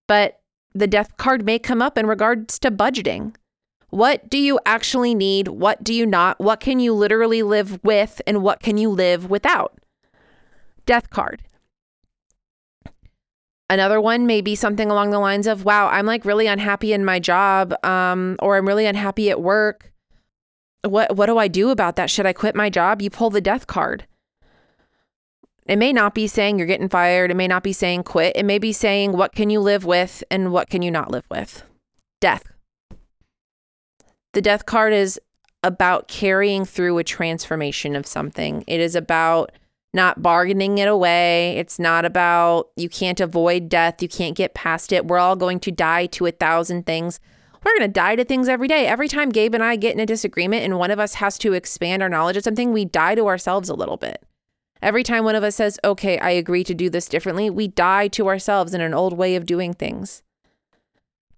but 0.08 0.41
the 0.73 0.88
death 0.88 1.17
card 1.17 1.45
may 1.45 1.60
come 1.60 1.82
up 1.82 1.97
in 1.97 2.08
regards 2.08 2.58
to 2.60 2.71
budgeting. 2.71 3.36
What 3.89 4.28
do 4.30 4.39
you 4.39 4.60
actually 4.65 5.13
need? 5.13 5.47
What 5.47 5.84
do 5.84 5.93
you 5.93 6.08
not? 6.08 6.39
What 6.39 6.60
can 6.60 6.80
you 6.80 6.93
literally 6.93 7.43
live 7.43 7.80
with? 7.84 8.19
And 8.26 8.41
what 8.41 8.60
can 8.60 8.78
you 8.78 8.89
live 8.89 9.30
without? 9.30 9.78
Death 10.88 11.12
card. 11.12 11.43
Another 13.69 13.99
one 13.99 14.28
may 14.28 14.41
be 14.41 14.56
something 14.56 14.91
along 14.91 15.12
the 15.12 15.19
lines 15.19 15.47
of, 15.47 15.65
wow, 15.65 15.88
I'm 15.88 16.06
like 16.06 16.26
really 16.26 16.47
unhappy 16.47 16.93
in 16.93 17.06
my 17.06 17.19
job, 17.19 17.73
um, 17.86 18.36
or 18.39 18.58
I'm 18.58 18.67
really 18.67 18.86
unhappy 18.86 19.30
at 19.30 19.41
work. 19.41 19.91
What 20.84 21.15
what 21.15 21.28
do 21.28 21.38
I 21.38 21.47
do 21.47 21.69
about 21.69 21.95
that? 21.95 22.10
Should 22.10 22.26
I 22.26 22.34
quit 22.34 22.56
my 22.56 22.69
job? 22.69 23.02
You 23.02 23.10
pull 23.10 23.30
the 23.30 23.41
death 23.41 23.67
card. 23.67 24.06
It 25.65 25.78
may 25.78 25.93
not 25.93 26.13
be 26.13 26.28
saying 26.28 26.58
you're 26.58 26.67
getting 26.67 26.89
fired. 26.89 27.32
It 27.32 27.38
may 27.38 27.47
not 27.47 27.63
be 27.63 27.71
saying 27.71 28.04
quit. 28.04 28.36
It 28.36 28.45
may 28.45 28.60
be 28.60 28.73
saying 28.73 29.13
what 29.13 29.34
can 29.34 29.49
you 29.49 29.62
live 29.62 29.86
with 29.86 30.23
and 30.30 30.52
what 30.52 30.69
can 30.69 30.82
you 30.82 30.91
not 30.91 31.10
live 31.10 31.26
with. 31.32 31.63
Death. 32.19 32.43
The 34.34 34.41
death 34.41 34.65
card 34.65 34.93
is 34.93 35.19
about 35.63 36.10
carrying 36.10 36.65
through 36.65 36.97
a 36.97 37.04
transformation 37.04 37.95
of 37.95 38.06
something. 38.06 38.65
It 38.67 38.82
is 38.82 38.95
about 38.95 39.54
not 39.93 40.21
bargaining 40.21 40.77
it 40.79 40.88
away. 40.88 41.58
It's 41.58 41.79
not 41.79 42.06
about 42.06 42.69
you 42.75 42.89
can't 42.89 43.19
avoid 43.19 43.69
death. 43.69 44.01
You 44.01 44.08
can't 44.08 44.36
get 44.36 44.53
past 44.53 44.91
it. 44.91 45.06
We're 45.06 45.19
all 45.19 45.36
going 45.36 45.60
to 45.62 45.71
die 45.71 46.08
to 46.08 46.25
a 46.25 46.32
thousand 46.32 46.86
things. 46.86 47.19
We're 47.63 47.77
going 47.77 47.89
to 47.89 47.93
die 47.93 48.15
to 48.15 48.25
things 48.25 48.49
every 48.49 48.67
day. 48.67 48.88
Every 48.88 49.08
time 49.08 49.29
Gabe 49.29 49.53
and 49.53 49.63
I 49.63 49.75
get 49.75 49.93
in 49.93 49.99
a 49.99 50.06
disagreement 50.06 50.63
and 50.63 50.77
one 50.77 50.91
of 50.91 50.99
us 50.99 51.15
has 51.15 51.38
to 51.39 51.53
expand 51.53 52.01
our 52.03 52.10
knowledge 52.10 52.36
of 52.38 52.43
something, 52.43 52.73
we 52.73 52.86
die 52.86 53.15
to 53.15 53.27
ourselves 53.27 53.69
a 53.69 53.75
little 53.75 53.97
bit. 53.97 54.23
Every 54.82 55.03
time 55.03 55.23
one 55.23 55.36
of 55.36 55.43
us 55.43 55.56
says, 55.56 55.79
okay, 55.86 56.19
I 56.19 56.32
agree 56.32 56.65
to 56.65 56.73
do 56.73 56.89
this 56.89 57.08
differently, 57.08 57.49
we 57.49 57.69
die 57.69 58.10
to 58.10 58.27
ourselves 58.27 58.73
in 58.73 58.82
an 58.82 58.93
old 58.93 59.17
way 59.17 59.38
of 59.38 59.45
doing 59.45 59.73
things. 59.73 60.23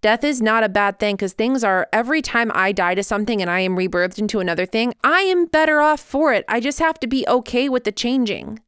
Death 0.05 0.23
is 0.23 0.39
not 0.39 0.63
a 0.63 0.69
bad 0.69 0.99
thing 0.99 1.15
because 1.15 1.33
things 1.33 1.63
are, 1.63 1.87
every 1.91 2.21
time 2.21 2.51
I 2.53 2.71
die 2.73 2.93
to 2.93 3.01
something 3.01 3.41
and 3.41 3.49
I 3.49 3.61
am 3.61 3.75
rebirthed 3.75 4.19
into 4.19 4.39
another 4.39 4.67
thing, 4.67 4.93
I 5.03 5.21
am 5.21 5.47
better 5.47 5.81
off 5.81 5.99
for 5.99 6.31
it. 6.31 6.45
I 6.47 6.59
just 6.59 6.77
have 6.77 6.99
to 6.99 7.07
be 7.07 7.25
okay 7.27 7.67
with 7.69 7.85
the 7.85 7.91
changing. 7.91 8.59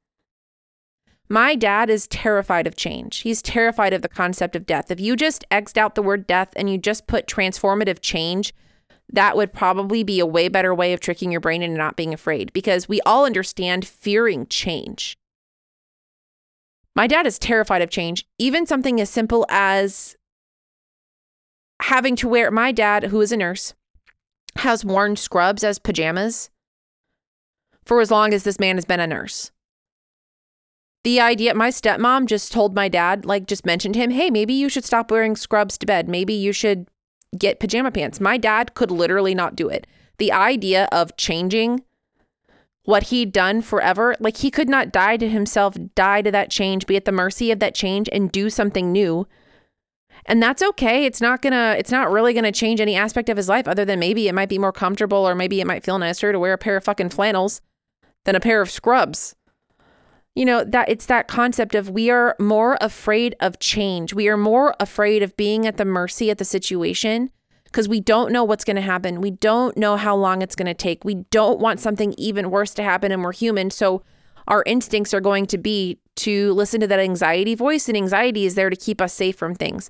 My 1.30 1.54
dad 1.54 1.91
is 1.91 2.08
terrified 2.08 2.65
of 2.65 2.76
change. 2.76 3.19
He's 3.19 3.43
terrified 3.43 3.93
of 3.93 4.02
the 4.02 4.10
concept 4.10 4.56
of 4.56 4.65
death. 4.65 4.89
If 4.89 5.00
you 5.00 5.15
just 5.15 5.45
X'd 5.52 5.78
out 5.78 5.93
the 5.93 6.02
word 6.02 6.26
death 6.26 6.54
and 6.56 6.71
you 6.71 6.80
just 6.80 7.06
put 7.06 7.28
transformative 7.28 8.00
change, 8.02 8.52
that 9.13 9.38
would 9.38 9.54
probably 9.54 10.04
be 10.04 10.19
a 10.19 10.26
way 10.26 10.48
better 10.48 10.73
way 10.73 10.92
of 10.92 11.02
tricking 11.02 11.31
your 11.31 11.40
brain 11.40 11.62
into 11.62 11.77
not 11.77 11.96
being 11.96 12.15
afraid 12.15 12.52
because 12.52 12.90
we 12.90 13.00
all 13.02 13.27
understand 13.27 13.85
fearing 13.85 14.48
change. 14.48 15.19
My 16.96 17.06
dad 17.06 17.27
is 17.27 17.38
terrified 17.38 17.83
of 17.83 17.92
change, 17.92 18.25
even 18.40 18.65
something 18.65 19.00
as 19.00 19.12
simple 19.12 19.46
as 19.50 20.17
having 21.82 22.15
to 22.17 22.28
wear 22.28 22.52
my 22.52 22.71
dad, 22.71 23.06
who 23.06 23.21
is 23.21 23.32
a 23.32 23.38
nurse, 23.38 23.73
has 24.58 24.84
worn 24.84 25.15
scrubs 25.15 25.63
as 25.63 25.80
pajamas 25.80 26.50
for 27.86 28.02
as 28.02 28.12
long 28.12 28.34
as 28.34 28.44
this 28.44 28.60
man 28.60 28.75
has 28.75 28.86
been 28.86 29.00
a 29.00 29.08
nurse. 29.08 29.52
The 31.04 31.21
idea, 31.21 31.54
my 31.54 31.69
stepmom 31.69 32.25
just 32.25 32.52
told 32.52 32.75
my 32.75 32.90
dad, 32.90 33.25
like, 33.25 33.48
just 33.48 33.65
mentioned 33.65 33.96
him, 33.96 34.12
hey, 34.12 34.30
maybe 34.30 34.54
you 34.54 34.67
should 34.67 34.84
stop 34.84 35.10
wearing 35.10 35.38
scrubs 35.38 35.78
to 35.78 35.86
bed. 35.86 36.10
Maybe 36.10 36.34
you 36.34 36.52
should 36.52 36.88
get 37.38 37.60
pajama 37.60 37.92
pants. 37.92 38.19
My 38.19 38.38
dad 38.38 38.73
could 38.73 38.92
literally 38.92 39.34
not 39.34 39.56
do 39.56 39.69
it. 39.69 39.88
The 40.17 40.34
idea 40.34 40.90
of 40.92 41.15
changing 41.15 41.84
what 42.84 43.04
he'd 43.04 43.32
done 43.32 43.62
forever, 43.62 44.15
like 44.19 44.38
he 44.38 44.52
could 44.52 44.67
not 44.67 44.92
die 44.92 45.17
to 45.17 45.30
himself, 45.30 45.78
die 45.96 46.21
to 46.21 46.32
that 46.32 46.50
change, 46.50 46.88
be 46.88 46.96
at 46.96 47.06
the 47.06 47.12
mercy 47.12 47.52
of 47.52 47.60
that 47.60 47.75
change 47.75 48.10
and 48.12 48.32
do 48.32 48.50
something 48.50 48.92
new. 48.92 49.28
And 50.26 50.42
that's 50.42 50.62
okay. 50.62 51.06
It's 51.06 51.22
not 51.22 51.42
gonna, 51.42 51.76
it's 51.78 51.92
not 51.92 52.12
really 52.12 52.34
gonna 52.34 52.52
change 52.52 52.82
any 52.82 52.96
aspect 52.96 53.30
of 53.30 53.38
his 53.38 53.48
life 53.48 53.68
other 53.68 53.86
than 53.86 54.00
maybe 54.00 54.28
it 54.28 54.36
might 54.36 54.50
be 54.50 54.60
more 54.60 54.72
comfortable 54.72 55.28
or 55.28 55.36
maybe 55.36 55.62
it 55.62 55.68
might 55.68 55.84
feel 55.84 56.00
nicer 56.00 56.32
to 56.32 56.40
wear 56.40 56.54
a 56.54 56.58
pair 56.58 56.78
of 56.78 56.84
fucking 56.84 57.10
flannels 57.10 57.62
than 58.26 58.36
a 58.36 58.40
pair 58.40 58.62
of 58.62 58.70
scrubs. 58.70 59.36
You 60.36 60.46
know 60.46 60.63
that 60.63 60.88
it's 60.88 61.08
that 61.08 61.28
concept 61.28 61.74
of 61.74 61.90
we 61.90 62.12
are 62.12 62.36
more 62.40 62.78
afraid 62.80 63.36
of 63.40 63.58
change. 63.58 64.13
We 64.13 64.28
are 64.28 64.38
more 64.38 64.76
afraid 64.80 65.24
of 65.24 65.36
being 65.36 65.65
at 65.65 65.78
the 65.78 65.86
mercy 65.86 66.30
of 66.30 66.38
the 66.38 66.46
situation 66.46 67.32
because 67.63 67.90
we 67.90 68.00
don't 68.00 68.32
know 68.32 68.44
what's 68.44 68.63
going 68.63 68.76
to 68.76 68.82
happen. 68.82 69.20
We 69.20 69.32
don't 69.32 69.76
know 69.78 69.98
how 69.98 70.15
long 70.15 70.42
it's 70.42 70.56
going 70.56 70.68
to 70.68 70.74
take. 70.74 71.04
We 71.04 71.15
don't 71.32 71.60
want 71.60 71.80
something 71.80 72.13
even 72.18 72.52
worse 72.52 72.74
to 72.76 72.84
happen 72.84 73.12
and 73.12 73.24
we're 73.24 73.34
human. 73.34 73.72
So 73.72 74.04
our 74.48 74.63
instincts 74.65 75.13
are 75.13 75.22
going 75.22 75.48
to 75.48 75.58
be 75.58 76.00
to 76.18 76.54
listen 76.54 76.82
to 76.82 76.88
that 76.88 77.00
anxiety 77.00 77.56
voice 77.56 77.88
and 77.88 77.98
anxiety 77.98 78.46
is 78.46 78.56
there 78.56 78.70
to 78.70 78.76
keep 78.76 79.02
us 79.02 79.13
safe 79.13 79.36
from 79.36 79.56
things 79.56 79.90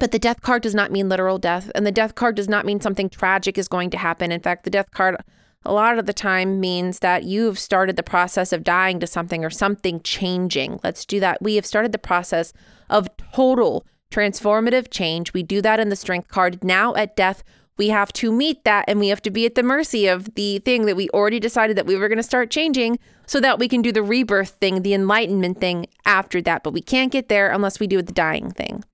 But 0.00 0.12
the 0.12 0.18
death 0.18 0.42
card 0.42 0.62
does 0.62 0.74
not 0.74 0.92
mean 0.92 1.08
literal 1.08 1.38
death, 1.38 1.70
and 1.74 1.86
the 1.86 1.92
death 1.92 2.14
card 2.14 2.36
does 2.36 2.48
not 2.48 2.64
mean 2.64 2.80
something 2.80 3.08
tragic 3.08 3.58
is 3.58 3.68
going 3.68 3.90
to 3.90 3.98
happen. 3.98 4.30
In 4.30 4.40
fact, 4.40 4.64
the 4.64 4.70
death 4.70 4.90
card 4.92 5.16
a 5.64 5.72
lot 5.72 5.98
of 5.98 6.06
the 6.06 6.12
time 6.12 6.60
means 6.60 7.00
that 7.00 7.24
you've 7.24 7.58
started 7.58 7.96
the 7.96 8.02
process 8.02 8.52
of 8.52 8.64
dying 8.64 9.00
to 9.00 9.06
something 9.06 9.44
or 9.44 9.50
something 9.50 10.00
changing. 10.00 10.78
Let's 10.84 11.04
do 11.04 11.18
that. 11.20 11.42
We 11.42 11.56
have 11.56 11.66
started 11.66 11.92
the 11.92 11.98
process 11.98 12.52
of 12.88 13.08
total 13.16 13.84
transformative 14.10 14.88
change. 14.90 15.32
We 15.32 15.42
do 15.42 15.60
that 15.62 15.80
in 15.80 15.88
the 15.88 15.96
strength 15.96 16.28
card. 16.28 16.62
Now 16.62 16.94
at 16.94 17.16
death, 17.16 17.42
we 17.76 17.88
have 17.88 18.12
to 18.14 18.32
meet 18.32 18.64
that 18.64 18.84
and 18.88 18.98
we 18.98 19.08
have 19.08 19.22
to 19.22 19.30
be 19.30 19.46
at 19.46 19.56
the 19.56 19.62
mercy 19.62 20.06
of 20.06 20.34
the 20.34 20.60
thing 20.60 20.86
that 20.86 20.96
we 20.96 21.10
already 21.10 21.40
decided 21.40 21.76
that 21.76 21.86
we 21.86 21.96
were 21.96 22.08
going 22.08 22.16
to 22.16 22.22
start 22.22 22.50
changing 22.50 22.98
so 23.26 23.40
that 23.40 23.58
we 23.58 23.68
can 23.68 23.82
do 23.82 23.92
the 23.92 24.02
rebirth 24.02 24.50
thing, 24.60 24.82
the 24.82 24.94
enlightenment 24.94 25.60
thing 25.60 25.86
after 26.06 26.40
that. 26.42 26.62
But 26.62 26.72
we 26.72 26.80
can't 26.80 27.12
get 27.12 27.28
there 27.28 27.50
unless 27.50 27.78
we 27.78 27.86
do 27.86 28.00
the 28.00 28.12
dying 28.12 28.50
thing. 28.50 28.84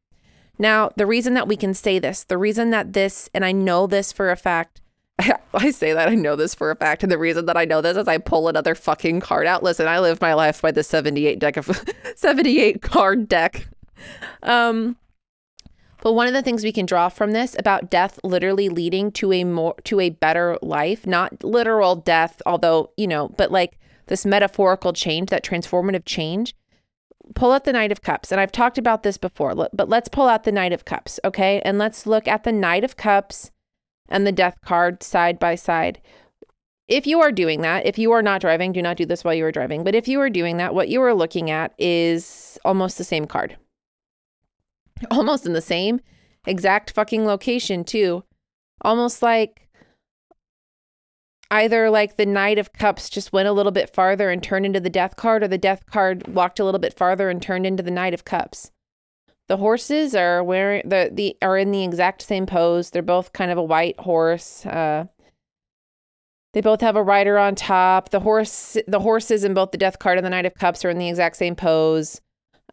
Now, 0.58 0.90
the 0.96 1.06
reason 1.06 1.34
that 1.34 1.48
we 1.48 1.56
can 1.56 1.74
say 1.74 1.98
this, 1.98 2.24
the 2.24 2.38
reason 2.38 2.70
that 2.70 2.92
this, 2.92 3.28
and 3.34 3.44
I 3.44 3.52
know 3.52 3.86
this 3.86 4.12
for 4.12 4.30
a 4.30 4.36
fact, 4.36 4.80
I 5.54 5.70
say 5.70 5.92
that 5.92 6.08
I 6.08 6.14
know 6.14 6.36
this 6.36 6.54
for 6.54 6.70
a 6.70 6.76
fact, 6.76 7.02
and 7.02 7.10
the 7.10 7.18
reason 7.18 7.46
that 7.46 7.56
I 7.56 7.64
know 7.64 7.80
this 7.80 7.96
is 7.96 8.08
I 8.08 8.18
pull 8.18 8.48
another 8.48 8.74
fucking 8.74 9.20
card 9.20 9.46
out. 9.46 9.62
Listen, 9.62 9.86
I 9.86 10.00
live 10.00 10.20
my 10.20 10.34
life 10.34 10.62
by 10.62 10.70
the 10.70 10.82
78 10.82 11.38
deck 11.38 11.56
of 11.56 11.84
78 12.16 12.82
card 12.82 13.28
deck. 13.28 13.68
Um 14.42 14.96
but 16.04 16.12
one 16.12 16.26
of 16.26 16.34
the 16.34 16.42
things 16.42 16.62
we 16.62 16.70
can 16.70 16.84
draw 16.84 17.08
from 17.08 17.30
this 17.30 17.56
about 17.58 17.88
death 17.88 18.20
literally 18.22 18.68
leading 18.68 19.10
to 19.12 19.32
a 19.32 19.42
more 19.42 19.74
to 19.84 20.00
a 20.00 20.10
better 20.10 20.58
life, 20.60 21.06
not 21.06 21.42
literal 21.42 21.96
death, 21.96 22.42
although, 22.44 22.90
you 22.98 23.06
know, 23.06 23.30
but 23.30 23.50
like 23.50 23.78
this 24.06 24.26
metaphorical 24.26 24.92
change, 24.92 25.30
that 25.30 25.42
transformative 25.42 26.04
change. 26.04 26.54
Pull 27.34 27.52
out 27.52 27.64
the 27.64 27.72
Knight 27.72 27.92
of 27.92 28.02
Cups. 28.02 28.30
And 28.30 28.40
I've 28.40 28.52
talked 28.52 28.78
about 28.78 29.02
this 29.02 29.18
before, 29.18 29.54
but 29.54 29.88
let's 29.88 30.08
pull 30.08 30.28
out 30.28 30.44
the 30.44 30.52
Knight 30.52 30.72
of 30.72 30.84
Cups, 30.84 31.18
okay? 31.24 31.60
And 31.64 31.78
let's 31.78 32.06
look 32.06 32.28
at 32.28 32.44
the 32.44 32.52
Knight 32.52 32.84
of 32.84 32.96
Cups 32.96 33.50
and 34.08 34.26
the 34.26 34.32
death 34.32 34.58
card 34.64 35.02
side 35.02 35.38
by 35.38 35.54
side. 35.54 36.00
If 36.86 37.06
you 37.06 37.20
are 37.20 37.32
doing 37.32 37.62
that, 37.62 37.86
if 37.86 37.98
you 37.98 38.12
are 38.12 38.22
not 38.22 38.42
driving, 38.42 38.72
do 38.72 38.82
not 38.82 38.98
do 38.98 39.06
this 39.06 39.24
while 39.24 39.34
you 39.34 39.44
are 39.46 39.52
driving. 39.52 39.84
But 39.84 39.94
if 39.94 40.06
you 40.06 40.20
are 40.20 40.28
doing 40.28 40.58
that, 40.58 40.74
what 40.74 40.88
you 40.88 41.02
are 41.02 41.14
looking 41.14 41.50
at 41.50 41.72
is 41.78 42.58
almost 42.64 42.98
the 42.98 43.04
same 43.04 43.26
card. 43.26 43.56
Almost 45.10 45.46
in 45.46 45.54
the 45.54 45.62
same 45.62 46.00
exact 46.46 46.90
fucking 46.90 47.24
location, 47.24 47.84
too. 47.84 48.22
Almost 48.82 49.22
like 49.22 49.63
either 51.50 51.90
like 51.90 52.16
the 52.16 52.26
Knight 52.26 52.58
of 52.58 52.72
Cups 52.72 53.08
just 53.08 53.32
went 53.32 53.48
a 53.48 53.52
little 53.52 53.72
bit 53.72 53.94
farther 53.94 54.30
and 54.30 54.42
turned 54.42 54.66
into 54.66 54.80
the 54.80 54.90
Death 54.90 55.16
card, 55.16 55.42
or 55.42 55.48
the 55.48 55.58
Death 55.58 55.86
card 55.86 56.26
walked 56.28 56.58
a 56.58 56.64
little 56.64 56.80
bit 56.80 56.96
farther 56.96 57.30
and 57.30 57.40
turned 57.40 57.66
into 57.66 57.82
the 57.82 57.90
Knight 57.90 58.14
of 58.14 58.24
Cups. 58.24 58.70
The 59.46 59.58
horses 59.58 60.14
are 60.14 60.42
wearing 60.42 60.88
the 60.88 61.10
the 61.12 61.36
are 61.42 61.58
in 61.58 61.70
the 61.70 61.84
exact 61.84 62.22
same 62.22 62.46
pose. 62.46 62.90
They're 62.90 63.02
both 63.02 63.32
kind 63.32 63.50
of 63.50 63.58
a 63.58 63.62
white 63.62 64.00
horse. 64.00 64.64
Uh, 64.64 65.06
they 66.54 66.60
both 66.60 66.80
have 66.80 66.96
a 66.96 67.02
rider 67.02 67.36
on 67.36 67.54
top. 67.54 68.08
The 68.08 68.20
horse 68.20 68.78
the 68.86 69.00
horses 69.00 69.44
in 69.44 69.52
both 69.52 69.70
the 69.70 69.78
Death 69.78 69.98
card 69.98 70.16
and 70.16 70.24
the 70.24 70.30
Knight 70.30 70.46
of 70.46 70.54
Cups 70.54 70.84
are 70.84 70.90
in 70.90 70.98
the 70.98 71.08
exact 71.08 71.36
same 71.36 71.56
pose. 71.56 72.22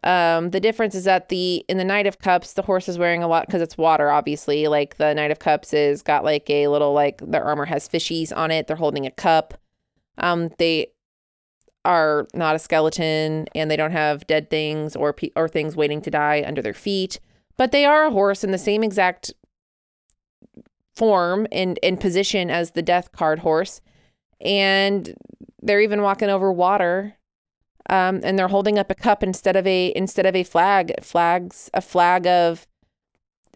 Um, 0.04 0.50
the 0.50 0.60
difference 0.60 0.94
is 0.94 1.04
that 1.04 1.28
the 1.28 1.64
in 1.68 1.78
the 1.78 1.84
Knight 1.84 2.06
of 2.06 2.18
Cups, 2.18 2.54
the 2.54 2.62
horse 2.62 2.88
is 2.88 2.98
wearing 2.98 3.22
a 3.22 3.28
lot 3.28 3.46
because 3.46 3.62
it's 3.62 3.78
water, 3.78 4.10
obviously. 4.10 4.66
Like 4.66 4.96
the 4.96 5.14
Knight 5.14 5.30
of 5.30 5.38
Cups 5.38 5.72
is 5.72 6.02
got 6.02 6.24
like 6.24 6.48
a 6.50 6.68
little 6.68 6.92
like 6.92 7.20
their 7.24 7.44
armor 7.44 7.66
has 7.66 7.88
fishies 7.88 8.36
on 8.36 8.50
it. 8.50 8.66
They're 8.66 8.76
holding 8.76 9.06
a 9.06 9.10
cup. 9.10 9.54
Um, 10.18 10.50
they 10.58 10.88
are 11.84 12.26
not 12.34 12.54
a 12.54 12.58
skeleton 12.58 13.46
and 13.54 13.70
they 13.70 13.76
don't 13.76 13.92
have 13.92 14.26
dead 14.26 14.50
things 14.50 14.94
or 14.94 15.12
pe- 15.12 15.30
or 15.36 15.48
things 15.48 15.76
waiting 15.76 16.00
to 16.02 16.10
die 16.10 16.44
under 16.46 16.62
their 16.62 16.74
feet, 16.74 17.20
but 17.56 17.72
they 17.72 17.84
are 17.84 18.06
a 18.06 18.10
horse 18.10 18.44
in 18.44 18.50
the 18.50 18.58
same 18.58 18.82
exact 18.82 19.32
form 20.94 21.46
and 21.50 21.78
in 21.78 21.96
position 21.96 22.50
as 22.50 22.72
the 22.72 22.82
death 22.82 23.12
card 23.12 23.40
horse, 23.40 23.80
and 24.40 25.14
they're 25.62 25.80
even 25.80 26.02
walking 26.02 26.28
over 26.28 26.52
water. 26.52 27.16
Um, 27.90 28.20
and 28.22 28.38
they're 28.38 28.48
holding 28.48 28.78
up 28.78 28.90
a 28.90 28.94
cup 28.94 29.22
instead 29.22 29.56
of 29.56 29.66
a 29.66 29.92
instead 29.96 30.26
of 30.26 30.36
a 30.36 30.44
flag. 30.44 30.92
Flags 31.02 31.70
a 31.74 31.80
flag 31.80 32.26
of 32.26 32.66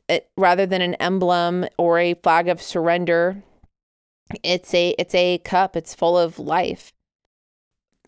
it, 0.08 0.30
rather 0.36 0.66
than 0.66 0.82
an 0.82 0.94
emblem 0.94 1.66
or 1.78 1.98
a 1.98 2.14
flag 2.14 2.48
of 2.48 2.60
surrender. 2.60 3.42
It's 4.42 4.74
a 4.74 4.94
it's 4.98 5.14
a 5.14 5.38
cup. 5.38 5.76
It's 5.76 5.94
full 5.94 6.18
of 6.18 6.38
life 6.38 6.92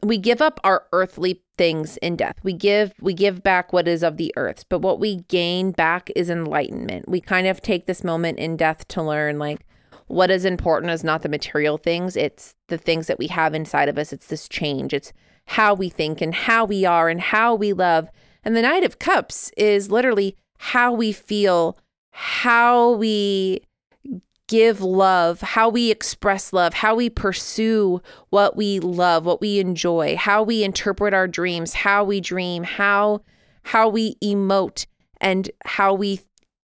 we 0.03 0.19
give 0.19 0.41
up 0.41 0.61
our 0.65 0.87
earthly 0.93 1.43
things 1.57 1.97
in 1.99 2.17
death. 2.17 2.37
We 2.43 2.53
give 2.53 2.95
we 3.01 3.15
give 3.15 3.43
back 3.43 3.73
what 3.73 3.89
is 3.89 4.03
of 4.03 4.17
the 4.17 4.33
earth, 4.37 4.65
but 4.69 4.81
what 4.81 5.01
we 5.01 5.17
gain 5.29 5.73
back 5.73 6.11
is 6.15 6.31
enlightenment. 6.31 7.09
We 7.09 7.21
kind 7.21 7.47
of 7.47 7.61
take 7.61 7.87
this 7.87 8.05
moment 8.05 8.39
in 8.39 8.57
death 8.57 8.87
to 8.89 9.03
learn 9.03 9.39
like 9.39 9.67
what 10.07 10.31
is 10.31 10.45
important 10.45 10.93
is 10.93 11.05
not 11.05 11.23
the 11.23 11.29
material 11.29 11.77
things, 11.77 12.17
it's 12.17 12.55
the 12.69 12.79
things 12.79 13.09
that 13.09 13.19
we 13.19 13.27
have 13.29 13.55
inside 13.55 13.89
of 13.89 13.99
us. 13.99 14.13
It's 14.13 14.29
this 14.29 14.49
change. 14.49 14.95
It's 14.95 15.13
how 15.49 15.73
we 15.73 15.89
think 15.89 16.21
and 16.21 16.35
how 16.35 16.65
we 16.65 16.85
are 16.85 17.09
and 17.09 17.21
how 17.21 17.55
we 17.55 17.73
love. 17.73 18.09
And 18.45 18.55
the 18.55 18.63
Knight 18.63 18.85
of 18.85 18.99
Cups 18.99 19.51
is 19.57 19.91
literally 19.91 20.37
how 20.59 20.93
we 20.93 21.11
feel, 21.11 21.79
how 22.11 22.93
we 22.93 23.61
give 24.47 24.81
love, 24.81 25.41
how 25.41 25.69
we 25.69 25.91
express 25.91 26.53
love, 26.53 26.75
how 26.75 26.95
we 26.95 27.09
pursue 27.09 28.03
what 28.29 28.57
we 28.57 28.79
love, 28.79 29.25
what 29.25 29.41
we 29.41 29.59
enjoy, 29.59 30.17
how 30.17 30.43
we 30.43 30.63
interpret 30.65 31.15
our 31.15 31.27
dreams, 31.27 31.75
how 31.75 32.05
we 32.05 32.21
dream, 32.21 32.65
how 32.65 33.23
how 33.63 33.89
we 33.89 34.17
emote 34.25 34.87
and 35.21 35.51
how 35.65 35.93
we 35.93 36.21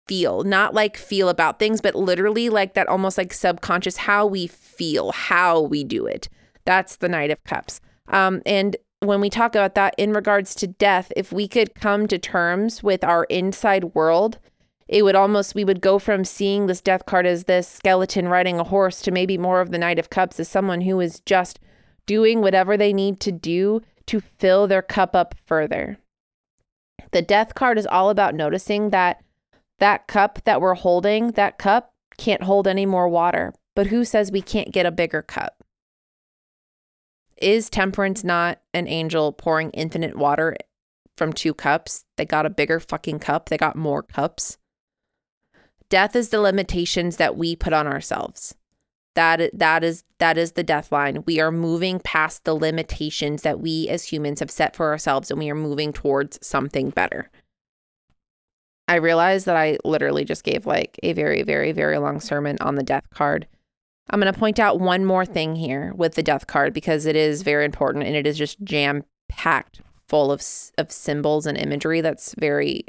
feel. 0.08 0.44
Not 0.44 0.74
like 0.74 0.98
feel 0.98 1.30
about 1.30 1.60
things, 1.60 1.82
but 1.82 1.96
literally 1.96 2.50
like 2.50 2.74
that 2.74 2.88
almost 2.88 3.18
like 3.18 3.34
subconscious 3.34 3.98
how 3.98 4.26
we 4.26 4.48
feel, 4.48 5.12
how 5.12 5.62
we 5.62 5.84
do 5.84 6.06
it. 6.06 6.30
That's 6.66 6.98
the 6.98 7.10
Knight 7.10 7.32
of 7.32 7.44
Cups. 7.44 7.82
Um, 8.08 8.42
and 8.46 8.78
when 9.00 9.22
we 9.22 9.30
talk 9.30 9.56
about 9.56 9.76
that 9.76 9.96
in 9.98 10.14
regards 10.14 10.56
to 10.56 10.68
death, 10.68 11.12
if 11.16 11.32
we 11.32 11.48
could 11.48 11.76
come 11.76 12.08
to 12.08 12.18
terms 12.18 12.82
with 12.82 13.04
our 13.04 13.26
inside 13.26 13.96
world 13.96 14.40
it 14.88 15.04
would 15.04 15.16
almost 15.16 15.56
we 15.56 15.66
would 15.66 15.82
go 15.82 15.98
from 15.98 16.24
seeing 16.24 16.68
this 16.68 16.82
death 16.82 17.06
card 17.06 17.26
as 17.26 17.46
this 17.46 17.68
skeleton 17.68 18.28
riding 18.28 18.60
a 18.60 18.64
horse 18.64 19.02
to 19.02 19.12
maybe 19.12 19.38
more 19.38 19.62
of 19.62 19.72
the 19.72 19.78
knight 19.78 19.98
of 19.98 20.10
cups 20.10 20.40
as 20.40 20.48
someone 20.48 20.82
who 20.82 21.00
is 21.00 21.22
just 21.22 21.60
doing 22.06 22.42
whatever 22.42 22.78
they 22.78 22.94
need 22.94 23.20
to 23.20 23.32
do 23.32 23.82
to 24.06 24.20
fill 24.20 24.68
their 24.68 24.84
cup 24.84 25.16
up 25.16 25.34
further. 25.46 25.98
The 27.12 27.24
death 27.24 27.56
card 27.56 27.80
is 27.80 27.88
all 27.88 28.10
about 28.12 28.36
noticing 28.36 28.92
that 28.92 29.24
that 29.80 30.08
cup 30.08 30.40
that 30.44 30.62
we're 30.62 30.76
holding 30.76 31.32
that 31.32 31.58
cup 31.58 31.94
can't 32.18 32.44
hold 32.44 32.68
any 32.68 32.86
more 32.86 33.10
water. 33.10 33.54
But 33.76 33.88
who 33.88 34.06
says 34.06 34.32
we 34.32 34.42
can't 34.42 34.72
get 34.72 34.86
a 34.86 34.92
bigger 34.92 35.22
cup 35.22 35.64
is 37.38 37.70
temperance 37.70 38.24
not 38.24 38.62
an 38.74 38.88
angel 38.88 39.32
pouring 39.32 39.70
infinite 39.72 40.18
water 40.18 40.56
from 41.18 41.32
two 41.32 41.54
cups 41.54 42.06
they 42.18 42.26
got 42.26 42.46
a 42.46 42.50
bigger 42.50 42.80
fucking 42.80 43.20
cup 43.20 43.50
they 43.50 43.58
got 43.58 43.76
more 43.76 44.04
cups 44.04 44.58
Death 45.90 46.16
is 46.16 46.30
the 46.30 46.42
limitations 46.42 47.18
that 47.18 47.38
we 47.38 47.56
put 47.56 47.74
on 47.74 47.88
ourselves. 47.88 48.56
That 49.14 49.52
that 49.58 49.84
is 49.84 50.04
that 50.20 50.38
is 50.38 50.54
the 50.54 50.64
death 50.64 50.92
line. 50.92 51.24
We 51.26 51.40
are 51.40 51.52
moving 51.52 52.00
past 52.00 52.44
the 52.44 52.56
limitations 52.56 53.44
that 53.44 53.60
we 53.60 53.88
as 53.88 54.06
humans 54.06 54.40
have 54.42 54.52
set 54.52 54.76
for 54.76 54.92
ourselves 54.92 55.32
and 55.32 55.40
we 55.40 55.50
are 55.50 55.56
moving 55.56 55.94
towards 55.94 56.46
something 56.46 56.90
better. 56.90 57.30
I 58.88 58.96
realize 58.96 59.46
that 59.46 59.56
I 59.56 59.78
literally 59.86 60.26
just 60.26 60.44
gave 60.44 60.66
like 60.66 61.00
a 61.02 61.14
very 61.14 61.44
very 61.44 61.72
very 61.72 61.98
long 61.98 62.20
sermon 62.20 62.58
on 62.60 62.76
the 62.76 62.84
death 62.84 63.10
card. 63.12 63.48
I'm 64.10 64.20
going 64.20 64.32
to 64.32 64.40
point 64.40 64.60
out 64.60 64.80
one 64.80 65.04
more 65.06 65.26
thing 65.26 65.56
here 65.56 65.94
with 65.96 66.16
the 66.16 66.24
death 66.24 66.48
card 66.48 66.74
because 66.74 67.06
it 67.06 67.16
is 67.16 67.42
very 67.42 67.66
important 67.66 68.06
and 68.06 68.16
it 68.16 68.28
is 68.28 68.38
just 68.38 68.64
jam 68.64 69.04
packed 69.28 69.82
full 70.08 70.32
of 70.32 70.44
of 70.78 70.92
symbols 70.92 71.48
and 71.48 71.58
imagery 71.58 72.02
that's 72.02 72.36
very 72.38 72.86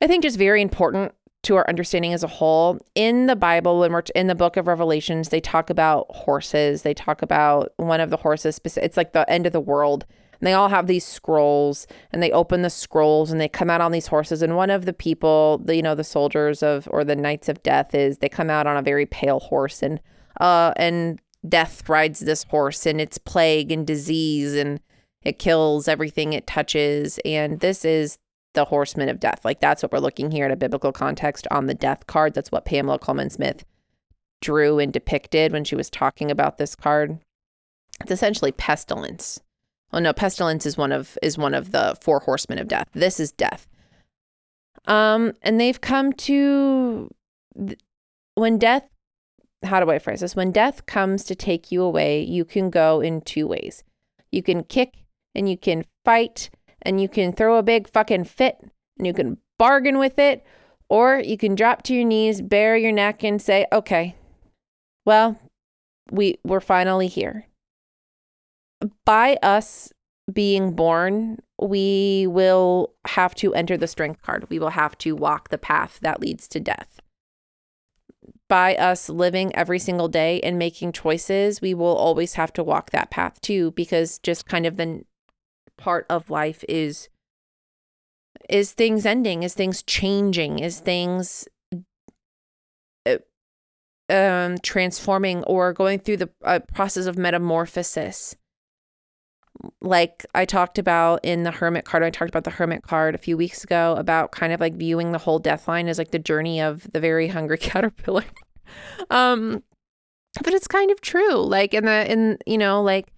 I 0.00 0.06
think 0.06 0.22
just 0.22 0.38
very 0.38 0.62
important 0.62 1.12
to 1.42 1.56
our 1.56 1.68
understanding 1.68 2.12
as 2.12 2.22
a 2.22 2.28
whole. 2.28 2.78
In 2.94 3.26
the 3.26 3.36
Bible, 3.36 3.80
when 3.80 3.92
we're 3.92 4.02
in 4.14 4.26
the 4.26 4.34
book 4.34 4.56
of 4.56 4.66
Revelations, 4.66 5.30
they 5.30 5.40
talk 5.40 5.70
about 5.70 6.06
horses. 6.10 6.82
They 6.82 6.94
talk 6.94 7.22
about 7.22 7.72
one 7.76 8.00
of 8.00 8.10
the 8.10 8.16
horses. 8.16 8.60
It's 8.64 8.96
like 8.96 9.12
the 9.12 9.28
end 9.30 9.46
of 9.46 9.52
the 9.52 9.60
world. 9.60 10.04
And 10.38 10.46
they 10.46 10.54
all 10.54 10.68
have 10.68 10.86
these 10.86 11.04
scrolls 11.04 11.86
and 12.12 12.22
they 12.22 12.30
open 12.30 12.62
the 12.62 12.70
scrolls 12.70 13.30
and 13.30 13.40
they 13.40 13.48
come 13.48 13.68
out 13.68 13.82
on 13.82 13.92
these 13.92 14.06
horses. 14.06 14.42
And 14.42 14.56
one 14.56 14.70
of 14.70 14.86
the 14.86 14.92
people, 14.92 15.58
the, 15.58 15.76
you 15.76 15.82
know, 15.82 15.94
the 15.94 16.04
soldiers 16.04 16.62
of 16.62 16.88
or 16.90 17.04
the 17.04 17.16
knights 17.16 17.48
of 17.48 17.62
death 17.62 17.94
is 17.94 18.18
they 18.18 18.28
come 18.28 18.48
out 18.48 18.66
on 18.66 18.76
a 18.76 18.82
very 18.82 19.04
pale 19.04 19.40
horse 19.40 19.82
and 19.82 20.00
uh 20.40 20.72
and 20.76 21.20
death 21.48 21.88
rides 21.88 22.20
this 22.20 22.44
horse 22.44 22.86
and 22.86 23.00
it's 23.00 23.18
plague 23.18 23.72
and 23.72 23.86
disease 23.86 24.54
and 24.54 24.80
it 25.22 25.38
kills 25.38 25.88
everything 25.88 26.32
it 26.32 26.46
touches. 26.46 27.18
And 27.24 27.60
this 27.60 27.84
is 27.84 28.18
the 28.54 28.66
horseman 28.66 29.08
of 29.08 29.20
death. 29.20 29.44
Like 29.44 29.60
that's 29.60 29.82
what 29.82 29.92
we're 29.92 29.98
looking 29.98 30.30
here 30.30 30.46
at 30.46 30.50
a 30.50 30.56
biblical 30.56 30.92
context 30.92 31.46
on 31.50 31.66
the 31.66 31.74
death 31.74 32.06
card. 32.06 32.34
That's 32.34 32.50
what 32.50 32.64
Pamela 32.64 32.98
Colman 32.98 33.30
Smith 33.30 33.64
drew 34.40 34.78
and 34.78 34.92
depicted 34.92 35.52
when 35.52 35.64
she 35.64 35.76
was 35.76 35.90
talking 35.90 36.30
about 36.30 36.58
this 36.58 36.74
card. 36.74 37.18
It's 38.00 38.10
essentially 38.10 38.52
pestilence. 38.52 39.40
Well, 39.92 40.02
no, 40.02 40.12
pestilence 40.12 40.66
is 40.66 40.76
one 40.76 40.92
of 40.92 41.18
is 41.22 41.36
one 41.36 41.54
of 41.54 41.72
the 41.72 41.96
four 42.00 42.20
horsemen 42.20 42.58
of 42.58 42.68
death. 42.68 42.88
This 42.92 43.20
is 43.20 43.32
death. 43.32 43.66
Um, 44.86 45.34
and 45.42 45.60
they've 45.60 45.80
come 45.80 46.12
to 46.14 47.10
when 48.34 48.58
death 48.58 48.88
how 49.62 49.80
do 49.80 49.90
I 49.90 49.98
phrase 49.98 50.20
this? 50.20 50.36
When 50.36 50.52
death 50.52 50.86
comes 50.86 51.24
to 51.24 51.34
take 51.34 51.70
you 51.70 51.82
away, 51.82 52.22
you 52.22 52.44
can 52.44 52.70
go 52.70 53.00
in 53.00 53.20
two 53.20 53.46
ways. 53.46 53.84
You 54.30 54.42
can 54.42 54.64
kick 54.64 55.04
and 55.34 55.48
you 55.48 55.56
can 55.56 55.84
fight 56.04 56.50
and 56.82 57.00
you 57.00 57.08
can 57.08 57.32
throw 57.32 57.56
a 57.56 57.62
big 57.62 57.88
fucking 57.88 58.24
fit 58.24 58.56
and 58.96 59.06
you 59.06 59.12
can 59.12 59.38
bargain 59.58 59.98
with 59.98 60.18
it, 60.18 60.44
or 60.88 61.18
you 61.18 61.36
can 61.36 61.54
drop 61.54 61.82
to 61.82 61.94
your 61.94 62.04
knees, 62.04 62.40
bare 62.40 62.76
your 62.76 62.92
neck, 62.92 63.22
and 63.22 63.40
say, 63.40 63.66
okay, 63.72 64.14
well, 65.04 65.38
we, 66.10 66.38
we're 66.44 66.60
finally 66.60 67.06
here. 67.06 67.46
By 69.04 69.36
us 69.42 69.92
being 70.32 70.72
born, 70.72 71.40
we 71.60 72.26
will 72.28 72.94
have 73.06 73.34
to 73.36 73.54
enter 73.54 73.76
the 73.76 73.86
strength 73.86 74.22
card. 74.22 74.46
We 74.48 74.58
will 74.58 74.70
have 74.70 74.96
to 74.98 75.14
walk 75.14 75.50
the 75.50 75.58
path 75.58 75.98
that 76.00 76.20
leads 76.20 76.48
to 76.48 76.60
death. 76.60 76.99
By 78.50 78.74
us 78.74 79.08
living 79.08 79.54
every 79.54 79.78
single 79.78 80.08
day 80.08 80.40
and 80.40 80.58
making 80.58 80.90
choices, 80.90 81.60
we 81.60 81.72
will 81.72 81.94
always 81.94 82.34
have 82.34 82.52
to 82.54 82.64
walk 82.64 82.90
that 82.90 83.08
path 83.08 83.40
too, 83.40 83.70
because 83.70 84.18
just 84.18 84.44
kind 84.44 84.66
of 84.66 84.76
the 84.76 85.04
part 85.78 86.04
of 86.10 86.30
life 86.30 86.64
is 86.68 87.08
is 88.48 88.72
things 88.72 89.06
ending 89.06 89.44
is 89.44 89.54
things 89.54 89.84
changing 89.84 90.58
is 90.58 90.80
things 90.80 91.46
uh, 93.06 93.18
um, 94.10 94.58
transforming 94.58 95.44
or 95.44 95.72
going 95.72 96.00
through 96.00 96.16
the 96.16 96.30
uh, 96.44 96.58
process 96.74 97.06
of 97.06 97.16
metamorphosis 97.16 98.34
like 99.80 100.24
I 100.34 100.44
talked 100.44 100.78
about 100.78 101.24
in 101.24 101.42
the 101.42 101.50
hermit 101.50 101.84
card, 101.84 102.02
I 102.02 102.10
talked 102.10 102.30
about 102.30 102.44
the 102.44 102.50
hermit 102.50 102.82
card 102.82 103.14
a 103.14 103.18
few 103.18 103.36
weeks 103.36 103.64
ago 103.64 103.94
about 103.98 104.32
kind 104.32 104.52
of 104.52 104.60
like 104.60 104.74
viewing 104.74 105.12
the 105.12 105.18
whole 105.18 105.38
death 105.38 105.68
line 105.68 105.88
as 105.88 105.98
like 105.98 106.10
the 106.12 106.18
journey 106.18 106.60
of 106.60 106.90
the 106.92 107.00
very 107.00 107.28
hungry 107.28 107.58
caterpillar. 107.58 108.24
um 109.10 109.62
but 110.42 110.54
it's 110.54 110.68
kind 110.68 110.90
of 110.90 111.00
true. 111.00 111.36
Like 111.36 111.74
in 111.74 111.84
the 111.84 112.10
in 112.10 112.38
you 112.46 112.58
know, 112.58 112.82
like 112.82 113.08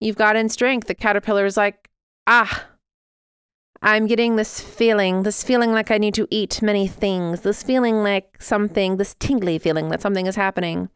you've 0.00 0.16
got 0.16 0.36
in 0.36 0.48
strength, 0.48 0.86
the 0.86 0.94
caterpillar 0.94 1.44
is 1.44 1.56
like, 1.56 1.90
ah, 2.26 2.66
I'm 3.82 4.06
getting 4.06 4.36
this 4.36 4.60
feeling, 4.60 5.22
this 5.22 5.44
feeling 5.44 5.72
like 5.72 5.90
I 5.90 5.98
need 5.98 6.14
to 6.14 6.26
eat 6.30 6.62
many 6.62 6.86
things, 6.86 7.42
this 7.42 7.62
feeling 7.62 8.02
like 8.02 8.40
something, 8.40 8.96
this 8.96 9.14
tingly 9.18 9.58
feeling 9.58 9.90
that 9.90 10.00
something 10.00 10.26
is 10.26 10.36
happening. 10.36 10.88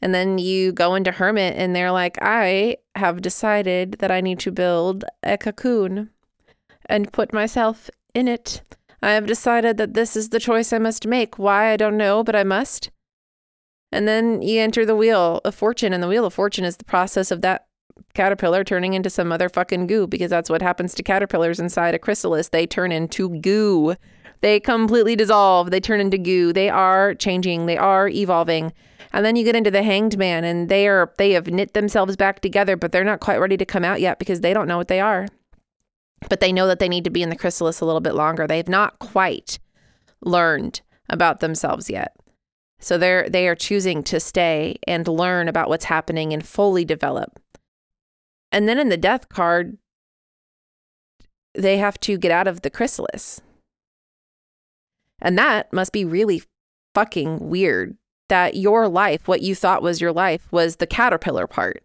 And 0.00 0.14
then 0.14 0.38
you 0.38 0.72
go 0.72 0.94
into 0.94 1.10
Hermit 1.10 1.54
and 1.56 1.74
they're 1.74 1.90
like, 1.90 2.18
I 2.20 2.76
have 2.98 3.22
decided 3.22 3.92
that 4.00 4.10
I 4.10 4.20
need 4.20 4.38
to 4.40 4.52
build 4.52 5.04
a 5.22 5.38
cocoon 5.38 6.10
and 6.86 7.12
put 7.12 7.32
myself 7.32 7.90
in 8.14 8.28
it. 8.28 8.62
I 9.02 9.12
have 9.12 9.26
decided 9.26 9.76
that 9.76 9.94
this 9.94 10.16
is 10.16 10.28
the 10.28 10.40
choice 10.40 10.72
I 10.72 10.78
must 10.78 11.06
make. 11.06 11.38
Why, 11.38 11.72
I 11.72 11.76
don't 11.76 11.96
know, 11.96 12.22
but 12.22 12.36
I 12.36 12.44
must. 12.44 12.90
And 13.90 14.06
then 14.06 14.42
you 14.42 14.60
enter 14.60 14.84
the 14.84 14.96
wheel 14.96 15.40
of 15.44 15.54
fortune, 15.54 15.92
and 15.92 16.02
the 16.02 16.08
wheel 16.08 16.26
of 16.26 16.34
fortune 16.34 16.64
is 16.64 16.76
the 16.76 16.84
process 16.84 17.30
of 17.30 17.40
that 17.40 17.66
caterpillar 18.14 18.64
turning 18.64 18.94
into 18.94 19.10
some 19.10 19.32
other 19.32 19.48
fucking 19.48 19.86
goo 19.86 20.06
because 20.06 20.30
that's 20.30 20.50
what 20.50 20.62
happens 20.62 20.94
to 20.94 21.02
caterpillars 21.02 21.60
inside 21.60 21.94
a 21.94 21.98
chrysalis. 21.98 22.48
They 22.48 22.66
turn 22.66 22.92
into 22.92 23.40
goo. 23.40 23.94
They 24.40 24.60
completely 24.60 25.16
dissolve. 25.16 25.70
They 25.70 25.80
turn 25.80 26.00
into 26.00 26.18
goo. 26.18 26.52
They 26.52 26.68
are 26.68 27.14
changing. 27.14 27.66
They 27.66 27.76
are 27.76 28.08
evolving. 28.08 28.72
And 29.12 29.24
then 29.24 29.36
you 29.36 29.44
get 29.44 29.56
into 29.56 29.70
the 29.70 29.82
hanged 29.82 30.18
man 30.18 30.44
and 30.44 30.68
they 30.68 30.86
are 30.86 31.12
they 31.18 31.32
have 31.32 31.46
knit 31.46 31.74
themselves 31.74 32.16
back 32.16 32.40
together, 32.40 32.76
but 32.76 32.92
they're 32.92 33.04
not 33.04 33.20
quite 33.20 33.38
ready 33.38 33.56
to 33.56 33.64
come 33.64 33.84
out 33.84 34.00
yet 34.00 34.18
because 34.18 34.40
they 34.40 34.52
don't 34.52 34.68
know 34.68 34.76
what 34.76 34.88
they 34.88 35.00
are. 35.00 35.26
But 36.28 36.40
they 36.40 36.52
know 36.52 36.66
that 36.66 36.78
they 36.78 36.88
need 36.88 37.04
to 37.04 37.10
be 37.10 37.22
in 37.22 37.30
the 37.30 37.36
chrysalis 37.36 37.80
a 37.80 37.84
little 37.84 38.00
bit 38.00 38.14
longer. 38.14 38.46
They've 38.46 38.68
not 38.68 38.98
quite 38.98 39.58
learned 40.20 40.80
about 41.08 41.40
themselves 41.40 41.88
yet. 41.88 42.16
So 42.80 42.98
they're 42.98 43.28
they 43.28 43.48
are 43.48 43.54
choosing 43.54 44.02
to 44.04 44.20
stay 44.20 44.78
and 44.86 45.06
learn 45.08 45.48
about 45.48 45.68
what's 45.68 45.86
happening 45.86 46.32
and 46.32 46.46
fully 46.46 46.84
develop. 46.84 47.40
And 48.52 48.68
then 48.68 48.78
in 48.78 48.88
the 48.88 48.96
death 48.96 49.28
card, 49.28 49.78
they 51.54 51.78
have 51.78 51.98
to 52.00 52.16
get 52.16 52.30
out 52.30 52.46
of 52.46 52.62
the 52.62 52.70
chrysalis. 52.70 53.40
And 55.20 55.36
that 55.38 55.72
must 55.72 55.92
be 55.92 56.04
really 56.04 56.42
fucking 56.94 57.50
weird 57.50 57.96
that 58.28 58.56
your 58.56 58.88
life, 58.88 59.26
what 59.26 59.42
you 59.42 59.54
thought 59.54 59.82
was 59.82 60.00
your 60.00 60.12
life, 60.12 60.46
was 60.50 60.76
the 60.76 60.86
caterpillar 60.86 61.46
part. 61.46 61.82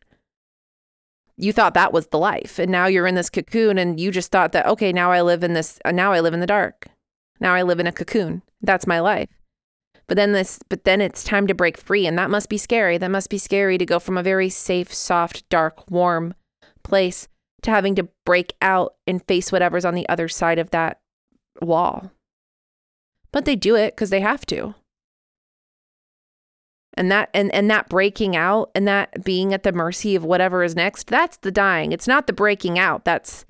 You 1.35 1.51
thought 1.51 1.73
that 1.73 1.93
was 1.93 2.07
the 2.07 2.19
life. 2.19 2.59
And 2.59 2.71
now 2.71 2.85
you're 2.85 3.07
in 3.07 3.15
this 3.15 3.29
cocoon 3.29 3.77
and 3.77 3.99
you 3.99 4.11
just 4.11 4.31
thought 4.31 4.51
that, 4.51 4.67
okay, 4.67 4.93
now 4.93 5.11
I 5.11 5.21
live 5.21 5.43
in 5.43 5.53
this, 5.53 5.79
uh, 5.83 5.91
now 5.91 6.11
I 6.11 6.19
live 6.19 6.33
in 6.33 6.39
the 6.39 6.47
dark. 6.47 6.87
Now 7.39 7.53
I 7.53 7.63
live 7.63 7.79
in 7.79 7.87
a 7.87 7.91
cocoon. 7.91 8.43
That's 8.61 8.87
my 8.87 8.99
life. 8.99 9.29
But 10.07 10.17
then 10.17 10.33
this, 10.33 10.59
but 10.69 10.83
then 10.83 11.01
it's 11.01 11.23
time 11.23 11.47
to 11.47 11.55
break 11.55 11.77
free. 11.77 12.05
And 12.05 12.17
that 12.17 12.29
must 12.29 12.49
be 12.49 12.57
scary. 12.57 12.97
That 12.97 13.09
must 13.09 13.29
be 13.29 13.37
scary 13.37 13.77
to 13.77 13.85
go 13.85 13.99
from 13.99 14.17
a 14.17 14.23
very 14.23 14.49
safe, 14.49 14.93
soft, 14.93 15.47
dark, 15.49 15.89
warm 15.89 16.35
place 16.83 17.27
to 17.63 17.71
having 17.71 17.95
to 17.95 18.09
break 18.25 18.53
out 18.61 18.95
and 19.07 19.25
face 19.25 19.51
whatever's 19.51 19.85
on 19.85 19.95
the 19.95 20.07
other 20.09 20.27
side 20.27 20.59
of 20.59 20.69
that 20.71 20.99
wall. 21.61 22.11
But 23.31 23.45
they 23.45 23.55
do 23.55 23.75
it 23.75 23.95
because 23.95 24.11
they 24.11 24.21
have 24.21 24.45
to 24.47 24.75
and 26.95 27.11
that 27.11 27.29
and 27.33 27.53
and 27.53 27.69
that 27.69 27.89
breaking 27.89 28.35
out 28.35 28.71
and 28.75 28.87
that 28.87 29.23
being 29.23 29.53
at 29.53 29.63
the 29.63 29.71
mercy 29.71 30.15
of 30.15 30.23
whatever 30.23 30.63
is 30.63 30.75
next 30.75 31.07
that's 31.07 31.37
the 31.37 31.51
dying. 31.51 31.91
It's 31.91 32.07
not 32.07 32.27
the 32.27 32.33
breaking 32.33 32.77
out 32.77 33.05
that's 33.05 33.45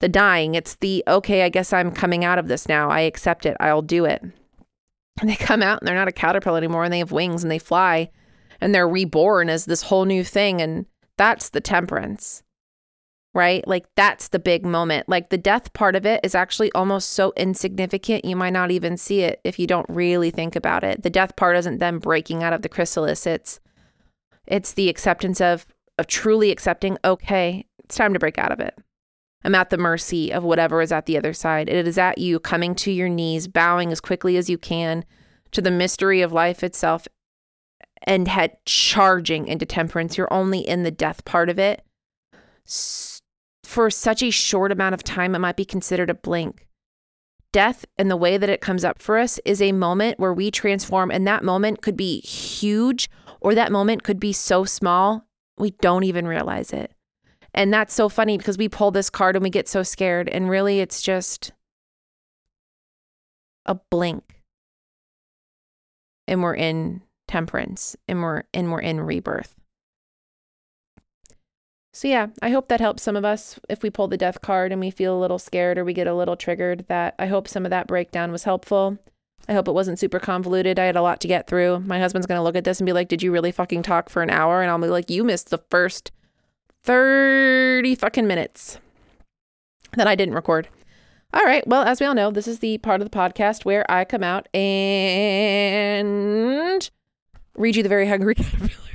the 0.00 0.08
dying. 0.08 0.54
It's 0.54 0.76
the 0.76 1.04
okay 1.06 1.42
i 1.42 1.48
guess 1.48 1.72
i'm 1.72 1.92
coming 1.92 2.24
out 2.24 2.38
of 2.38 2.48
this 2.48 2.68
now. 2.68 2.90
I 2.90 3.00
accept 3.00 3.46
it. 3.46 3.56
I'll 3.60 3.82
do 3.82 4.04
it. 4.04 4.22
And 5.20 5.30
they 5.30 5.36
come 5.36 5.62
out 5.62 5.80
and 5.80 5.88
they're 5.88 5.94
not 5.94 6.08
a 6.08 6.12
caterpillar 6.12 6.58
anymore 6.58 6.84
and 6.84 6.92
they 6.92 7.00
have 7.00 7.12
wings 7.12 7.42
and 7.42 7.50
they 7.50 7.58
fly 7.58 8.10
and 8.60 8.74
they're 8.74 8.88
reborn 8.88 9.48
as 9.48 9.64
this 9.64 9.82
whole 9.82 10.04
new 10.04 10.24
thing. 10.24 10.60
And 10.60 10.86
that's 11.16 11.48
the 11.50 11.60
temperance 11.60 12.42
right? 13.38 13.66
Like 13.68 13.86
that's 13.94 14.28
the 14.28 14.40
big 14.40 14.66
moment. 14.66 15.08
Like 15.08 15.30
the 15.30 15.38
death 15.38 15.72
part 15.72 15.94
of 15.94 16.04
it 16.04 16.18
is 16.24 16.34
actually 16.34 16.72
almost 16.72 17.10
so 17.10 17.32
insignificant, 17.36 18.24
you 18.24 18.34
might 18.34 18.52
not 18.52 18.72
even 18.72 18.96
see 18.96 19.20
it 19.20 19.40
if 19.44 19.60
you 19.60 19.66
don't 19.68 19.88
really 19.88 20.32
think 20.32 20.56
about 20.56 20.82
it. 20.82 21.04
The 21.04 21.08
death 21.08 21.36
part 21.36 21.56
isn't 21.56 21.78
them 21.78 22.00
breaking 22.00 22.42
out 22.42 22.52
of 22.52 22.62
the 22.62 22.68
chrysalis. 22.68 23.28
It's 23.28 23.60
it's 24.48 24.72
the 24.72 24.88
acceptance 24.88 25.40
of 25.40 25.66
of 25.98 26.08
truly 26.08 26.50
accepting, 26.50 26.98
okay, 27.04 27.64
it's 27.84 27.96
time 27.96 28.12
to 28.12 28.18
break 28.18 28.38
out 28.38 28.50
of 28.50 28.58
it. 28.58 28.76
I'm 29.44 29.54
at 29.54 29.70
the 29.70 29.78
mercy 29.78 30.32
of 30.32 30.42
whatever 30.42 30.82
is 30.82 30.90
at 30.90 31.06
the 31.06 31.16
other 31.16 31.32
side. 31.32 31.68
It 31.68 31.86
is 31.86 31.96
at 31.96 32.18
you 32.18 32.40
coming 32.40 32.74
to 32.76 32.90
your 32.90 33.08
knees, 33.08 33.46
bowing 33.46 33.92
as 33.92 34.00
quickly 34.00 34.36
as 34.36 34.50
you 34.50 34.58
can 34.58 35.04
to 35.52 35.62
the 35.62 35.70
mystery 35.70 36.22
of 36.22 36.32
life 36.32 36.64
itself 36.64 37.06
and 38.02 38.26
head 38.26 38.56
charging 38.64 39.46
into 39.46 39.64
temperance. 39.64 40.18
You're 40.18 40.32
only 40.32 40.58
in 40.58 40.82
the 40.82 40.90
death 40.90 41.24
part 41.24 41.48
of 41.48 41.60
it 41.60 41.84
for 43.68 43.90
such 43.90 44.22
a 44.22 44.30
short 44.30 44.72
amount 44.72 44.94
of 44.94 45.04
time, 45.04 45.34
it 45.34 45.40
might 45.40 45.54
be 45.54 45.64
considered 45.64 46.08
a 46.08 46.14
blink. 46.14 46.66
Death 47.52 47.84
and 47.98 48.10
the 48.10 48.16
way 48.16 48.38
that 48.38 48.48
it 48.48 48.62
comes 48.62 48.82
up 48.82 48.98
for 48.98 49.18
us 49.18 49.38
is 49.44 49.60
a 49.60 49.72
moment 49.72 50.18
where 50.18 50.32
we 50.32 50.50
transform, 50.50 51.10
and 51.10 51.26
that 51.26 51.44
moment 51.44 51.82
could 51.82 51.96
be 51.96 52.20
huge 52.20 53.10
or 53.42 53.54
that 53.54 53.70
moment 53.70 54.04
could 54.04 54.18
be 54.18 54.32
so 54.32 54.64
small, 54.64 55.26
we 55.58 55.72
don't 55.82 56.04
even 56.04 56.26
realize 56.26 56.72
it. 56.72 56.92
And 57.52 57.70
that's 57.70 57.92
so 57.92 58.08
funny 58.08 58.38
because 58.38 58.56
we 58.56 58.70
pull 58.70 58.90
this 58.90 59.10
card 59.10 59.36
and 59.36 59.42
we 59.42 59.50
get 59.50 59.68
so 59.68 59.82
scared, 59.82 60.30
and 60.30 60.48
really 60.48 60.80
it's 60.80 61.02
just 61.02 61.52
a 63.66 63.74
blink. 63.90 64.42
And 66.26 66.42
we're 66.42 66.56
in 66.56 67.02
temperance 67.26 67.96
and 68.08 68.22
we're 68.22 68.44
and 68.54 68.72
we're 68.72 68.80
in 68.80 69.00
rebirth. 69.02 69.54
So, 71.98 72.06
yeah, 72.06 72.28
I 72.40 72.50
hope 72.50 72.68
that 72.68 72.78
helps 72.78 73.02
some 73.02 73.16
of 73.16 73.24
us 73.24 73.58
if 73.68 73.82
we 73.82 73.90
pull 73.90 74.06
the 74.06 74.16
death 74.16 74.40
card 74.40 74.70
and 74.70 74.80
we 74.80 74.88
feel 74.88 75.18
a 75.18 75.20
little 75.20 75.40
scared 75.40 75.78
or 75.78 75.84
we 75.84 75.92
get 75.92 76.06
a 76.06 76.14
little 76.14 76.36
triggered. 76.36 76.84
That 76.86 77.16
I 77.18 77.26
hope 77.26 77.48
some 77.48 77.66
of 77.66 77.70
that 77.70 77.88
breakdown 77.88 78.30
was 78.30 78.44
helpful. 78.44 78.98
I 79.48 79.54
hope 79.54 79.66
it 79.66 79.72
wasn't 79.72 79.98
super 79.98 80.20
convoluted. 80.20 80.78
I 80.78 80.84
had 80.84 80.94
a 80.94 81.02
lot 81.02 81.20
to 81.22 81.26
get 81.26 81.48
through. 81.48 81.80
My 81.80 81.98
husband's 81.98 82.28
going 82.28 82.38
to 82.38 82.42
look 82.44 82.54
at 82.54 82.62
this 82.62 82.78
and 82.78 82.86
be 82.86 82.92
like, 82.92 83.08
Did 83.08 83.20
you 83.24 83.32
really 83.32 83.50
fucking 83.50 83.82
talk 83.82 84.10
for 84.10 84.22
an 84.22 84.30
hour? 84.30 84.62
And 84.62 84.70
I'll 84.70 84.78
be 84.78 84.86
like, 84.86 85.10
You 85.10 85.24
missed 85.24 85.50
the 85.50 85.58
first 85.70 86.12
30 86.84 87.96
fucking 87.96 88.28
minutes 88.28 88.78
that 89.96 90.06
I 90.06 90.14
didn't 90.14 90.34
record. 90.34 90.68
All 91.34 91.42
right. 91.42 91.66
Well, 91.66 91.82
as 91.82 91.98
we 91.98 92.06
all 92.06 92.14
know, 92.14 92.30
this 92.30 92.46
is 92.46 92.60
the 92.60 92.78
part 92.78 93.00
of 93.00 93.10
the 93.10 93.18
podcast 93.18 93.64
where 93.64 93.84
I 93.90 94.04
come 94.04 94.22
out 94.22 94.46
and 94.54 94.78
read 97.56 97.74
you 97.74 97.82
the 97.82 97.88
very 97.88 98.06
hungry 98.06 98.34
caterpillar 98.36 98.87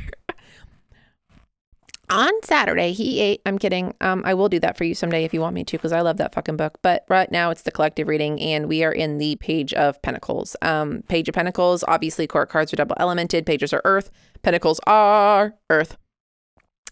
on 2.09 2.31
Saturday, 2.43 2.91
he 2.91 3.19
ate. 3.19 3.41
I'm 3.45 3.57
kidding. 3.57 3.93
Um, 4.01 4.21
I 4.25 4.33
will 4.33 4.49
do 4.49 4.59
that 4.59 4.77
for 4.77 4.83
you 4.83 4.93
someday 4.93 5.23
if 5.23 5.33
you 5.33 5.41
want 5.41 5.55
me 5.55 5.63
to, 5.63 5.77
because 5.77 5.91
I 5.91 6.01
love 6.01 6.17
that 6.17 6.33
fucking 6.33 6.57
book. 6.57 6.79
But 6.81 7.05
right 7.09 7.31
now, 7.31 7.49
it's 7.49 7.63
the 7.63 7.71
collective 7.71 8.07
reading, 8.07 8.39
and 8.41 8.67
we 8.67 8.83
are 8.83 8.91
in 8.91 9.17
the 9.17 9.35
Page 9.37 9.73
of 9.73 10.01
Pentacles. 10.01 10.55
Um, 10.61 11.03
Page 11.07 11.29
of 11.29 11.35
Pentacles. 11.35 11.83
Obviously, 11.87 12.27
court 12.27 12.49
cards 12.49 12.73
are 12.73 12.75
double 12.75 12.95
elemented. 12.99 13.45
Pages 13.45 13.73
are 13.73 13.81
Earth. 13.85 14.11
Pentacles 14.41 14.79
are 14.85 15.55
Earth. 15.69 15.97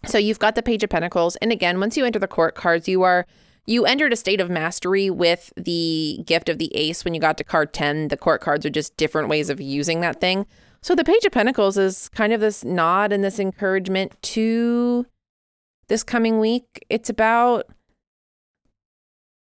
So 0.06 0.18
you've 0.18 0.40
got 0.40 0.56
the 0.56 0.64
Page 0.64 0.84
of 0.84 0.90
Pentacles, 0.90 1.36
and 1.38 1.52
again, 1.52 1.80
once 1.80 1.96
you 1.96 2.06
enter 2.06 2.18
the 2.18 2.28
court 2.28 2.56
cards, 2.56 2.88
you 2.88 3.04
are 3.04 3.28
You 3.68 3.86
entered 3.86 4.12
a 4.12 4.16
state 4.16 4.42
of 4.42 4.50
mastery 4.50 5.12
with 5.12 5.54
the 5.56 6.24
gift 6.26 6.50
of 6.50 6.58
the 6.58 6.76
ace 6.76 7.06
when 7.06 7.14
you 7.14 7.22
got 7.22 7.38
to 7.38 7.44
card 7.44 7.74
10. 7.74 8.08
The 8.08 8.18
court 8.18 8.42
cards 8.42 8.66
are 8.66 8.72
just 8.72 8.98
different 8.98 9.30
ways 9.30 9.52
of 9.52 9.62
using 9.62 10.02
that 10.02 10.20
thing. 10.20 10.48
So 10.84 10.96
the 10.96 11.04
Page 11.04 11.26
of 11.26 11.32
Pentacles 11.32 11.78
is 11.78 12.10
kind 12.10 12.34
of 12.34 12.42
this 12.42 12.66
nod 12.66 13.14
and 13.14 13.24
this 13.24 13.40
encouragement 13.40 14.20
to 14.24 15.06
this 15.88 16.04
coming 16.04 16.40
week. 16.40 16.86
It's 16.90 17.10
about 17.10 17.66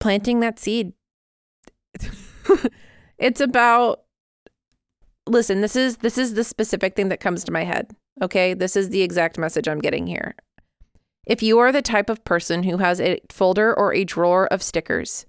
planting 0.00 0.40
that 0.40 0.58
seed. 0.58 0.92
it's 3.18 3.40
about 3.40 4.02
listen, 5.28 5.60
this 5.60 5.76
is 5.76 5.98
this 5.98 6.18
is 6.18 6.34
the 6.34 6.42
specific 6.42 6.96
thing 6.96 7.10
that 7.10 7.20
comes 7.20 7.44
to 7.44 7.52
my 7.52 7.62
head. 7.62 7.94
Okay? 8.20 8.52
This 8.54 8.74
is 8.74 8.88
the 8.88 9.02
exact 9.02 9.38
message 9.38 9.68
I'm 9.68 9.80
getting 9.80 10.08
here. 10.08 10.34
If 11.26 11.42
you 11.44 11.60
are 11.60 11.70
the 11.70 11.82
type 11.82 12.10
of 12.10 12.24
person 12.24 12.64
who 12.64 12.78
has 12.78 13.00
a 13.00 13.20
folder 13.28 13.72
or 13.72 13.94
a 13.94 14.04
drawer 14.04 14.48
of 14.48 14.64
stickers 14.64 15.26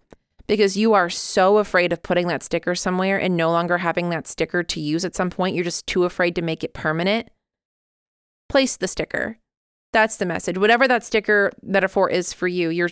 because 0.52 0.76
you 0.76 0.94
are 0.94 1.10
so 1.10 1.60
afraid 1.60 1.94
of 1.94 2.04
putting 2.04 2.28
that 2.28 2.44
sticker 2.44 2.76
somewhere 2.76 3.18
and 3.18 3.38
no 3.38 3.50
longer 3.50 3.78
having 3.78 4.10
that 4.10 4.28
sticker 4.28 4.64
to 4.64 4.82
use 4.82 5.06
at 5.06 5.16
some 5.16 5.30
point, 5.30 5.56
you're 5.56 5.64
just 5.64 5.88
too 5.88 6.04
afraid 6.04 6.36
to 6.36 6.42
make 6.42 6.62
it 6.62 6.74
permanent, 6.74 7.30
place 8.50 8.76
the 8.76 8.90
sticker. 8.90 9.38
That's 9.94 10.18
the 10.18 10.26
message. 10.26 10.58
Whatever 10.58 10.90
that 10.90 11.06
sticker 11.06 11.54
metaphor 11.64 12.10
is 12.10 12.34
for 12.34 12.50
you, 12.50 12.68
you're 12.68 12.90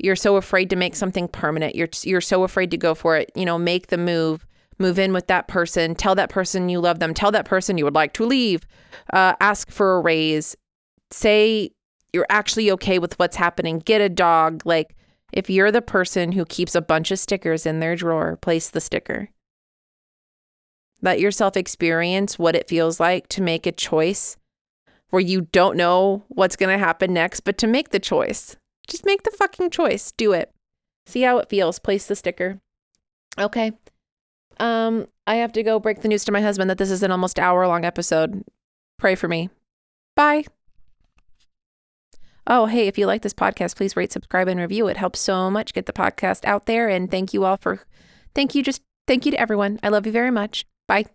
you're 0.00 0.16
so 0.16 0.34
afraid 0.34 0.68
to 0.70 0.74
make 0.74 0.96
something 0.96 1.28
permanent. 1.28 1.76
You're 1.76 1.90
you're 2.02 2.20
so 2.20 2.42
afraid 2.42 2.72
to 2.72 2.76
go 2.76 2.96
for 2.96 3.16
it. 3.16 3.30
You 3.36 3.44
know, 3.44 3.56
make 3.56 3.86
the 3.86 3.96
move, 3.96 4.44
move 4.80 4.98
in 4.98 5.12
with 5.12 5.28
that 5.28 5.46
person, 5.46 5.94
tell 5.94 6.16
that 6.16 6.28
person 6.28 6.68
you 6.68 6.80
love 6.80 6.98
them, 6.98 7.14
tell 7.14 7.30
that 7.30 7.44
person 7.44 7.78
you 7.78 7.84
would 7.84 7.94
like 7.94 8.14
to 8.14 8.26
leave, 8.26 8.66
uh, 9.12 9.34
ask 9.38 9.70
for 9.70 9.94
a 9.94 10.00
raise, 10.00 10.56
say 11.12 11.70
you're 12.12 12.26
actually 12.30 12.68
okay 12.72 12.98
with 12.98 13.16
what's 13.16 13.36
happening, 13.36 13.78
get 13.78 14.00
a 14.00 14.08
dog. 14.08 14.62
Like 14.64 14.96
if 15.32 15.50
you're 15.50 15.72
the 15.72 15.82
person 15.82 16.32
who 16.32 16.44
keeps 16.44 16.74
a 16.74 16.80
bunch 16.80 17.10
of 17.10 17.18
stickers 17.18 17.66
in 17.66 17.80
their 17.80 17.96
drawer, 17.96 18.36
place 18.36 18.68
the 18.70 18.80
sticker. 18.80 19.30
Let 21.02 21.20
yourself 21.20 21.56
experience 21.56 22.38
what 22.38 22.56
it 22.56 22.68
feels 22.68 23.00
like 23.00 23.28
to 23.28 23.42
make 23.42 23.66
a 23.66 23.72
choice 23.72 24.36
where 25.10 25.20
you 25.20 25.42
don't 25.52 25.76
know 25.76 26.24
what's 26.28 26.56
going 26.56 26.70
to 26.76 26.84
happen 26.84 27.12
next, 27.12 27.40
but 27.40 27.58
to 27.58 27.66
make 27.66 27.90
the 27.90 27.98
choice. 27.98 28.56
Just 28.86 29.04
make 29.04 29.22
the 29.22 29.30
fucking 29.30 29.70
choice. 29.70 30.12
Do 30.12 30.32
it. 30.32 30.52
See 31.06 31.22
how 31.22 31.38
it 31.38 31.48
feels. 31.48 31.78
Place 31.78 32.06
the 32.06 32.16
sticker. 32.16 32.60
Okay. 33.38 33.72
Um, 34.58 35.06
I 35.26 35.36
have 35.36 35.52
to 35.52 35.62
go 35.62 35.80
break 35.80 36.02
the 36.02 36.08
news 36.08 36.24
to 36.24 36.32
my 36.32 36.40
husband 36.40 36.70
that 36.70 36.78
this 36.78 36.90
is 36.90 37.02
an 37.02 37.10
almost 37.10 37.38
hour 37.38 37.66
long 37.66 37.84
episode. 37.84 38.44
Pray 38.98 39.14
for 39.14 39.28
me. 39.28 39.50
Bye. 40.16 40.44
Oh, 42.46 42.66
hey, 42.66 42.86
if 42.86 42.98
you 42.98 43.06
like 43.06 43.22
this 43.22 43.34
podcast, 43.34 43.76
please 43.76 43.96
rate, 43.96 44.12
subscribe, 44.12 44.48
and 44.48 44.58
review. 44.58 44.88
It 44.88 44.96
helps 44.96 45.20
so 45.20 45.50
much 45.50 45.72
get 45.72 45.86
the 45.86 45.92
podcast 45.92 46.44
out 46.44 46.66
there. 46.66 46.88
And 46.88 47.10
thank 47.10 47.32
you 47.34 47.44
all 47.44 47.56
for, 47.56 47.80
thank 48.34 48.54
you, 48.54 48.62
just 48.62 48.82
thank 49.06 49.24
you 49.24 49.32
to 49.32 49.40
everyone. 49.40 49.78
I 49.82 49.88
love 49.88 50.06
you 50.06 50.12
very 50.12 50.30
much. 50.30 50.66
Bye. 50.88 51.06